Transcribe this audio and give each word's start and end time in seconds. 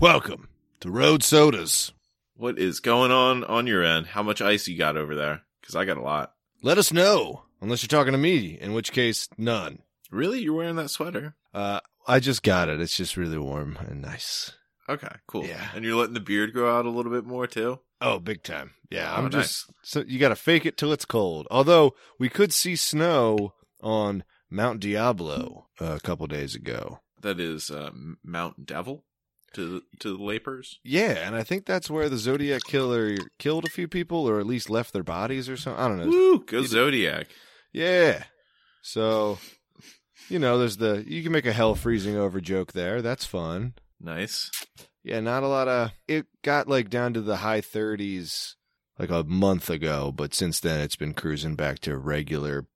Welcome 0.00 0.48
to 0.80 0.90
Road 0.90 1.22
Sodas. 1.22 1.92
What 2.34 2.58
is 2.58 2.80
going 2.80 3.10
on 3.10 3.44
on 3.44 3.66
your 3.66 3.84
end? 3.84 4.06
How 4.06 4.22
much 4.22 4.40
ice 4.40 4.66
you 4.66 4.78
got 4.78 4.96
over 4.96 5.14
there? 5.14 5.42
Because 5.60 5.76
I 5.76 5.84
got 5.84 5.98
a 5.98 6.02
lot. 6.02 6.32
Let 6.62 6.78
us 6.78 6.90
know, 6.90 7.42
unless 7.60 7.82
you're 7.82 7.88
talking 7.88 8.12
to 8.12 8.18
me, 8.18 8.58
in 8.58 8.72
which 8.72 8.92
case, 8.92 9.28
none. 9.36 9.80
Really? 10.10 10.40
You're 10.40 10.54
wearing 10.54 10.76
that 10.76 10.88
sweater? 10.88 11.34
Uh, 11.52 11.80
I 12.06 12.18
just 12.18 12.42
got 12.42 12.70
it. 12.70 12.80
It's 12.80 12.96
just 12.96 13.18
really 13.18 13.36
warm 13.36 13.76
and 13.78 14.00
nice. 14.00 14.52
Okay, 14.88 15.14
cool. 15.26 15.44
Yeah. 15.44 15.68
And 15.74 15.84
you're 15.84 15.96
letting 15.96 16.14
the 16.14 16.20
beard 16.20 16.54
grow 16.54 16.74
out 16.78 16.86
a 16.86 16.90
little 16.90 17.12
bit 17.12 17.26
more 17.26 17.46
too? 17.46 17.80
Oh, 18.00 18.18
big 18.18 18.42
time. 18.42 18.70
Yeah, 18.90 19.12
Oh, 19.12 19.18
I'm 19.18 19.24
nice. 19.24 19.32
just 19.32 19.70
so 19.82 20.02
you 20.06 20.18
got 20.18 20.30
to 20.30 20.36
fake 20.36 20.64
it 20.64 20.78
till 20.78 20.92
it's 20.94 21.04
cold. 21.04 21.46
Although 21.50 21.94
we 22.18 22.30
could 22.30 22.54
see 22.54 22.74
snow 22.74 23.52
on 23.82 24.24
Mount 24.48 24.80
Diablo 24.80 25.66
uh, 25.78 25.96
a 25.96 26.00
couple 26.00 26.26
days 26.26 26.54
ago. 26.54 27.00
That 27.20 27.38
is 27.38 27.70
uh, 27.70 27.90
Mount 28.24 28.64
Devil 28.64 29.04
to 29.54 29.82
to 30.00 30.16
the 30.16 30.22
Lapers. 30.22 30.76
Yeah, 30.84 31.26
and 31.26 31.34
I 31.34 31.42
think 31.42 31.66
that's 31.66 31.90
where 31.90 32.08
the 32.08 32.18
Zodiac 32.18 32.62
killer 32.66 33.16
killed 33.38 33.64
a 33.64 33.70
few 33.70 33.88
people, 33.88 34.28
or 34.28 34.40
at 34.40 34.46
least 34.46 34.70
left 34.70 34.92
their 34.92 35.02
bodies, 35.02 35.48
or 35.48 35.56
something. 35.56 35.82
I 35.82 35.88
don't 35.88 35.98
know. 35.98 36.06
Woo! 36.06 36.44
Go 36.44 36.62
Zodiac. 36.62 37.26
Yeah. 37.72 38.24
So, 38.82 39.38
you 40.28 40.38
know, 40.38 40.58
there's 40.58 40.78
the 40.78 41.04
you 41.06 41.22
can 41.22 41.32
make 41.32 41.46
a 41.46 41.52
hell 41.52 41.74
freezing 41.74 42.16
over 42.16 42.40
joke 42.40 42.72
there. 42.72 43.02
That's 43.02 43.24
fun. 43.24 43.74
Nice. 44.00 44.50
Yeah, 45.02 45.20
not 45.20 45.42
a 45.42 45.48
lot 45.48 45.68
of 45.68 45.92
it 46.08 46.26
got 46.42 46.68
like 46.68 46.90
down 46.90 47.14
to 47.14 47.20
the 47.20 47.36
high 47.36 47.60
30s 47.60 48.54
like 48.98 49.10
a 49.10 49.24
month 49.24 49.70
ago, 49.70 50.12
but 50.14 50.34
since 50.34 50.60
then 50.60 50.80
it's 50.80 50.96
been 50.96 51.14
cruising 51.14 51.56
back 51.56 51.78
to 51.80 51.96
regular 51.96 52.66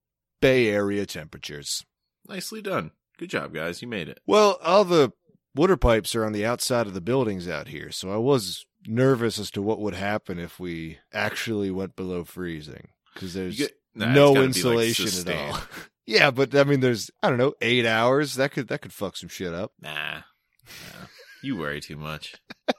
Bay 0.41 0.69
Area 0.69 1.07
temperatures. 1.07 1.85
Nicely 2.27 2.63
done. 2.63 2.93
Good 3.19 3.31
job, 3.31 3.55
guys. 3.55 3.83
You 3.83 3.89
made 3.89 4.09
it. 4.09 4.21
Well, 4.27 4.59
all 4.63 4.85
the 4.85 5.13
water 5.55 5.77
pipes 5.77 6.15
are 6.15 6.25
on 6.25 6.33
the 6.33 6.45
outside 6.45 6.87
of 6.87 6.95
the 6.95 7.01
buildings 7.01 7.49
out 7.49 7.69
here, 7.69 7.91
so 7.91 8.11
I 8.11 8.17
was 8.17 8.65
nervous 8.87 9.39
as 9.39 9.51
to 9.53 9.63
what 9.63 9.81
would 9.81 9.95
happen 9.95 10.39
if 10.39 10.61
we 10.61 10.99
actually 11.13 11.71
went 11.71 11.97
below 11.97 12.25
freezing 12.25 12.89
because 13.15 13.35
there's 13.35 13.57
get, 13.57 13.73
Nah, 13.95 14.13
no 14.13 14.29
gotta 14.35 14.41
like, 14.41 14.47
insulation 14.49 15.29
at 15.29 15.37
all. 15.37 15.59
yeah, 16.07 16.31
but 16.31 16.55
I 16.55 16.65
mean, 16.65 16.81
there's 16.81 17.11
I 17.23 17.29
don't 17.29 17.39
know 17.39 17.55
eight 17.61 17.87
hours 17.87 18.35
that 18.35 18.51
could 18.53 18.69
that 18.69 18.83
could 18.83 18.93
fuck 18.93 19.17
some 19.17 19.29
shit 19.29 19.55
up. 19.55 19.73
Nah. 19.81 20.17
nah. 20.17 21.07
You 21.43 21.57
worry 21.57 21.81
too 21.81 21.97
much. 21.97 22.35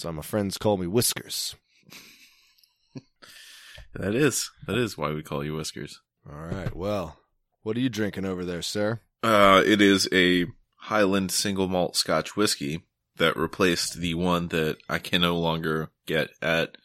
So 0.00 0.10
my 0.10 0.22
friends 0.22 0.56
call 0.56 0.78
me 0.78 0.86
Whiskers. 0.86 1.56
That 3.92 4.14
is. 4.14 4.50
That 4.66 4.78
is 4.78 4.96
why 4.96 5.10
we 5.12 5.22
call 5.22 5.44
you 5.44 5.54
Whiskers. 5.54 6.00
All 6.26 6.38
right, 6.38 6.74
well, 6.74 7.18
what 7.64 7.76
are 7.76 7.80
you 7.80 7.90
drinking 7.90 8.24
over 8.24 8.42
there, 8.42 8.62
sir? 8.62 9.00
Uh, 9.22 9.62
it 9.66 9.82
is 9.82 10.08
a 10.10 10.46
Highland 10.84 11.30
single 11.30 11.68
malt 11.68 11.96
Scotch 11.96 12.36
whiskey 12.36 12.84
that 13.16 13.36
replaced 13.36 14.00
the 14.00 14.14
one 14.14 14.48
that 14.48 14.78
I 14.88 14.98
can 14.98 15.20
no 15.20 15.36
longer 15.38 15.90
get 16.06 16.30
at 16.40 16.76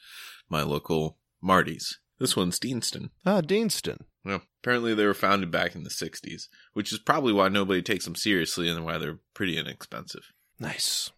my 0.49 0.63
local 0.63 1.17
Marty's. 1.41 1.99
This 2.19 2.35
one's 2.35 2.59
Deanston. 2.59 3.09
Ah, 3.25 3.41
Deanston. 3.41 4.01
Well, 4.23 4.41
apparently 4.61 4.93
they 4.93 5.05
were 5.05 5.13
founded 5.13 5.51
back 5.51 5.75
in 5.75 5.83
the 5.83 5.89
60s, 5.89 6.47
which 6.73 6.91
is 6.91 6.99
probably 6.99 7.33
why 7.33 7.49
nobody 7.49 7.81
takes 7.81 8.05
them 8.05 8.15
seriously 8.15 8.69
and 8.69 8.83
why 8.85 8.97
they're 8.97 9.19
pretty 9.33 9.57
inexpensive. 9.57 10.31
Nice. 10.59 11.11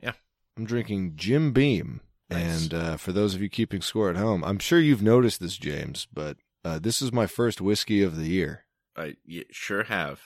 Yeah. 0.00 0.12
I'm 0.56 0.64
drinking 0.64 1.12
Jim 1.16 1.52
Beam. 1.52 2.00
Nice. 2.30 2.64
And 2.64 2.74
uh, 2.74 2.96
for 2.96 3.12
those 3.12 3.34
of 3.34 3.42
you 3.42 3.48
keeping 3.48 3.82
score 3.82 4.08
at 4.10 4.16
home, 4.16 4.42
I'm 4.42 4.58
sure 4.58 4.80
you've 4.80 5.02
noticed 5.02 5.40
this, 5.40 5.56
James, 5.56 6.06
but 6.12 6.38
uh, 6.64 6.78
this 6.78 7.02
is 7.02 7.12
my 7.12 7.26
first 7.26 7.60
whiskey 7.60 8.02
of 8.02 8.16
the 8.16 8.28
year. 8.28 8.64
I 8.96 9.16
sure 9.50 9.84
have. 9.84 10.20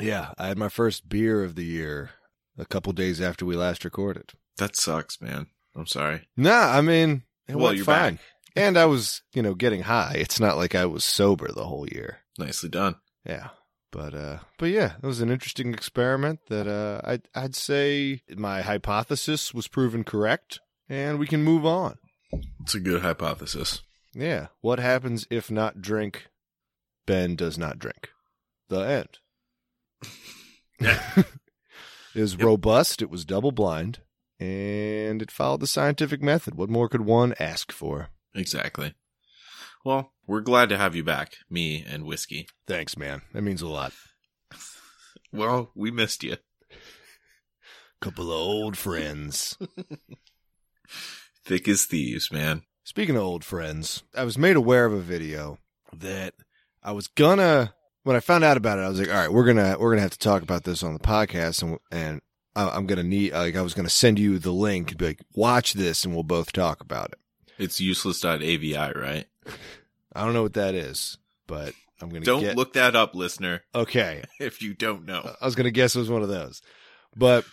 Yeah, 0.00 0.32
I 0.38 0.48
had 0.48 0.58
my 0.58 0.68
first 0.68 1.08
beer 1.08 1.42
of 1.44 1.54
the 1.54 1.64
year 1.64 2.10
a 2.58 2.64
couple 2.64 2.92
days 2.92 3.20
after 3.20 3.44
we 3.46 3.56
last 3.56 3.84
recorded. 3.84 4.32
That 4.58 4.76
sucks, 4.76 5.20
man. 5.20 5.46
I'm 5.76 5.86
sorry. 5.86 6.28
Nah, 6.36 6.76
I 6.76 6.80
mean, 6.80 7.22
it 7.48 7.56
Well, 7.56 7.66
went 7.66 7.76
you're 7.76 7.84
fine. 7.84 8.14
back. 8.16 8.24
And 8.56 8.76
I 8.78 8.84
was, 8.86 9.22
you 9.32 9.42
know, 9.42 9.54
getting 9.54 9.82
high. 9.82 10.14
It's 10.16 10.38
not 10.38 10.56
like 10.56 10.74
I 10.76 10.86
was 10.86 11.02
sober 11.04 11.50
the 11.50 11.64
whole 11.64 11.88
year. 11.88 12.18
Nicely 12.38 12.68
done. 12.68 12.96
Yeah. 13.26 13.48
But 13.90 14.14
uh 14.14 14.38
but 14.58 14.66
yeah, 14.70 14.94
it 15.00 15.06
was 15.06 15.20
an 15.20 15.30
interesting 15.30 15.72
experiment 15.72 16.40
that 16.48 16.66
uh 16.66 17.00
I'd 17.04 17.22
I'd 17.34 17.54
say 17.54 18.22
my 18.36 18.62
hypothesis 18.62 19.54
was 19.54 19.68
proven 19.68 20.02
correct 20.04 20.58
and 20.88 21.18
we 21.18 21.26
can 21.28 21.42
move 21.44 21.64
on. 21.64 21.96
It's 22.60 22.74
a 22.74 22.80
good 22.80 23.02
hypothesis. 23.02 23.82
Yeah. 24.12 24.48
What 24.60 24.78
happens 24.80 25.26
if 25.30 25.48
not 25.50 25.80
drink 25.80 26.26
Ben 27.06 27.36
does 27.36 27.56
not 27.58 27.78
drink? 27.78 28.10
The 28.68 28.80
end. 28.80 29.18
Yeah. 30.80 31.00
It 32.14 32.20
was 32.20 32.34
Yep. 32.34 32.42
robust, 32.42 33.02
it 33.02 33.10
was 33.10 33.24
double 33.24 33.50
blind, 33.50 33.98
and 34.38 35.20
it 35.20 35.32
followed 35.32 35.58
the 35.60 35.66
scientific 35.66 36.22
method. 36.22 36.54
What 36.54 36.70
more 36.70 36.88
could 36.88 37.00
one 37.00 37.34
ask 37.40 37.72
for? 37.72 38.10
Exactly. 38.36 38.94
Well, 39.84 40.12
we're 40.24 40.40
glad 40.40 40.68
to 40.68 40.78
have 40.78 40.94
you 40.94 41.02
back, 41.02 41.38
me 41.50 41.82
and 41.84 42.04
Whiskey. 42.04 42.46
Thanks, 42.68 42.96
man. 42.96 43.22
That 43.32 43.42
means 43.42 43.62
a 43.62 43.66
lot. 43.68 43.92
Well, 45.32 45.72
we 45.74 45.90
missed 45.90 46.22
you. 46.22 46.36
Couple 48.00 48.30
of 48.30 48.38
old 48.38 48.76
friends. 48.78 49.58
Thick 51.44 51.66
as 51.66 51.86
thieves, 51.86 52.30
man. 52.30 52.62
Speaking 52.84 53.16
of 53.16 53.22
old 53.24 53.44
friends, 53.44 54.04
I 54.16 54.22
was 54.24 54.38
made 54.38 54.54
aware 54.54 54.84
of 54.86 54.92
a 54.92 55.00
video 55.00 55.58
that 55.92 56.34
I 56.84 56.92
was 56.92 57.08
gonna. 57.08 57.74
When 58.04 58.16
I 58.16 58.20
found 58.20 58.44
out 58.44 58.56
about 58.56 58.78
it, 58.78 58.82
I 58.82 58.88
was 58.88 58.98
like, 59.00 59.08
"All 59.08 59.14
right, 59.14 59.32
we're 59.32 59.46
gonna 59.46 59.76
we're 59.78 59.90
gonna 59.90 60.02
have 60.02 60.10
to 60.10 60.18
talk 60.18 60.42
about 60.42 60.64
this 60.64 60.82
on 60.82 60.92
the 60.94 61.00
podcast," 61.00 61.62
and 61.62 61.78
and 61.90 62.20
I- 62.54 62.68
I'm 62.70 62.86
gonna 62.86 63.02
need 63.02 63.32
like 63.32 63.56
I 63.56 63.62
was 63.62 63.74
gonna 63.74 63.88
send 63.90 64.18
you 64.18 64.38
the 64.38 64.52
link, 64.52 64.90
and 64.90 64.98
be 64.98 65.06
like, 65.06 65.20
"Watch 65.34 65.72
this, 65.72 66.04
and 66.04 66.14
we'll 66.14 66.22
both 66.22 66.52
talk 66.52 66.80
about 66.80 67.12
it." 67.12 67.18
It's 67.58 67.80
useless.avi, 67.80 68.74
right? 68.76 69.26
I 70.14 70.24
don't 70.24 70.34
know 70.34 70.42
what 70.42 70.54
that 70.54 70.74
is, 70.74 71.18
but 71.46 71.72
I'm 72.00 72.08
gonna 72.10 72.24
Don't 72.24 72.42
get, 72.42 72.56
look 72.56 72.74
that 72.74 72.94
up, 72.94 73.14
listener, 73.14 73.62
Okay, 73.74 74.22
if 74.40 74.60
you 74.62 74.74
don't 74.74 75.04
know. 75.06 75.34
I 75.40 75.44
was 75.44 75.54
gonna 75.54 75.70
guess 75.70 75.96
it 75.96 76.00
was 76.00 76.10
one 76.10 76.22
of 76.22 76.28
those, 76.28 76.60
but 77.16 77.44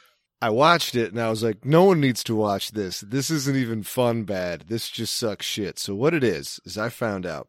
I 0.42 0.50
watched 0.50 0.96
it 0.96 1.12
and 1.12 1.22
I 1.22 1.30
was 1.30 1.44
like, 1.44 1.64
no 1.66 1.84
one 1.84 2.02
needs 2.02 2.24
to 2.26 2.36
watch 2.36 2.72
this. 2.72 3.02
This 3.02 3.30
isn't 3.30 3.56
even 3.56 3.84
fun 3.84 4.24
bad. 4.24 4.66
This 4.70 4.90
just 4.90 5.16
sucks 5.16 5.46
shit. 5.46 5.78
So 5.78 5.94
what 5.94 6.16
it 6.16 6.24
is 6.24 6.60
is 6.66 6.80
I 6.80 6.90
found 6.90 7.28
out 7.28 7.48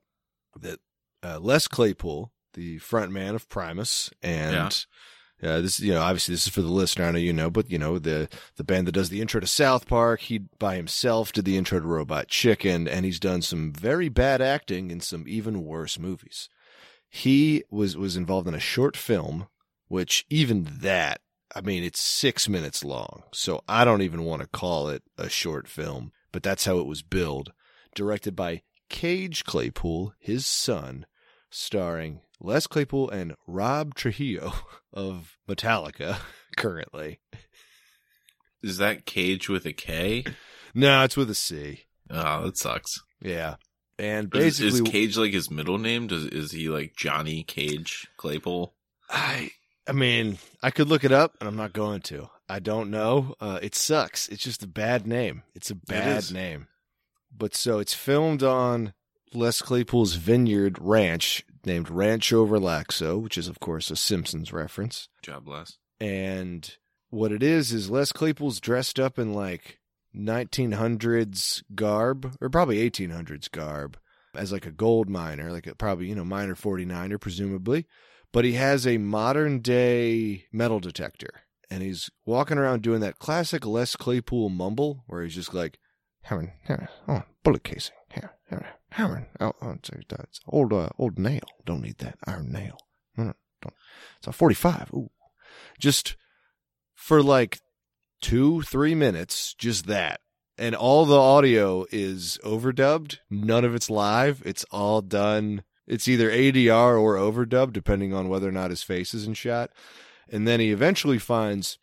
that 0.61 0.79
uh, 1.23 1.39
Les 1.41 1.67
Claypool, 1.69 2.32
the 2.55 2.79
front 2.79 3.13
man 3.13 3.35
of 3.35 3.49
Primus, 3.49 4.11
and 4.23 4.55
uh, 5.43 5.61
this 5.61 5.81
you 5.81 5.93
know 5.93 6.01
obviously 6.01 6.35
this 6.35 6.47
is 6.47 6.53
for 6.53 6.63
the 6.63 6.69
listener. 6.69 7.07
I 7.07 7.11
know 7.13 7.19
you 7.19 7.33
know, 7.33 7.51
but 7.51 7.71
you 7.71 7.79
know 7.79 7.99
the 7.99 8.29
the 8.57 8.65
band 8.65 8.87
that 8.87 8.93
does 8.93 9.09
the 9.09 9.21
intro 9.21 9.41
to 9.41 9.47
South 9.47 9.87
Park. 9.87 10.21
He 10.21 10.39
by 10.59 10.77
himself 10.77 11.33
did 11.33 11.45
the 11.45 11.57
intro 11.57 11.81
to 11.81 11.87
Robot 11.87 12.29
Chicken, 12.29 12.87
and 12.87 13.05
he's 13.05 13.21
done 13.21 13.43
some 13.43 13.73
very 13.73 14.09
bad 14.09 14.41
acting 14.41 14.91
in 14.91 15.01
some 15.01 15.25
even 15.27 15.65
worse 15.65 15.99
movies. 15.99 16.49
He 17.09 17.65
was 17.71 17.97
was 17.97 18.17
involved 18.17 18.49
in 18.49 18.55
a 18.55 18.61
short 18.61 18.97
film, 18.97 19.49
which 19.89 20.25
even 20.31 20.69
that 20.81 21.21
I 21.55 21.61
mean, 21.61 21.85
it's 21.85 22.01
six 22.01 22.49
minutes 22.49 22.83
long, 22.85 23.25
so 23.33 23.63
I 23.69 23.85
don't 23.85 24.03
even 24.03 24.25
want 24.25 24.43
to 24.43 24.49
call 24.49 24.89
it 24.89 25.03
a 25.19 25.29
short 25.29 25.69
film, 25.69 26.13
but 26.31 26.43
that's 26.43 26.65
how 26.65 26.79
it 26.79 26.87
was 26.87 27.03
billed. 27.03 27.53
Directed 27.95 28.35
by 28.35 28.63
Cage 28.89 29.45
Claypool, 29.45 30.15
his 30.19 30.47
son, 30.47 31.05
starring 31.51 32.21
Les 32.43 32.67
Claypool 32.67 33.09
and 33.11 33.35
Rob 33.47 33.95
Trujillo 33.95 34.53
of 34.93 35.37
Metallica 35.49 36.19
currently. 36.57 37.21
Is 38.63 38.79
that 38.79 39.07
Cage 39.07 39.49
with 39.49 39.65
a 39.67 39.73
K? 39.73 40.25
No, 40.75 41.03
it's 41.05 41.17
with 41.17 41.31
a 41.31 41.35
C. 41.35 41.85
Oh, 42.11 42.45
that 42.45 42.57
sucks. 42.57 43.01
Yeah. 43.21 43.57
And 43.99 44.35
Is, 44.35 44.59
basically, 44.59 44.81
is 44.81 44.93
Cage 44.93 45.17
like 45.17 45.33
his 45.33 45.51
middle 45.51 45.79
name? 45.79 46.07
Does 46.07 46.25
is 46.27 46.53
he 46.53 46.69
like 46.69 46.97
Johnny 46.97 47.43
Cage 47.43 48.09
Claypool? 48.17 48.75
I 49.09 49.51
I 49.87 49.93
mean, 49.93 50.39
I 50.63 50.71
could 50.71 50.89
look 50.89 51.05
it 51.05 51.13
up 51.13 51.37
and 51.41 51.49
I'm 51.49 51.57
not 51.57 51.73
going 51.73 52.01
to. 52.03 52.29
I 52.49 52.59
don't 52.59 52.91
know. 52.91 53.35
Uh, 53.41 53.59
it 53.63 53.75
sucks. 53.75 54.29
It's 54.29 54.43
just 54.43 54.63
a 54.63 54.69
bad 54.69 55.07
name. 55.07 55.43
It's 55.55 55.71
a 55.71 55.75
bad 55.75 56.19
is. 56.19 56.33
name. 56.33 56.69
But 57.37 57.55
so 57.55 57.79
it's 57.79 57.95
filmed 57.95 58.43
on 58.43 58.93
Les 59.33 59.63
Claypool's 59.63 60.15
vineyard 60.15 60.79
ranch 60.81 61.45
named 61.65 61.91
Rancho 61.91 62.47
Relaxo, 62.47 63.21
which 63.21 63.39
is 63.39 63.49
of 63.49 63.61
course 63.61 63.91
a 63.91 63.97
Simpsons 63.97 64.53
reference. 64.53 65.09
God 65.25 65.45
bless. 65.45 65.79
And 66.01 66.77
what 67.11 67.33
it 67.33 67.43
is 67.43 67.73
is 67.73 67.91
Les 67.91 68.13
Claypool's 68.13 68.61
dressed 68.61 68.99
up 68.99 69.19
in 69.19 69.35
like 69.35 69.81
1900s 70.17 71.63
garb 71.75 72.37
or 72.41 72.49
probably 72.49 72.91
1800s 72.91 73.51
garb 73.51 73.99
as 74.35 74.53
like 74.53 74.67
a 74.67 74.73
gold 74.73 75.09
miner, 75.09 75.53
like 75.53 75.67
a, 75.67 75.75
probably, 75.75 76.09
you 76.09 76.15
know, 76.15 76.25
miner 76.25 76.55
49er 76.55 77.21
presumably, 77.21 77.87
but 78.33 78.45
he 78.45 78.53
has 78.53 78.87
a 78.87 78.99
modern 78.99 79.61
day 79.61 80.47
metal 80.53 80.81
detector 80.81 81.43
and 81.71 81.83
he's 81.83 82.11
walking 82.27 82.59
around 82.59 82.83
doing 82.83 83.01
that 83.01 83.19
classic 83.19 83.65
Les 83.65 83.97
Claypool 83.97 84.49
mumble 84.49 85.05
where 85.07 85.23
he's 85.23 85.35
just 85.35 85.55
like 85.55 85.79
hammer, 86.23 86.55
oh, 87.09 87.23
bullet 87.43 87.65
casing, 87.65 87.95
hammer, 88.11 88.67
hammer. 88.91 89.29
Oh, 89.41 89.53
oh 89.61 89.71
it's, 89.73 89.91
it's 89.91 90.41
old, 90.49 90.73
uh, 90.73 90.91
old 90.99 91.19
nail. 91.19 91.45
Don't 91.65 91.83
need 91.83 91.99
that 91.99 92.19
iron 92.27 92.53
nail. 92.53 92.79
No, 93.17 93.25
no, 93.25 93.35
don't. 93.61 93.75
It's 94.19 94.27
a 94.27 94.33
45. 94.33 94.91
Ooh. 94.95 95.11
Just 95.79 96.17
for 96.95 97.23
like 97.23 97.61
two, 98.21 98.63
three 98.63 98.95
minutes, 98.95 99.55
just 99.55 99.87
that. 99.87 100.21
And 100.59 100.75
all 100.75 101.05
the 101.05 101.19
audio 101.19 101.87
is 101.91 102.39
overdubbed. 102.45 103.19
None 103.31 103.65
of 103.65 103.75
it's 103.75 103.91
live. 103.91 104.43
It's 104.45 104.65
all 104.71 105.01
done. 105.01 105.65
It's 105.87 106.07
either 106.07 106.31
ADR 106.31 107.01
or 107.01 107.17
overdubbed, 107.17 107.73
depending 107.73 108.15
on 108.15 108.29
whether 108.29 108.49
or 108.49 108.53
not 108.53 108.71
his 108.71 108.83
face 108.83 109.13
is 109.13 109.27
in 109.27 109.35
shot. 109.35 109.71
And 110.29 110.47
then 110.47 110.61
he 110.61 110.71
eventually 110.71 111.19
finds 111.19 111.79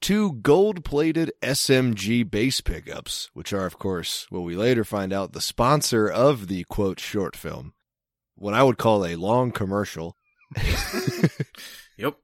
two 0.00 0.34
gold 0.34 0.84
plated 0.84 1.32
EMG 1.42 2.30
bass 2.30 2.60
pickups, 2.60 3.30
which 3.34 3.52
are, 3.52 3.66
of 3.66 3.78
course, 3.78 4.26
what 4.30 4.40
we 4.40 4.56
later 4.56 4.84
find 4.84 5.12
out 5.12 5.32
the 5.32 5.40
sponsor 5.40 6.08
of 6.08 6.48
the 6.48 6.64
quote 6.64 7.00
short 7.00 7.36
film. 7.36 7.74
What 8.34 8.54
I 8.54 8.62
would 8.62 8.78
call 8.78 9.04
a 9.04 9.16
long 9.16 9.52
commercial. 9.52 10.16
Yep. 12.00 12.16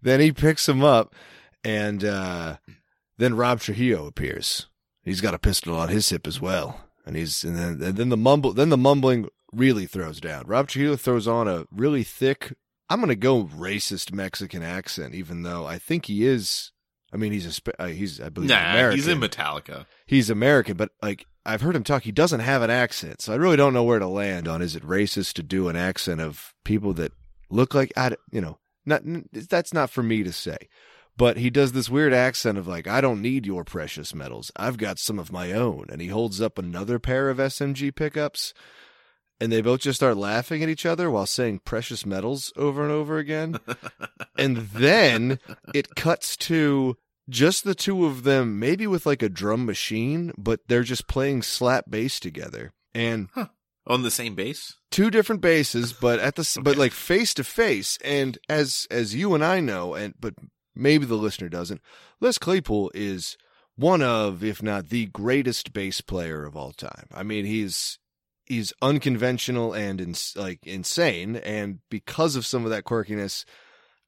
then 0.00 0.20
he 0.20 0.30
picks 0.30 0.66
them 0.66 0.84
up, 0.84 1.14
and 1.64 2.04
uh, 2.04 2.58
then 3.18 3.34
Rob 3.34 3.60
Trujillo 3.60 4.06
appears. 4.06 4.66
He's 5.02 5.20
got 5.20 5.34
a 5.34 5.38
pistol 5.38 5.76
on 5.76 5.88
his 5.88 6.08
hip 6.08 6.26
as 6.26 6.40
well, 6.40 6.80
and 7.04 7.16
he's 7.16 7.42
and 7.42 7.56
then 7.56 7.82
and 7.82 7.96
then 7.96 8.08
the 8.08 8.16
mumble 8.16 8.52
then 8.52 8.68
the 8.68 8.76
mumbling 8.76 9.28
really 9.52 9.86
throws 9.86 10.20
down. 10.20 10.46
Rob 10.46 10.68
Trujillo 10.68 10.96
throws 10.96 11.26
on 11.26 11.48
a 11.48 11.66
really 11.72 12.04
thick. 12.04 12.54
I'm 12.88 13.00
gonna 13.00 13.16
go 13.16 13.44
racist 13.44 14.12
Mexican 14.12 14.62
accent, 14.62 15.14
even 15.14 15.42
though 15.42 15.66
I 15.66 15.78
think 15.78 16.06
he 16.06 16.24
is. 16.24 16.70
I 17.12 17.16
mean, 17.16 17.32
he's 17.32 17.46
a 17.58 17.82
uh, 17.82 17.86
he's 17.88 18.20
I 18.20 18.28
believe 18.28 18.50
Nah, 18.50 18.70
American. 18.72 18.96
he's 18.98 19.08
in 19.08 19.20
Metallica. 19.20 19.86
he's 20.06 20.30
American, 20.30 20.76
but 20.76 20.90
like 21.02 21.26
I've 21.44 21.62
heard 21.62 21.74
him 21.76 21.84
talk, 21.84 22.02
he 22.02 22.12
doesn't 22.12 22.40
have 22.40 22.62
an 22.62 22.70
accent, 22.70 23.22
so 23.22 23.32
I 23.32 23.36
really 23.36 23.56
don't 23.56 23.72
know 23.72 23.82
where 23.84 23.98
to 23.98 24.06
land 24.06 24.46
on. 24.46 24.62
Is 24.62 24.76
it 24.76 24.82
racist 24.84 25.32
to 25.34 25.42
do 25.42 25.68
an 25.68 25.76
accent 25.76 26.20
of 26.20 26.54
people 26.64 26.92
that 26.94 27.12
look 27.48 27.74
like 27.74 27.92
I, 27.96 28.14
you 28.30 28.40
know, 28.40 28.58
not 28.86 29.02
n- 29.06 29.28
that's 29.32 29.72
not 29.74 29.90
for 29.90 30.02
me 30.02 30.22
to 30.22 30.32
say, 30.32 30.56
but 31.16 31.36
he 31.38 31.50
does 31.50 31.72
this 31.72 31.88
weird 31.90 32.12
accent 32.12 32.58
of 32.58 32.68
like 32.68 32.86
I 32.86 33.00
don't 33.00 33.22
need 33.22 33.46
your 33.46 33.64
precious 33.64 34.14
metals, 34.14 34.52
I've 34.56 34.76
got 34.78 34.98
some 34.98 35.18
of 35.18 35.32
my 35.32 35.52
own, 35.52 35.86
and 35.90 36.00
he 36.00 36.08
holds 36.08 36.40
up 36.40 36.58
another 36.58 36.98
pair 36.98 37.28
of 37.30 37.38
EMG 37.38 37.94
pickups. 37.96 38.52
And 39.40 39.50
they 39.50 39.62
both 39.62 39.80
just 39.80 39.98
start 39.98 40.16
laughing 40.16 40.62
at 40.62 40.68
each 40.68 40.84
other 40.84 41.10
while 41.10 41.26
saying 41.26 41.60
precious 41.64 42.04
metals 42.04 42.52
over 42.56 42.82
and 42.82 42.92
over 42.92 43.18
again. 43.18 43.58
And 44.36 44.56
then 44.56 45.38
it 45.74 45.94
cuts 45.96 46.34
to 46.48 46.96
just 47.28 47.62
the 47.64 47.74
two 47.74 48.06
of 48.06 48.22
them, 48.22 48.58
maybe 48.58 48.86
with 48.86 49.04
like 49.04 49.22
a 49.22 49.28
drum 49.28 49.66
machine, 49.66 50.32
but 50.38 50.60
they're 50.66 50.82
just 50.82 51.06
playing 51.08 51.42
slap 51.42 51.90
bass 51.90 52.18
together. 52.18 52.72
And 52.94 53.28
oh, 53.36 53.48
On 53.86 54.02
the 54.02 54.10
same 54.10 54.34
base? 54.34 54.76
two 54.90 55.10
different 55.10 55.42
basses, 55.42 55.92
but 55.92 56.20
at 56.20 56.36
the 56.36 56.40
s 56.40 56.56
but 56.62 56.78
like 56.78 56.92
face 56.92 57.34
to 57.34 57.44
face. 57.44 57.98
And 58.02 58.38
as 58.48 58.86
as 58.90 59.14
you 59.14 59.34
and 59.34 59.44
I 59.44 59.60
know, 59.60 59.92
and 59.94 60.14
but 60.18 60.34
maybe 60.74 61.04
the 61.04 61.16
listener 61.16 61.50
doesn't, 61.50 61.82
Les 62.20 62.38
Claypool 62.38 62.90
is 62.94 63.36
one 63.76 64.00
of, 64.02 64.42
if 64.42 64.62
not 64.62 64.88
the 64.88 65.06
greatest 65.06 65.74
bass 65.74 66.00
player 66.00 66.46
of 66.46 66.56
all 66.56 66.72
time. 66.72 67.08
I 67.12 67.22
mean, 67.24 67.44
he's 67.44 67.98
he's 68.50 68.72
unconventional 68.82 69.72
and 69.72 70.00
ins- 70.00 70.34
like 70.36 70.66
insane, 70.66 71.36
and 71.36 71.78
because 71.88 72.36
of 72.36 72.44
some 72.44 72.64
of 72.64 72.70
that 72.70 72.84
quirkiness, 72.84 73.44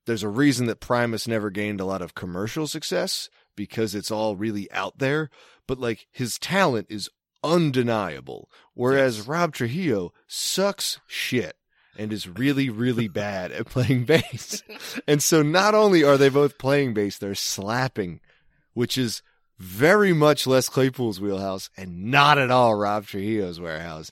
there's 0.05 0.23
a 0.25 0.29
reason 0.29 0.67
that 0.67 0.81
Primus 0.81 1.27
never 1.29 1.49
gained 1.49 1.81
a 1.81 1.85
lot 1.85 2.03
of 2.03 2.15
commercial 2.15 2.67
success 2.67 3.31
because 3.57 3.95
it's 3.95 4.11
all 4.11 4.35
really 4.37 4.71
out 4.73 4.99
there. 4.99 5.31
But 5.69 5.79
like 5.79 6.07
his 6.11 6.39
talent 6.39 6.89
is 6.91 7.09
undeniable, 7.45 8.51
whereas 8.75 9.19
Yes. 9.19 9.27
Rob 9.29 9.55
Trujillo 9.55 10.13
sucks 10.27 11.01
shit 11.07 11.57
and 11.97 12.13
is 12.13 12.27
really, 12.29 12.69
really 12.71 13.07
bad 13.09 13.53
at 13.53 13.67
playing 13.67 14.05
bass. 14.07 14.63
and 15.07 15.23
so 15.23 15.43
not 15.43 15.75
only 15.75 16.03
are 16.03 16.17
they 16.19 16.29
both 16.29 16.59
playing 16.59 16.95
bass, 16.95 17.19
they're 17.19 17.35
slapping, 17.35 18.21
which 18.75 18.99
is 18.99 19.23
very 19.63 20.13
much 20.13 20.47
Les 20.47 20.69
Claypool's 20.69 21.21
wheelhouse 21.21 21.71
and 21.77 22.11
not 22.11 22.37
at 22.37 22.51
all 22.51 22.75
Rob 22.75 23.07
Trujillo's 23.07 23.61
warehouse. 23.61 24.11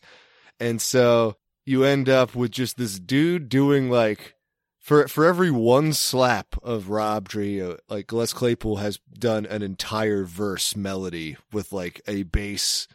And 0.60 0.80
so 0.80 1.36
you 1.66 1.82
end 1.82 2.08
up 2.08 2.36
with 2.36 2.52
just 2.52 2.76
this 2.76 3.00
dude 3.00 3.48
doing 3.48 3.90
like 3.90 4.34
for 4.78 5.08
for 5.08 5.26
every 5.26 5.50
one 5.50 5.92
slap 5.92 6.54
of 6.62 6.88
Rob 6.88 7.28
Trujillo, 7.28 7.78
like 7.88 8.12
Les 8.12 8.32
Claypool 8.32 8.76
has 8.76 9.00
done 9.12 9.44
an 9.44 9.62
entire 9.62 10.24
verse 10.24 10.76
melody 10.76 11.36
with 11.52 11.72
like 11.72 12.00
a 12.06 12.22
bass 12.22 12.86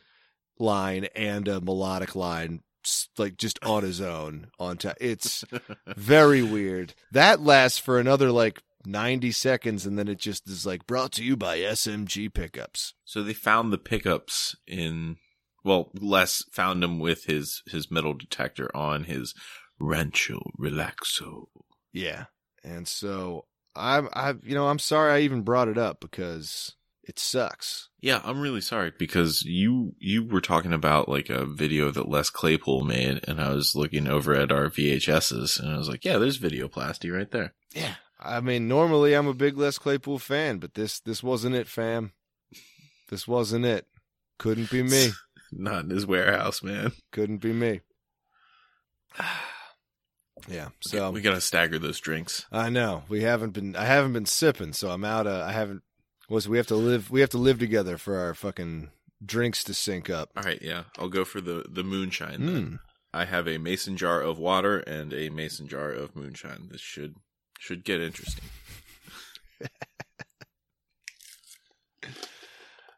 line 0.57 1.07
and 1.13 1.49
a 1.49 1.59
melodic 1.59 2.15
line 2.15 2.61
like 3.17 3.35
just 3.35 3.59
on 3.65 3.83
his 3.83 3.99
own 3.99 4.47
on 4.59 4.77
top. 4.77 4.95
It's 5.01 5.43
very 5.87 6.41
weird. 6.41 6.93
That 7.11 7.41
lasts 7.41 7.79
for 7.79 7.99
another 7.99 8.31
like 8.31 8.61
90 8.85 9.31
seconds 9.31 9.85
and 9.85 9.97
then 9.97 10.07
it 10.07 10.19
just 10.19 10.47
is 10.49 10.65
like 10.65 10.87
brought 10.87 11.11
to 11.13 11.23
you 11.23 11.35
by 11.35 11.57
EMG 11.57 12.33
pickups. 12.33 12.93
So 13.03 13.23
they 13.23 13.33
found 13.33 13.71
the 13.71 13.77
pickups 13.77 14.55
in 14.67 15.17
well, 15.63 15.91
Les 15.99 16.43
found 16.51 16.83
them 16.83 16.99
with 16.99 17.25
his 17.25 17.63
his 17.67 17.89
metal 17.89 18.13
detector 18.13 18.69
on 18.75 19.05
his 19.05 19.33
Rancho 19.79 20.51
Relaxo. 20.59 21.45
Yeah. 21.91 22.25
And 22.63 22.87
so 22.87 23.45
I'm 23.75 24.09
I 24.13 24.35
you 24.43 24.55
know, 24.55 24.67
I'm 24.67 24.79
sorry 24.79 25.11
I 25.13 25.19
even 25.21 25.41
brought 25.41 25.67
it 25.67 25.77
up 25.77 25.99
because 25.99 26.75
it 27.07 27.19
sucks. 27.19 27.89
Yeah, 28.01 28.21
I'm 28.23 28.41
really 28.41 28.61
sorry 28.61 28.91
because 28.97 29.43
you 29.43 29.93
you 29.99 30.25
were 30.25 30.41
talking 30.41 30.73
about 30.73 31.09
like 31.09 31.29
a 31.29 31.45
video 31.45 31.91
that 31.91 32.09
Les 32.09 32.29
Claypool 32.29 32.83
made, 32.83 33.23
and 33.27 33.39
I 33.39 33.53
was 33.53 33.75
looking 33.75 34.07
over 34.07 34.33
at 34.33 34.51
our 34.51 34.69
VHSs, 34.69 35.59
and 35.59 35.71
I 35.71 35.77
was 35.77 35.87
like, 35.87 36.03
"Yeah, 36.03 36.17
there's 36.17 36.39
videoplasty 36.39 37.15
right 37.15 37.29
there." 37.29 37.53
Yeah. 37.73 37.95
I 38.19 38.39
mean, 38.39 38.67
normally 38.67 39.13
I'm 39.13 39.27
a 39.27 39.33
big 39.33 39.57
Les 39.57 39.77
Claypool 39.77 40.19
fan, 40.19 40.57
but 40.57 40.73
this 40.73 40.99
this 40.99 41.21
wasn't 41.21 41.55
it, 41.55 41.67
fam. 41.67 42.13
This 43.09 43.27
wasn't 43.27 43.65
it. 43.65 43.87
Couldn't 44.37 44.71
be 44.71 44.83
me. 44.83 45.09
Not 45.51 45.85
in 45.85 45.89
his 45.89 46.05
warehouse, 46.05 46.63
man. 46.63 46.91
Couldn't 47.11 47.37
be 47.37 47.53
me. 47.53 47.81
Yeah. 50.49 50.67
So 50.81 51.09
we 51.09 51.21
gotta 51.21 51.41
stagger 51.41 51.79
those 51.79 51.99
drinks. 51.99 52.45
I 52.51 52.69
know 52.69 53.03
we 53.07 53.21
haven't 53.21 53.51
been. 53.51 53.75
I 53.75 53.85
haven't 53.85 54.13
been 54.13 54.25
sipping, 54.27 54.73
so 54.73 54.91
I'm 54.91 55.05
out. 55.05 55.25
Of, 55.25 55.41
I 55.41 55.53
haven't. 55.53 55.81
Was 56.29 56.47
we 56.47 56.57
have 56.57 56.67
to 56.67 56.75
live? 56.75 57.09
We 57.09 57.21
have 57.21 57.29
to 57.31 57.39
live 57.39 57.57
together 57.57 57.97
for 57.97 58.17
our 58.17 58.35
fucking 58.35 58.91
drinks 59.25 59.63
to 59.63 59.73
sync 59.73 60.09
up. 60.09 60.29
All 60.35 60.43
right, 60.43 60.61
yeah, 60.61 60.83
I'll 60.99 61.09
go 61.09 61.25
for 61.25 61.41
the 61.41 61.65
the 61.67 61.83
moonshine. 61.83 62.45
Then. 62.45 62.65
Mm. 62.65 62.79
I 63.13 63.25
have 63.25 63.47
a 63.47 63.57
mason 63.57 63.95
jar 63.95 64.21
of 64.21 64.37
water 64.37 64.79
and 64.79 65.13
a 65.13 65.29
mason 65.29 65.67
jar 65.67 65.89
of 65.89 66.15
moonshine. 66.15 66.67
This 66.69 66.81
should 66.81 67.15
should 67.65 67.83
get 67.83 67.99
interesting. 68.01 68.43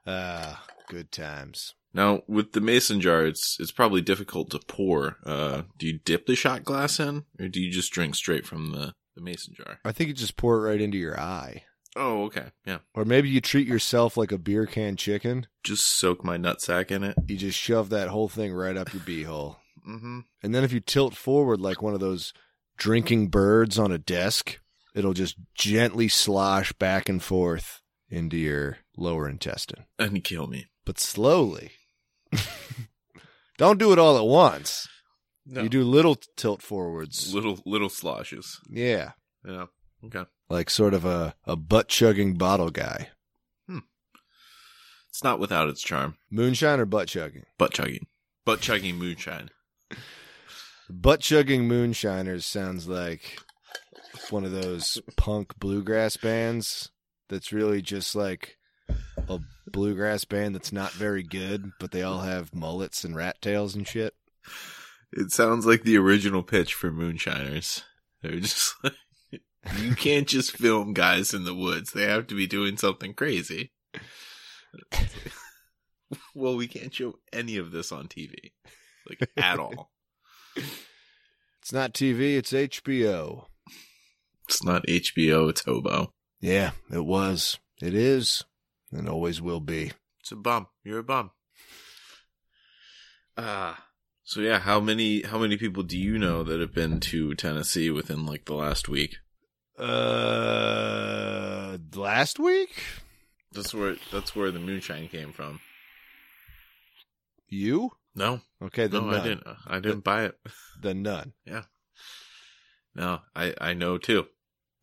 Ah, 0.05 0.63
good 0.87 1.11
times. 1.11 1.73
Now, 1.93 2.21
with 2.27 2.53
the 2.53 2.61
mason 2.61 3.01
jar, 3.01 3.25
it's 3.25 3.57
it's 3.59 3.71
probably 3.71 4.01
difficult 4.01 4.49
to 4.51 4.59
pour. 4.59 5.17
Uh, 5.25 5.63
do 5.77 5.87
you 5.87 5.99
dip 6.05 6.25
the 6.27 6.35
shot 6.35 6.63
glass 6.63 6.99
in, 6.99 7.25
or 7.39 7.47
do 7.47 7.59
you 7.61 7.71
just 7.71 7.91
drink 7.91 8.15
straight 8.15 8.45
from 8.45 8.71
the, 8.71 8.93
the 9.15 9.21
mason 9.21 9.53
jar? 9.55 9.79
I 9.83 9.91
think 9.91 10.07
you 10.09 10.13
just 10.13 10.37
pour 10.37 10.57
it 10.57 10.69
right 10.69 10.79
into 10.81 10.97
your 10.97 11.19
eye, 11.19 11.63
Oh, 11.95 12.23
okay, 12.25 12.51
yeah. 12.65 12.77
or 12.93 13.03
maybe 13.03 13.27
you 13.29 13.41
treat 13.41 13.67
yourself 13.67 14.15
like 14.15 14.31
a 14.31 14.37
beer 14.37 14.65
can 14.65 14.95
chicken. 14.95 15.47
Just 15.63 15.85
soak 15.97 16.23
my 16.23 16.37
nutsack 16.37 16.89
in 16.91 17.03
it. 17.03 17.17
You 17.27 17.35
just 17.35 17.59
shove 17.59 17.89
that 17.89 18.07
whole 18.09 18.29
thing 18.29 18.53
right 18.53 18.77
up 18.77 18.93
your 18.93 19.01
beehole, 19.03 19.57
Mm-hmm. 19.87 20.19
and 20.43 20.55
then 20.55 20.63
if 20.63 20.71
you 20.71 20.79
tilt 20.79 21.15
forward 21.17 21.59
like 21.59 21.81
one 21.81 21.93
of 21.93 21.99
those 21.99 22.31
drinking 22.77 23.27
birds 23.29 23.77
on 23.77 23.91
a 23.91 23.97
desk, 23.97 24.59
it'll 24.95 25.13
just 25.13 25.35
gently 25.55 26.07
slosh 26.07 26.71
back 26.73 27.09
and 27.09 27.21
forth 27.21 27.81
into 28.09 28.37
your 28.37 28.77
lower 28.95 29.27
intestine. 29.27 29.85
And 29.99 30.23
kill 30.23 30.47
me. 30.47 30.67
but 30.85 30.99
slowly. 30.99 31.71
Don't 33.57 33.79
do 33.79 33.91
it 33.91 33.99
all 33.99 34.17
at 34.17 34.25
once. 34.25 34.87
No. 35.45 35.63
You 35.63 35.69
do 35.69 35.83
little 35.83 36.15
tilt 36.35 36.61
forwards. 36.61 37.33
little 37.33 37.59
little 37.65 37.89
sloshes. 37.89 38.59
Yeah. 38.69 39.11
Yeah. 39.45 39.65
Okay. 40.05 40.25
Like 40.49 40.69
sort 40.69 40.93
of 40.93 41.05
a, 41.05 41.33
a 41.45 41.55
butt 41.55 41.87
chugging 41.87 42.35
bottle 42.35 42.69
guy. 42.69 43.09
Hmm. 43.67 43.79
It's 45.09 45.23
not 45.23 45.39
without 45.39 45.69
its 45.69 45.81
charm. 45.81 46.17
Moonshine 46.29 46.79
or 46.79 46.85
butt 46.85 47.07
chugging? 47.07 47.43
Butt 47.57 47.71
chugging. 47.71 48.05
Butt 48.45 48.61
chugging 48.61 48.97
moonshine. 48.97 49.49
Butt 50.89 51.19
chugging 51.21 51.67
moonshiners 51.67 52.45
sounds 52.45 52.87
like 52.87 53.39
one 54.29 54.45
of 54.45 54.51
those 54.51 54.99
punk 55.15 55.57
bluegrass 55.59 56.17
bands 56.17 56.91
that's 57.29 57.51
really 57.51 57.81
just 57.81 58.15
like 58.15 58.57
a 59.27 59.39
bluegrass 59.71 60.25
band 60.25 60.55
that's 60.55 60.71
not 60.71 60.91
very 60.91 61.23
good, 61.23 61.71
but 61.79 61.91
they 61.91 62.03
all 62.03 62.19
have 62.19 62.55
mullets 62.55 63.03
and 63.03 63.15
rat 63.15 63.41
tails 63.41 63.75
and 63.75 63.87
shit. 63.87 64.13
It 65.11 65.31
sounds 65.31 65.65
like 65.65 65.83
the 65.83 65.97
original 65.97 66.43
pitch 66.43 66.73
for 66.73 66.91
moonshiners. 66.91 67.83
They're 68.21 68.39
just 68.39 68.75
like, 68.83 68.93
you 69.77 69.95
can't 69.95 70.27
just 70.27 70.55
film 70.55 70.93
guys 70.93 71.33
in 71.33 71.43
the 71.43 71.55
woods. 71.55 71.91
They 71.91 72.03
have 72.03 72.27
to 72.27 72.35
be 72.35 72.47
doing 72.47 72.77
something 72.77 73.13
crazy. 73.13 73.71
well, 76.35 76.55
we 76.55 76.67
can't 76.67 76.93
show 76.93 77.19
any 77.33 77.57
of 77.57 77.71
this 77.71 77.91
on 77.91 78.07
TV. 78.07 78.51
Like, 79.09 79.29
at 79.37 79.59
all. 79.59 79.91
It's 81.61 81.73
not 81.73 81.93
TV, 81.93 82.37
it's 82.37 82.53
HBO. 82.53 83.45
It's 84.47 84.63
not 84.63 84.85
HBO, 84.87 85.49
it's 85.49 85.65
hobo. 85.65 86.11
Yeah, 86.39 86.71
it 86.91 87.05
was. 87.05 87.59
It 87.81 87.93
is. 87.93 88.43
And 88.91 89.09
always 89.09 89.41
will 89.41 89.59
be. 89.59 89.91
It's 90.21 90.31
a 90.31 90.35
bum. 90.37 90.67
You're 90.83 90.99
a 90.99 91.03
bum. 91.03 91.31
Ah. 93.37 93.85
so 94.23 94.39
yeah, 94.39 94.59
how 94.59 94.79
many 94.79 95.21
how 95.21 95.37
many 95.37 95.57
people 95.57 95.83
do 95.83 95.97
you 95.97 96.17
know 96.17 96.43
that 96.43 96.59
have 96.59 96.73
been 96.73 96.99
to 97.01 97.35
Tennessee 97.35 97.91
within 97.91 98.25
like 98.25 98.45
the 98.45 98.55
last 98.55 98.89
week? 98.89 99.17
Uh, 99.77 100.97
last 101.95 102.39
week? 102.39 102.81
That's 103.51 103.73
where 103.73 103.95
that's 104.11 104.35
where 104.35 104.51
the 104.51 104.59
moonshine 104.59 105.07
came 105.07 105.31
from. 105.31 105.59
You? 107.47 107.91
No, 108.15 108.41
Okay, 108.61 108.87
then 108.87 109.05
no, 109.05 109.11
none. 109.11 109.19
I 109.19 109.23
didn't. 109.23 109.47
I 109.67 109.79
didn't 109.79 110.03
buy 110.03 110.25
it. 110.25 110.35
Then 110.81 111.01
none. 111.03 111.33
Yeah. 111.45 111.63
No, 112.95 113.19
I 113.35 113.53
I 113.61 113.73
know 113.73 113.97
too, 113.97 114.25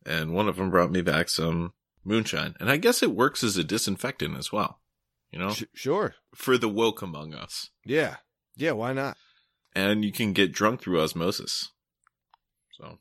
and 0.05 0.33
one 0.33 0.47
of 0.47 0.55
them 0.55 0.69
brought 0.69 0.91
me 0.91 1.01
back 1.01 1.27
some 1.29 1.73
moonshine, 2.05 2.55
and 2.59 2.69
I 2.69 2.77
guess 2.77 3.03
it 3.03 3.11
works 3.11 3.43
as 3.43 3.57
a 3.57 3.63
disinfectant 3.63 4.37
as 4.37 4.51
well. 4.53 4.79
You 5.31 5.39
know, 5.39 5.49
Sh- 5.51 5.63
sure. 5.73 6.15
for 6.33 6.57
the 6.57 6.69
woke 6.69 7.01
among 7.01 7.33
us, 7.33 7.71
Yeah. 7.85 8.17
Yeah, 8.55 8.71
why 8.71 8.93
not? 8.93 9.17
and 9.73 10.05
you 10.05 10.13
can 10.13 10.31
get 10.31 10.53
drunk 10.53 10.81
through 10.81 11.01
osmosis. 11.01 11.71
So 12.71 12.99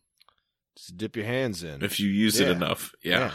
Just 0.76 0.96
dip 0.96 1.14
your 1.14 1.26
hands 1.26 1.62
in. 1.62 1.84
if 1.84 2.00
you 2.00 2.08
use 2.08 2.40
Yeah. 2.40 2.48
it 2.48 2.56
enough, 2.56 2.92
yeah. 3.04 3.18
Yeah. 3.18 3.32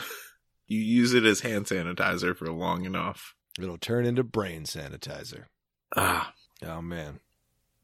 you 0.67 0.79
use 0.79 1.13
it 1.13 1.23
as 1.23 1.39
hand 1.41 1.65
sanitizer 1.67 2.35
for 2.35 2.51
long 2.51 2.83
enough. 2.83 3.35
It'll 3.57 3.77
turn 3.77 4.05
into 4.05 4.23
brain 4.25 4.63
sanitizer. 4.63 5.45
Ah, 5.95 6.33
Oh, 6.61 6.81
man. 6.81 7.19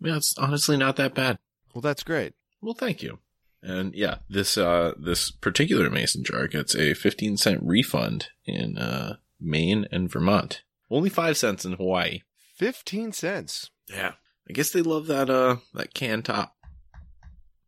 yeah, 0.02 0.18
it's 0.18 0.38
honestly 0.38 0.76
not 0.78 0.96
that 0.98 1.14
bad. 1.16 1.38
Well, 1.74 1.82
that's 1.82 2.04
great. 2.04 2.34
Well, 2.62 2.74
thank 2.74 3.02
you. 3.02 3.20
And 3.62 3.96
yeah, 3.96 4.18
this 4.30 4.58
uh 4.58 4.94
this 4.98 5.32
particular 5.32 5.90
mason 5.90 6.24
jar 6.24 6.48
gets 6.48 6.76
a 6.76 6.94
15 6.94 7.38
cent 7.38 7.62
refund 7.64 8.28
in 8.46 8.78
uh 8.78 9.16
Maine 9.40 9.88
and 9.92 10.12
Vermont. 10.12 10.62
Only 10.92 11.10
5 11.10 11.36
cents 11.38 11.66
in 11.66 11.74
Hawaii. 11.74 12.20
15 12.58 13.12
cents. 13.12 13.72
Yeah. 13.90 14.14
I 14.48 14.54
guess 14.54 14.70
they 14.70 14.82
love 14.84 15.08
that 15.08 15.30
uh 15.32 15.58
that 15.74 15.94
can 15.96 16.22
top. 16.22 16.56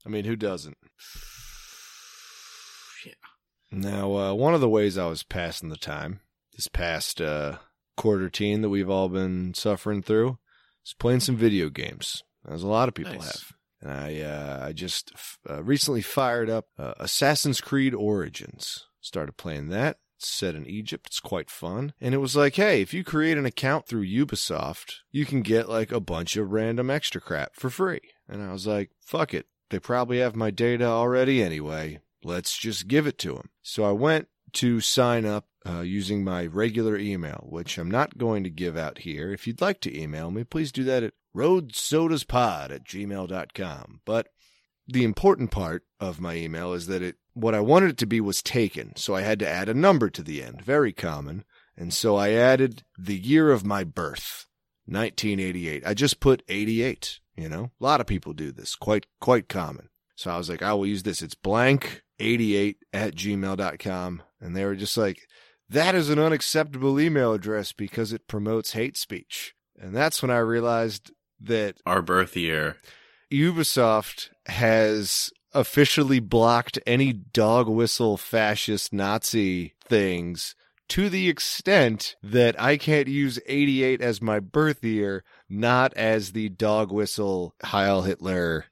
I 0.06 0.10
mean, 0.10 0.26
who 0.26 0.36
doesn't? 0.36 0.78
Yeah. 3.06 3.14
Now, 3.72 4.16
uh, 4.18 4.34
one 4.34 4.54
of 4.54 4.62
the 4.62 4.70
ways 4.70 4.98
I 4.98 5.08
was 5.08 5.24
passing 5.24 5.70
the 5.70 5.78
time 5.78 6.20
this 6.56 6.68
past 6.68 7.22
uh, 7.22 7.58
quarter 7.98 8.30
teen 8.30 8.62
that 8.62 8.70
we've 8.70 8.90
all 8.90 9.10
been 9.10 9.54
suffering 9.54 10.02
through 10.02 10.38
is 10.86 10.94
playing 10.98 11.20
some 11.20 11.36
video 11.36 11.70
games, 11.70 12.24
as 12.48 12.64
a 12.64 12.68
lot 12.68 12.88
of 12.88 12.94
people 12.94 13.14
Nice. 13.14 13.26
have. 13.26 13.54
And 13.82 13.92
I, 13.92 14.22
uh, 14.22 14.66
I 14.68 14.72
just 14.72 15.12
uh, 15.48 15.62
recently 15.64 16.02
fired 16.02 16.50
up 16.50 16.68
uh, 16.80 16.94
Assassin's 17.00 17.62
Creed 17.62 17.94
Origins. 17.94 18.86
Started 19.02 19.38
playing 19.38 19.70
that. 19.70 19.98
It's 20.18 20.30
set 20.30 20.56
in 20.56 20.66
Egypt. 20.66 21.08
It's 21.08 21.20
quite 21.20 21.52
fun. 21.52 21.94
And 22.02 22.16
it 22.16 22.18
was 22.18 22.36
like, 22.36 22.56
hey, 22.56 22.82
if 22.82 22.92
you 22.92 23.04
create 23.04 23.38
an 23.38 23.46
account 23.46 23.86
through 23.86 24.08
Ubisoft, 24.08 24.94
you 25.12 25.26
can 25.26 25.44
get 25.44 25.70
like 25.70 25.92
a 25.92 26.00
bunch 26.00 26.36
of 26.38 26.52
random 26.52 26.90
extra 26.90 27.22
crap 27.22 27.56
for 27.56 27.70
free. 27.70 28.02
And 28.28 28.42
I 28.42 28.52
was 28.52 28.66
like, 28.66 28.90
fuck 29.00 29.34
it. 29.36 29.46
They 29.70 29.80
probably 29.80 30.18
have 30.20 30.36
my 30.36 30.50
data 30.50 30.86
already 30.86 31.44
anyway. 31.44 32.00
Let's 32.24 32.58
just 32.58 32.88
give 32.88 33.06
it 33.06 33.20
to 33.20 33.34
them. 33.34 33.50
So 33.62 33.84
I 33.84 33.92
went 33.92 34.28
to 34.58 34.80
sign 34.80 35.26
up 35.26 35.46
uh, 35.68 35.82
using 35.82 36.24
my 36.24 36.46
regular 36.46 36.98
email, 36.98 37.46
which 37.48 37.78
I'm 37.78 37.92
not 37.92 38.18
going 38.18 38.44
to 38.44 38.50
give 38.50 38.76
out 38.76 39.00
here. 39.00 39.32
If 39.32 39.46
you'd 39.46 39.62
like 39.62 39.80
to 39.82 39.96
email 39.96 40.32
me, 40.32 40.44
please 40.44 40.72
do 40.72 40.84
that 40.86 41.04
at 41.04 41.14
roadsodaspod 41.36 42.72
at 42.72 42.84
gmail.com. 42.84 44.02
But 44.06 44.30
the 44.88 45.04
important 45.04 45.52
part 45.52 45.84
of 46.00 46.20
my 46.20 46.36
email 46.36 46.74
is 46.74 46.88
that 46.88 47.02
it 47.02 47.18
what 47.34 47.54
I 47.54 47.60
wanted 47.60 47.92
it 47.92 47.98
to 48.00 48.08
be 48.08 48.20
was 48.20 48.42
taken, 48.42 48.96
so 48.96 49.14
I 49.14 49.22
had 49.22 49.38
to 49.40 49.48
add 49.48 49.70
a 49.70 49.76
number 49.76 50.10
to 50.10 50.24
the 50.24 50.42
end. 50.42 50.64
Very 50.64 50.92
common. 50.92 51.44
And 51.78 51.94
so 51.94 52.16
I 52.16 52.32
added 52.32 52.84
the 52.98 53.16
year 53.16 53.52
of 53.52 53.64
my 53.64 53.84
birth, 53.84 54.48
1988. 54.88 55.84
I 55.86 55.94
just 55.94 56.20
put 56.20 56.42
88, 56.48 57.20
you 57.36 57.48
know? 57.48 57.70
A 57.80 57.84
lot 57.84 58.02
of 58.02 58.08
people 58.08 58.34
do 58.34 58.52
this. 58.52 58.76
Quite 58.76 59.06
quite 59.22 59.48
common. 59.48 59.90
So 60.16 60.32
I 60.32 60.38
was 60.38 60.50
like, 60.50 60.64
I 60.64 60.74
will 60.74 60.88
use 60.88 61.04
this. 61.04 61.22
It's 61.22 61.36
blank 61.36 62.02
88 62.20 62.78
at 62.94 63.16
gmail.com. 63.16 64.22
And 64.40 64.56
they 64.56 64.66
were 64.66 64.76
just 64.76 64.98
like, 64.98 65.28
that 65.70 65.96
is 65.96 66.10
an 66.10 66.20
unacceptable 66.20 67.00
email 67.00 67.34
address 67.34 67.72
because 67.72 68.14
it 68.14 68.28
promotes 68.28 68.74
hate 68.74 68.98
speech. 68.98 69.54
And 69.80 69.96
that's 69.96 70.22
when 70.22 70.32
I 70.32 70.38
realized 70.38 71.12
that 71.42 71.78
Our 71.86 72.02
birth 72.02 72.36
year. 72.36 72.78
Ubisoft 73.32 74.30
has 74.48 75.30
officially 75.54 76.20
blocked 76.20 76.80
any 76.86 77.14
dog 77.14 77.68
whistle 77.68 78.18
fascist 78.18 78.94
Nazi 78.94 79.74
things 79.84 80.56
to 80.90 81.10
the 81.10 81.28
extent 81.28 82.16
that 82.24 82.60
I 82.60 82.78
can't 82.78 83.08
use 83.08 83.40
88 83.46 84.02
as 84.02 84.22
my 84.22 84.40
birth 84.40 84.84
year, 84.84 85.24
not 85.50 85.94
as 85.96 86.32
the 86.32 86.50
dog 86.50 86.92
whistle 86.92 87.56
Heil 87.62 88.04
Hitler 88.04 88.66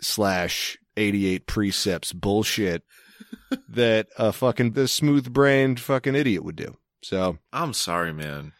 slash 0.00 0.78
88 0.98 1.46
precepts 1.46 2.12
bullshit 2.12 2.82
that 3.68 4.08
a 4.18 4.32
fucking 4.32 4.72
the 4.72 4.88
smooth 4.88 5.32
brained 5.32 5.80
fucking 5.80 6.14
idiot 6.14 6.44
would 6.44 6.56
do. 6.56 6.76
So 7.02 7.38
I'm 7.52 7.72
sorry, 7.72 8.12
man. 8.12 8.52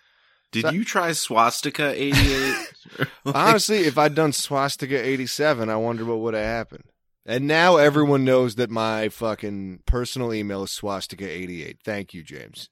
Did 0.52 0.62
So- 0.62 0.71
you 0.71 0.85
try 0.85 1.12
swastika 1.12 1.92
88? 1.95 2.66
Like, 2.99 3.09
honestly, 3.37 3.78
if 3.80 3.99
I'd 3.99 4.14
done 4.14 4.33
swastika 4.33 5.02
87, 5.04 5.68
I 5.68 5.76
wonder 5.76 6.04
what 6.04 6.21
would 6.21 6.35
have 6.35 6.45
happened. 6.45 6.85
And 7.26 7.47
now 7.47 7.76
everyone 7.76 8.25
knows 8.25 8.54
that 8.54 8.71
my 8.71 9.11
fucking 9.11 9.80
personal 9.85 10.33
email 10.33 10.62
is 10.62 10.71
swastika 10.71 11.28
88. 11.30 11.78
Thank 11.85 12.14
you, 12.14 12.23
James. 12.23 12.71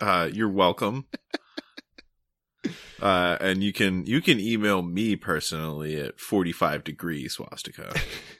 uh, 0.00 0.30
you're 0.32 0.48
welcome. 0.48 1.04
Uh, 3.02 3.36
and 3.40 3.62
you 3.62 3.72
can 3.74 4.06
you 4.06 4.22
can 4.22 4.40
email 4.40 4.80
me 4.80 5.16
personally 5.16 6.00
at 6.00 6.18
45 6.18 6.82
degrees 6.84 7.34
swastika. 7.34 7.92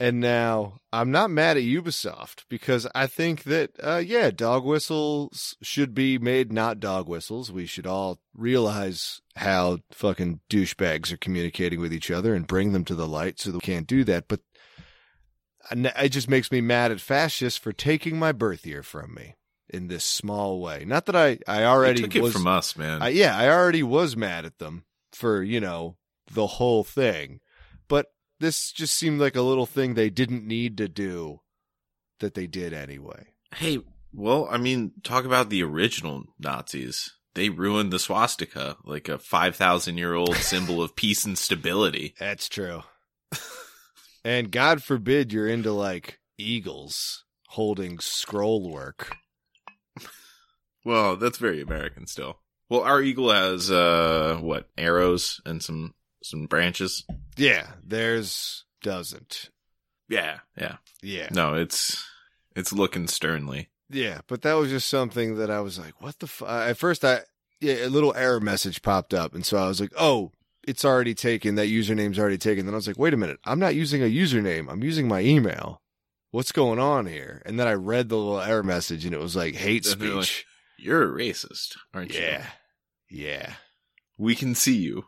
And 0.00 0.18
now 0.18 0.80
I'm 0.94 1.10
not 1.10 1.30
mad 1.30 1.58
at 1.58 1.62
Ubisoft 1.62 2.44
because 2.48 2.86
I 2.94 3.06
think 3.06 3.42
that, 3.42 3.72
uh, 3.82 3.98
yeah, 3.98 4.30
dog 4.30 4.64
whistles 4.64 5.58
should 5.60 5.94
be 5.94 6.16
made 6.16 6.50
not 6.50 6.80
dog 6.80 7.06
whistles. 7.06 7.52
We 7.52 7.66
should 7.66 7.86
all 7.86 8.18
realize 8.34 9.20
how 9.36 9.80
fucking 9.92 10.40
douchebags 10.48 11.12
are 11.12 11.18
communicating 11.18 11.80
with 11.80 11.92
each 11.92 12.10
other 12.10 12.34
and 12.34 12.46
bring 12.46 12.72
them 12.72 12.86
to 12.86 12.94
the 12.94 13.06
light 13.06 13.38
so 13.38 13.50
that 13.50 13.58
we 13.58 13.60
can't 13.60 13.86
do 13.86 14.02
that. 14.04 14.26
But 14.26 14.40
it 15.70 16.08
just 16.08 16.30
makes 16.30 16.50
me 16.50 16.62
mad 16.62 16.90
at 16.90 17.00
fascists 17.02 17.58
for 17.58 17.74
taking 17.74 18.18
my 18.18 18.32
birth 18.32 18.64
year 18.64 18.82
from 18.82 19.12
me 19.12 19.36
in 19.68 19.88
this 19.88 20.04
small 20.06 20.62
way. 20.62 20.86
Not 20.86 21.04
that 21.06 21.16
I, 21.16 21.40
I 21.46 21.64
already 21.64 22.00
took 22.00 22.16
it 22.16 22.32
from 22.32 22.46
us, 22.46 22.74
man. 22.74 23.02
I, 23.02 23.08
yeah, 23.10 23.36
I 23.36 23.50
already 23.50 23.82
was 23.82 24.16
mad 24.16 24.46
at 24.46 24.56
them 24.56 24.84
for, 25.12 25.42
you 25.42 25.60
know, 25.60 25.98
the 26.32 26.46
whole 26.46 26.84
thing. 26.84 27.40
But 27.86 28.06
this 28.40 28.72
just 28.72 28.94
seemed 28.94 29.20
like 29.20 29.36
a 29.36 29.42
little 29.42 29.66
thing 29.66 29.94
they 29.94 30.10
didn't 30.10 30.46
need 30.46 30.76
to 30.78 30.88
do 30.88 31.40
that 32.18 32.34
they 32.34 32.46
did 32.46 32.72
anyway. 32.72 33.28
hey, 33.56 33.78
well, 34.12 34.48
I 34.50 34.58
mean, 34.58 34.92
talk 35.04 35.24
about 35.24 35.50
the 35.50 35.62
original 35.62 36.24
Nazis. 36.38 37.12
They 37.34 37.48
ruined 37.48 37.92
the 37.92 37.98
swastika, 38.00 38.76
like 38.84 39.08
a 39.08 39.18
5,000 39.18 39.96
year 39.96 40.14
old 40.14 40.34
symbol 40.38 40.82
of 40.82 40.96
peace 40.96 41.24
and 41.24 41.38
stability. 41.38 42.14
That's 42.18 42.48
true. 42.48 42.82
and 44.24 44.50
God 44.50 44.82
forbid 44.82 45.32
you're 45.32 45.48
into 45.48 45.72
like 45.72 46.18
eagles 46.36 47.24
holding 47.48 47.98
scroll 48.00 48.70
work. 48.70 49.16
Well, 50.84 51.16
that's 51.16 51.38
very 51.38 51.60
American 51.60 52.06
still. 52.06 52.38
Well, 52.68 52.80
our 52.82 53.02
eagle 53.02 53.30
has, 53.30 53.70
uh, 53.70 54.38
what, 54.40 54.68
arrows 54.78 55.40
and 55.44 55.62
some, 55.62 55.94
some 56.22 56.46
branches? 56.46 57.04
Yeah, 57.36 57.72
theirs 57.84 58.64
doesn't. 58.82 59.50
Yeah, 60.08 60.40
yeah. 60.56 60.76
Yeah. 61.02 61.28
No, 61.32 61.54
it's, 61.54 62.04
it's 62.56 62.72
looking 62.72 63.06
sternly. 63.06 63.70
Yeah, 63.88 64.20
but 64.26 64.42
that 64.42 64.54
was 64.54 64.70
just 64.70 64.88
something 64.88 65.36
that 65.36 65.50
I 65.50 65.60
was 65.60 65.78
like, 65.78 66.00
what 66.00 66.18
the 66.18 66.26
fu-? 66.26 66.46
At 66.46 66.76
first, 66.76 67.04
I 67.04 67.20
yeah, 67.60 67.84
a 67.86 67.88
little 67.88 68.14
error 68.14 68.40
message 68.40 68.82
popped 68.82 69.12
up, 69.12 69.34
and 69.34 69.44
so 69.44 69.58
I 69.58 69.66
was 69.68 69.80
like, 69.80 69.92
oh, 69.98 70.32
it's 70.66 70.84
already 70.84 71.14
taken. 71.14 71.56
That 71.56 71.68
username's 71.68 72.18
already 72.18 72.38
taken. 72.38 72.66
Then 72.66 72.74
I 72.74 72.76
was 72.76 72.86
like, 72.86 72.98
wait 72.98 73.14
a 73.14 73.16
minute, 73.18 73.38
I'm 73.44 73.58
not 73.58 73.74
using 73.74 74.02
a 74.02 74.06
username. 74.06 74.70
I'm 74.70 74.82
using 74.82 75.08
my 75.08 75.20
email. 75.20 75.82
What's 76.30 76.52
going 76.52 76.78
on 76.78 77.06
here? 77.06 77.42
And 77.44 77.58
then 77.58 77.66
I 77.66 77.72
read 77.72 78.08
the 78.08 78.16
little 78.16 78.40
error 78.40 78.62
message, 78.62 79.04
and 79.04 79.12
it 79.14 79.20
was 79.20 79.34
like 79.34 79.54
hate 79.56 79.84
they're 79.84 80.14
like, 80.14 80.24
speech. 80.24 80.46
You're 80.78 81.02
a 81.02 81.22
racist, 81.22 81.76
aren't 81.92 82.14
you? 82.14 82.20
yeah, 82.20 82.46
yeah, 83.10 83.54
We 84.16 84.34
can 84.34 84.54
see 84.54 84.76
you. 84.76 85.04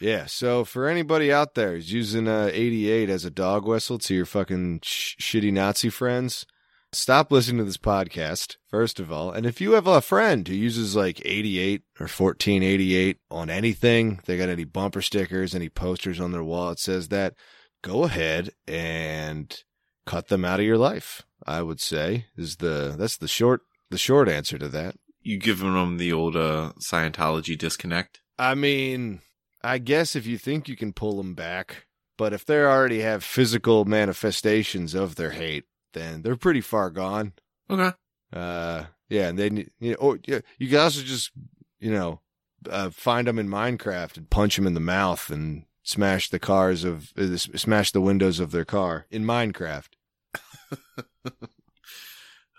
Yeah. 0.00 0.26
So 0.26 0.64
for 0.64 0.88
anybody 0.88 1.32
out 1.32 1.54
there 1.54 1.72
who's 1.72 1.92
using 1.92 2.28
uh, 2.28 2.50
88 2.52 3.08
as 3.10 3.24
a 3.24 3.30
dog 3.30 3.66
whistle 3.66 3.98
to 3.98 4.14
your 4.14 4.26
fucking 4.26 4.80
sh- 4.82 5.16
shitty 5.20 5.52
Nazi 5.52 5.90
friends, 5.90 6.46
stop 6.92 7.30
listening 7.30 7.58
to 7.58 7.64
this 7.64 7.76
podcast, 7.76 8.56
first 8.68 8.98
of 8.98 9.12
all. 9.12 9.30
And 9.30 9.46
if 9.46 9.60
you 9.60 9.72
have 9.72 9.86
a 9.86 10.00
friend 10.00 10.46
who 10.46 10.54
uses 10.54 10.96
like 10.96 11.20
88 11.24 11.82
or 12.00 12.04
1488 12.04 13.18
on 13.30 13.50
anything, 13.50 14.20
they 14.26 14.36
got 14.36 14.48
any 14.48 14.64
bumper 14.64 15.02
stickers, 15.02 15.54
any 15.54 15.68
posters 15.68 16.20
on 16.20 16.32
their 16.32 16.44
wall, 16.44 16.70
it 16.70 16.78
says 16.78 17.08
that, 17.08 17.34
go 17.82 18.04
ahead 18.04 18.50
and 18.66 19.62
cut 20.06 20.28
them 20.28 20.44
out 20.44 20.60
of 20.60 20.66
your 20.66 20.78
life. 20.78 21.22
I 21.46 21.62
would 21.62 21.80
say 21.80 22.26
is 22.36 22.56
the 22.56 22.94
that's 22.98 23.16
the 23.16 23.28
short 23.28 23.62
the 23.90 23.98
short 23.98 24.28
answer 24.28 24.58
to 24.58 24.68
that. 24.68 24.96
You 25.22 25.38
giving 25.38 25.74
them 25.74 25.96
the 25.96 26.12
old 26.12 26.36
uh, 26.36 26.72
Scientology 26.80 27.56
disconnect? 27.56 28.20
I 28.38 28.54
mean, 28.54 29.20
I 29.62 29.78
guess 29.78 30.16
if 30.16 30.26
you 30.26 30.38
think 30.38 30.68
you 30.68 30.76
can 30.76 30.92
pull 30.92 31.16
them 31.16 31.34
back, 31.34 31.86
but 32.16 32.32
if 32.32 32.44
they 32.44 32.58
already 32.58 33.00
have 33.00 33.24
physical 33.24 33.84
manifestations 33.84 34.94
of 34.94 35.16
their 35.16 35.30
hate, 35.30 35.64
then 35.92 36.22
they're 36.22 36.36
pretty 36.36 36.60
far 36.60 36.90
gone. 36.90 37.32
Okay. 37.68 37.92
Uh, 38.32 38.84
yeah, 39.08 39.28
and 39.28 39.38
then 39.38 39.70
you 39.80 39.90
know, 39.92 39.96
or 39.96 40.18
yeah, 40.26 40.40
you 40.58 40.68
can 40.68 40.78
also 40.78 41.02
just 41.02 41.30
you 41.78 41.90
know 41.90 42.20
uh, 42.68 42.90
find 42.90 43.26
them 43.26 43.38
in 43.38 43.48
Minecraft 43.48 44.16
and 44.16 44.30
punch 44.30 44.56
them 44.56 44.66
in 44.66 44.74
the 44.74 44.80
mouth 44.80 45.30
and 45.30 45.64
smash 45.82 46.30
the 46.30 46.38
cars 46.38 46.84
of 46.84 47.12
uh, 47.18 47.36
smash 47.36 47.90
the 47.92 48.00
windows 48.00 48.38
of 48.38 48.52
their 48.52 48.64
car 48.64 49.06
in 49.10 49.24
Minecraft. 49.24 49.88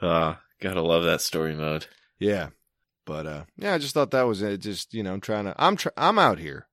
uh, 0.02 0.36
gotta 0.62 0.82
love 0.82 1.04
that 1.04 1.22
story 1.22 1.56
mode. 1.56 1.88
Yeah, 2.20 2.50
but 3.06 3.26
uh, 3.26 3.44
yeah, 3.58 3.74
I 3.74 3.78
just 3.78 3.94
thought 3.94 4.12
that 4.12 4.24
was 4.24 4.42
it. 4.42 4.58
Just 4.58 4.94
you 4.94 5.04
know, 5.04 5.14
I'm 5.14 5.22
trying 5.22 5.46
to, 5.46 5.56
I'm 5.58 5.78
try, 5.78 5.92
I'm 5.96 6.20
out 6.20 6.38
here 6.40 6.68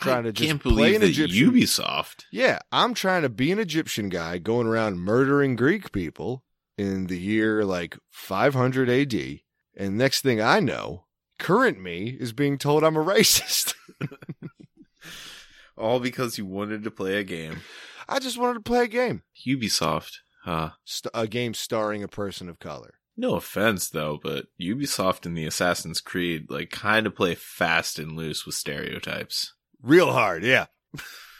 trying 0.00 0.24
to 0.24 0.28
I 0.30 0.32
just 0.32 0.48
can't 0.48 0.62
play 0.62 0.70
believe 0.70 0.94
an 0.96 1.00
that 1.02 1.08
Egyptian. 1.08 1.52
Ubisoft. 1.52 2.24
Yeah, 2.32 2.58
I'm 2.72 2.94
trying 2.94 3.22
to 3.22 3.28
be 3.28 3.50
an 3.52 3.58
Egyptian 3.58 4.08
guy 4.08 4.38
going 4.38 4.66
around 4.66 4.98
murdering 5.00 5.56
Greek 5.56 5.92
people 5.92 6.44
in 6.78 7.06
the 7.06 7.18
year 7.18 7.64
like 7.64 7.96
500 8.10 8.88
AD. 8.90 9.40
And 9.76 9.96
next 9.98 10.20
thing 10.22 10.40
I 10.40 10.60
know, 10.60 11.04
current 11.38 11.80
me 11.82 12.16
is 12.20 12.32
being 12.32 12.58
told 12.58 12.84
I'm 12.84 12.96
a 12.96 13.04
racist. 13.04 13.74
All 15.76 16.00
because 16.00 16.38
you 16.38 16.46
wanted 16.46 16.84
to 16.84 16.90
play 16.90 17.16
a 17.16 17.24
game. 17.24 17.60
I 18.08 18.18
just 18.18 18.38
wanted 18.38 18.54
to 18.54 18.60
play 18.60 18.84
a 18.84 18.88
game, 18.88 19.22
Ubisoft. 19.46 20.18
Uh, 20.46 20.70
St- 20.84 21.10
a 21.12 21.26
game 21.26 21.54
starring 21.54 22.02
a 22.02 22.08
person 22.08 22.48
of 22.48 22.58
color. 22.60 22.94
no 23.16 23.34
offense 23.34 23.88
though, 23.88 24.18
but 24.22 24.46
Ubisoft 24.60 25.26
and 25.26 25.36
the 25.36 25.44
Assassin's 25.44 26.00
Creed 26.00 26.46
like 26.50 26.70
kind 26.70 27.06
of 27.06 27.16
play 27.16 27.34
fast 27.34 27.98
and 27.98 28.12
loose 28.16 28.46
with 28.46 28.54
stereotypes 28.54 29.54
Real 29.86 30.12
hard, 30.12 30.42
yeah. 30.42 30.66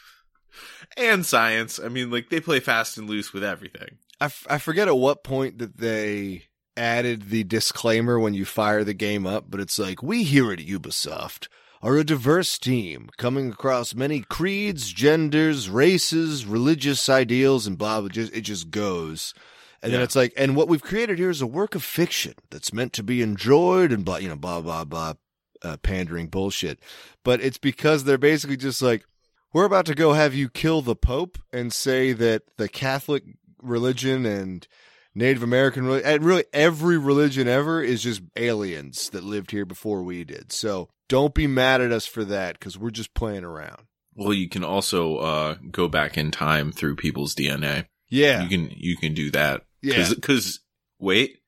and 0.97 1.27
science. 1.27 1.81
I 1.81 1.89
mean, 1.89 2.13
like 2.13 2.31
they 2.31 2.41
play 2.41 2.61
fast 2.61 2.97
and 2.97 3.11
loose 3.11 3.33
with 3.33 3.43
everything. 3.43 3.99
I, 4.21 4.27
f- 4.27 4.47
I 4.49 4.59
forget 4.59 4.87
at 4.87 4.97
what 4.97 5.25
point 5.25 5.59
that 5.59 5.79
they 5.79 6.45
added 6.77 7.31
the 7.31 7.43
disclaimer 7.43 8.21
when 8.21 8.35
you 8.35 8.45
fire 8.45 8.85
the 8.85 8.95
game 8.95 9.27
up, 9.27 9.47
but 9.49 9.61
it's 9.61 9.81
like, 9.81 10.01
we 10.01 10.23
here 10.23 10.53
at 10.53 10.61
Ubisoft 10.61 11.49
are 11.83 11.97
a 11.97 12.05
diverse 12.05 12.57
team 12.57 13.11
coming 13.17 13.51
across 13.51 13.95
many 13.95 14.21
creeds, 14.21 14.93
genders, 14.93 15.69
races, 15.69 16.47
religious 16.47 17.09
ideals, 17.09 17.67
and 17.67 17.77
blah, 17.77 18.01
blah, 18.01 18.09
just, 18.09 18.33
it 18.33 18.43
just 18.43 18.71
goes. 18.71 19.35
And 19.83 19.93
then 19.93 20.03
it's 20.03 20.17
like, 20.17 20.33
and 20.37 20.57
what 20.57 20.69
we've 20.69 20.83
created 20.83 21.19
here 21.19 21.31
is 21.31 21.43
a 21.43 21.47
work 21.47 21.75
of 21.75 21.83
fiction 21.83 22.35
that's 22.51 22.73
meant 22.73 22.93
to 22.95 23.03
be 23.03 23.23
enjoyed 23.23 23.93
and 23.93 24.05
blah, 24.05 24.17
you 24.17 24.29
know, 24.29 24.37
blah, 24.37 24.61
blah, 24.61 24.85
blah, 24.85 25.15
uh, 25.63 25.77
pandering 25.79 26.29
bullshit. 26.29 26.79
But 27.25 27.41
it's 27.41 27.59
because 27.59 28.05
they're 28.05 28.19
basically 28.19 28.57
just 28.57 28.83
like, 28.83 29.05
we're 29.53 29.65
about 29.65 29.87
to 29.87 29.95
go 29.95 30.13
have 30.13 30.35
you 30.35 30.49
kill 30.49 30.83
the 30.83 30.97
Pope 30.97 31.39
and 31.53 31.73
say 31.73 32.13
that 32.13 32.43
the 32.57 32.69
Catholic 32.69 33.23
religion 33.63 34.27
and 34.27 34.67
Native 35.15 35.43
American 35.43 35.89
and 35.91 36.25
really 36.25 36.45
every 36.53 36.99
religion 36.99 37.49
ever 37.49 37.83
is 37.83 38.03
just 38.03 38.23
aliens 38.37 39.09
that 39.11 39.25
lived 39.25 39.51
here 39.51 39.65
before 39.65 40.03
we 40.03 40.25
did. 40.25 40.53
So 40.53 40.91
don't 41.09 41.35
be 41.35 41.47
mad 41.47 41.81
at 41.81 41.91
us 41.93 42.07
for 42.07 42.25
that 42.27 42.59
because 42.59 42.79
we're 42.79 42.91
just 42.91 43.15
playing 43.15 43.45
around. 43.45 43.85
Well, 44.15 44.35
you 44.35 44.49
can 44.49 44.65
also 44.65 45.17
uh, 45.17 45.55
go 45.71 45.89
back 45.89 46.19
in 46.19 46.31
time 46.31 46.73
through 46.73 46.97
people's 46.97 47.35
DNA. 47.35 47.87
Yeah, 48.09 48.43
You 48.43 48.49
can 48.49 48.71
you 48.77 48.97
can 48.97 49.15
do 49.15 49.31
that. 49.33 49.63
yeah, 49.83 50.09
Because 50.15 50.61
wait, 50.99 51.39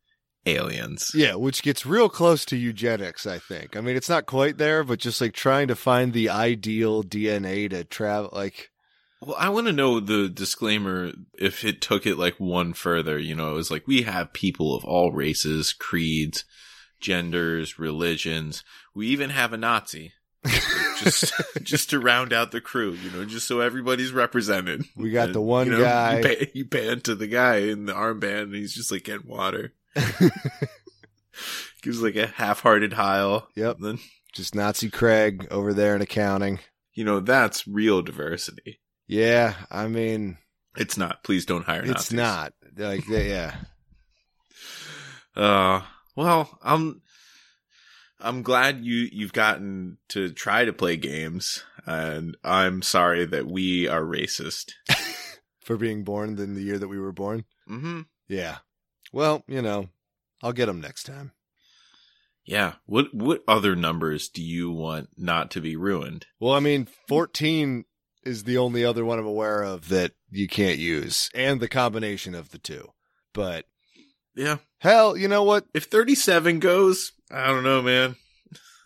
aliens. 0.57 1.11
yeah, 1.15 1.35
which 1.35 1.63
gets 1.63 1.85
real 1.87 2.09
close 2.09 2.45
to 2.47 2.57
eugenics. 2.57 3.27
I 3.27 3.39
think. 3.39 3.77
I 3.77 3.81
mean, 3.81 3.97
it's 3.97 4.09
not 4.09 4.27
quite 4.27 4.59
there, 4.59 4.83
but 4.85 4.99
just 4.99 5.21
like 5.21 5.33
trying 5.35 5.69
to 5.69 5.77
find 5.77 6.13
the 6.13 6.29
ideal 6.31 7.03
DNA 7.05 7.69
to 7.71 7.85
travel. 7.85 8.31
Like, 8.33 8.71
Well, 9.21 9.37
I 9.39 9.49
want 9.51 9.67
to 9.67 9.73
know 9.73 10.01
the 10.01 10.29
disclaimer 10.29 11.13
if 11.39 11.65
it 11.65 11.81
took 11.81 12.07
it 12.07 12.17
like 12.19 12.37
one 12.39 12.73
further. 12.73 13.19
You 13.19 13.35
know, 13.35 13.51
it 13.51 13.55
was 13.55 13.71
like 13.71 13.87
we 13.87 14.03
have 14.03 14.33
people 14.33 14.75
of 14.75 14.85
all 14.85 15.13
races, 15.13 15.73
creeds, 15.73 16.45
genders, 17.01 17.79
religions. 17.79 18.65
We 18.95 19.09
even 19.09 19.31
have 19.31 19.53
a 19.53 19.57
Nazi. 19.57 20.13
just 20.99 21.33
just 21.63 21.91
to 21.91 21.99
round 21.99 22.33
out 22.33 22.53
the 22.53 22.61
crew, 22.61 22.93
you 22.93 23.11
know, 23.11 23.25
just 23.25 23.47
so 23.49 23.61
everybody's 23.61 24.13
represented. 24.13 24.85
We 24.97 25.11
got 25.11 25.27
And, 25.27 25.35
the 25.35 25.41
one 25.41 25.67
you 25.67 25.73
know, 25.73 25.81
guy- 25.85 26.17
You, 26.19 26.23
pay, 26.23 26.51
you 26.55 26.65
pan 26.65 27.01
to 27.03 27.15
the 27.17 27.27
guy 27.27 27.57
in 27.57 27.87
the 27.87 27.93
armband, 27.93 28.43
and 28.45 28.55
he's 28.55 28.73
just 28.75 28.91
like 28.93 29.03
getting 29.05 29.27
water. 29.29 29.73
Gives 31.83 32.03
like 32.03 32.17
a 32.17 32.27
half-hearted 32.27 32.93
Heil. 32.95 33.49
Yep. 33.55 33.77
Then 33.81 33.99
just 34.33 34.55
Nazi 34.55 34.91
Craig 34.91 35.47
over 35.51 35.73
there 35.73 35.95
in 35.95 36.03
accounting. 36.03 36.59
you 36.95 37.05
know 37.05 37.21
that's 37.21 37.67
real 37.67 38.03
diversity. 38.03 38.81
Yeah, 39.07 39.55
I 39.71 39.89
mean, 39.89 40.39
It's 40.77 40.97
not. 40.99 41.23
Please 41.25 41.47
don't 41.47 41.65
hire. 41.65 41.81
Nazis. 41.83 41.95
It's 41.95 42.13
Nazis. 42.13 42.53
not 42.77 42.87
like 42.89 43.09
yeah. 43.09 43.55
Uh, 45.37 45.83
well, 46.17 46.59
I'm, 46.63 47.01
I'm 48.21 48.43
glad 48.43 48.85
you, 48.85 49.09
you've 49.13 49.33
gotten 49.33 49.99
to 50.09 50.31
try 50.33 50.65
to 50.65 50.73
play 50.73 50.97
games 50.97 51.63
and 51.87 52.37
I'm 52.45 52.83
sorry 52.83 53.25
that 53.27 53.47
we 53.47 53.87
are 53.89 54.03
racist. 54.03 54.73
for 55.61 55.77
being 55.77 56.03
born 56.03 56.39
in 56.39 56.55
the 56.55 56.63
year 56.63 56.79
that 56.79 56.89
we 56.89 56.99
were 56.99 57.13
born. 57.13 57.45
hmm 57.67 58.01
Yeah. 58.27 58.59
Well, 59.13 59.45
you 59.49 59.63
know, 59.63 59.89
I'll 60.43 60.53
get 60.53 60.67
them 60.67 60.81
next 60.81 61.05
time. 61.05 61.33
Yeah. 62.45 62.75
What, 62.87 63.13
what 63.15 63.43
other 63.47 63.77
numbers 63.77 64.29
do 64.29 64.43
you 64.43 64.71
want 64.71 65.11
not 65.17 65.51
to 65.53 65.61
be 65.61 65.77
ruined? 65.77 66.27
Well, 66.41 66.55
I 66.55 66.61
mean, 66.61 66.89
14 67.07 67.85
is 68.25 68.45
the 68.45 68.59
only 68.59 68.85
other 68.85 69.05
one 69.05 69.19
I'm 69.19 69.27
aware 69.27 69.63
of 69.63 69.89
that 69.89 70.13
you 70.31 70.49
can't 70.49 70.79
use, 70.79 71.31
and 71.35 71.61
the 71.61 71.69
combination 71.69 72.35
of 72.35 72.51
the 72.51 72.59
two. 72.59 72.91
But 73.33 73.67
Yeah. 74.35 74.59
hell, 74.79 75.17
you 75.17 75.29
know 75.29 75.43
what? 75.45 75.67
If 75.75 75.85
37 75.85 76.59
goes, 76.59 77.13
I 77.31 77.47
don't 77.49 77.65
know, 77.65 77.83
man. 77.83 78.17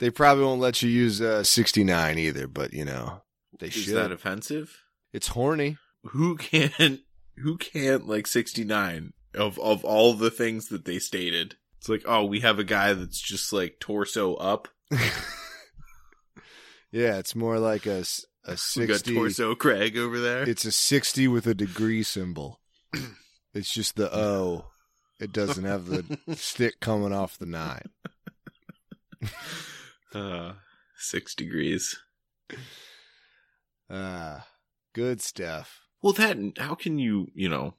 They 0.01 0.11
probably 0.11 0.45
won't 0.45 0.61
let 0.61 0.83
you 0.83 0.89
use 0.91 1.21
uh, 1.21 1.45
69 1.45 2.19
either, 2.19 2.49
but 2.49 2.73
you 2.73 2.85
know, 2.85 3.23
they 3.61 3.69
Is 3.69 3.75
should. 3.75 3.95
that 3.95 4.11
offensive? 4.13 4.77
it's 5.13 5.29
horny. 5.29 5.77
Who 6.07 6.37
can't, 6.37 7.01
who 7.37 7.57
can't 7.59 8.09
like 8.09 8.27
69 8.27 9.13
of, 9.35 9.59
of 9.59 9.85
all 9.85 10.15
the 10.15 10.31
things 10.31 10.69
that 10.69 10.85
they 10.85 10.99
stated? 10.99 11.57
It's 11.79 11.89
like, 11.89 12.05
oh, 12.07 12.25
we 12.25 12.41
have 12.41 12.59
a 12.59 12.65
guy 12.65 12.93
that's 12.93 13.21
just 13.21 13.53
like 13.53 13.81
torso 13.81 14.35
up. 14.37 14.69
yeah, 16.91 17.19
it's 17.19 17.35
more 17.35 17.59
like 17.59 17.87
a, 17.87 18.05
a 18.45 18.57
We 18.77 18.87
got 18.87 18.99
60. 18.99 19.15
torso 19.15 19.55
Craig 19.55 19.97
over 19.97 20.21
there. 20.21 20.49
It's 20.49 20.65
a 20.65 20.73
60 20.73 21.29
with 21.29 21.47
a 21.47 21.55
degree 21.55 22.03
symbol. 22.03 22.61
It's 23.55 23.75
just 23.75 23.97
the 23.97 24.11
O. 24.17 24.65
It 25.21 25.31
doesn't 25.31 25.65
have 25.65 25.85
the 25.85 26.19
stick 26.37 26.81
coming 26.81 27.13
off 27.13 27.37
the 27.37 27.45
nine. 27.45 27.91
Uh, 30.15 30.55
six 30.97 31.35
degrees. 31.35 31.99
Ah, 33.91 34.47
good 34.95 35.21
stuff. 35.21 35.83
Well, 36.03 36.15
that 36.15 36.39
how 36.59 36.75
can 36.75 36.99
you 36.99 37.29
you 37.35 37.49
know 37.49 37.75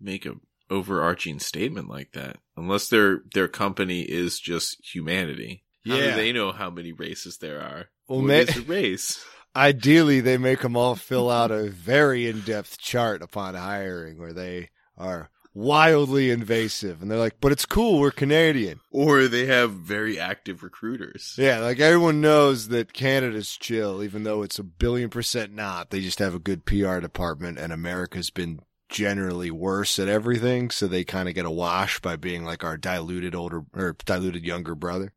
make 0.00 0.26
a 0.26 0.34
overarching 0.70 1.38
statement 1.38 1.88
like 1.88 2.12
that 2.12 2.38
unless 2.56 2.88
their 2.88 3.20
their 3.34 3.48
company 3.48 4.02
is 4.02 4.38
just 4.40 4.76
humanity? 4.92 5.64
How 5.86 5.96
Yeah. 5.96 6.10
do 6.10 6.16
they 6.16 6.32
know 6.32 6.52
how 6.52 6.70
many 6.70 6.92
races 6.92 7.38
there 7.38 7.60
are? 7.60 7.86
Well, 8.08 8.20
What 8.20 8.26
ma- 8.28 8.32
is 8.34 8.56
a 8.56 8.62
race? 8.66 9.24
Ideally, 9.54 10.20
they 10.20 10.36
make 10.36 10.60
them 10.60 10.76
all 10.76 10.96
fill 10.96 11.30
out 11.30 11.50
a 11.50 11.68
very 11.70 12.26
in-depth 12.26 12.78
chart 12.78 13.22
upon 13.22 13.54
hiring 13.54 14.18
where 14.18 14.32
they 14.34 14.68
are 14.98 15.30
wildly 15.54 16.30
invasive. 16.30 17.00
And 17.00 17.10
they're 17.10 17.18
like, 17.18 17.40
but 17.40 17.52
it's 17.52 17.64
cool. 17.64 17.98
We're 17.98 18.10
Canadian. 18.10 18.80
Or 18.90 19.26
they 19.28 19.46
have 19.46 19.72
very 19.72 20.18
active 20.20 20.62
recruiters. 20.62 21.34
Yeah. 21.38 21.60
Like 21.60 21.80
everyone 21.80 22.20
knows 22.20 22.68
that 22.68 22.92
Canada's 22.92 23.56
chill, 23.56 24.02
even 24.02 24.24
though 24.24 24.42
it's 24.42 24.58
a 24.58 24.62
billion 24.62 25.08
percent 25.08 25.54
not. 25.54 25.88
They 25.88 26.02
just 26.02 26.18
have 26.18 26.34
a 26.34 26.38
good 26.38 26.66
PR 26.66 26.98
department 27.00 27.58
and 27.58 27.72
America's 27.72 28.28
been 28.28 28.60
generally 28.88 29.50
worse 29.50 29.98
at 29.98 30.08
everything. 30.08 30.70
So 30.70 30.86
they 30.86 31.04
kind 31.04 31.28
of 31.28 31.34
get 31.34 31.44
a 31.46 31.50
wash 31.50 32.00
by 32.00 32.16
being 32.16 32.44
like 32.44 32.64
our 32.64 32.76
diluted 32.76 33.34
older 33.34 33.64
or 33.74 33.96
diluted 34.04 34.44
younger 34.44 34.74
brother. 34.74 35.12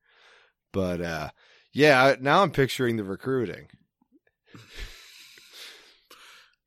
But, 0.71 1.01
uh, 1.01 1.29
yeah, 1.71 2.15
now 2.19 2.43
I'm 2.43 2.51
picturing 2.51 2.97
the 2.97 3.03
recruiting. 3.03 3.67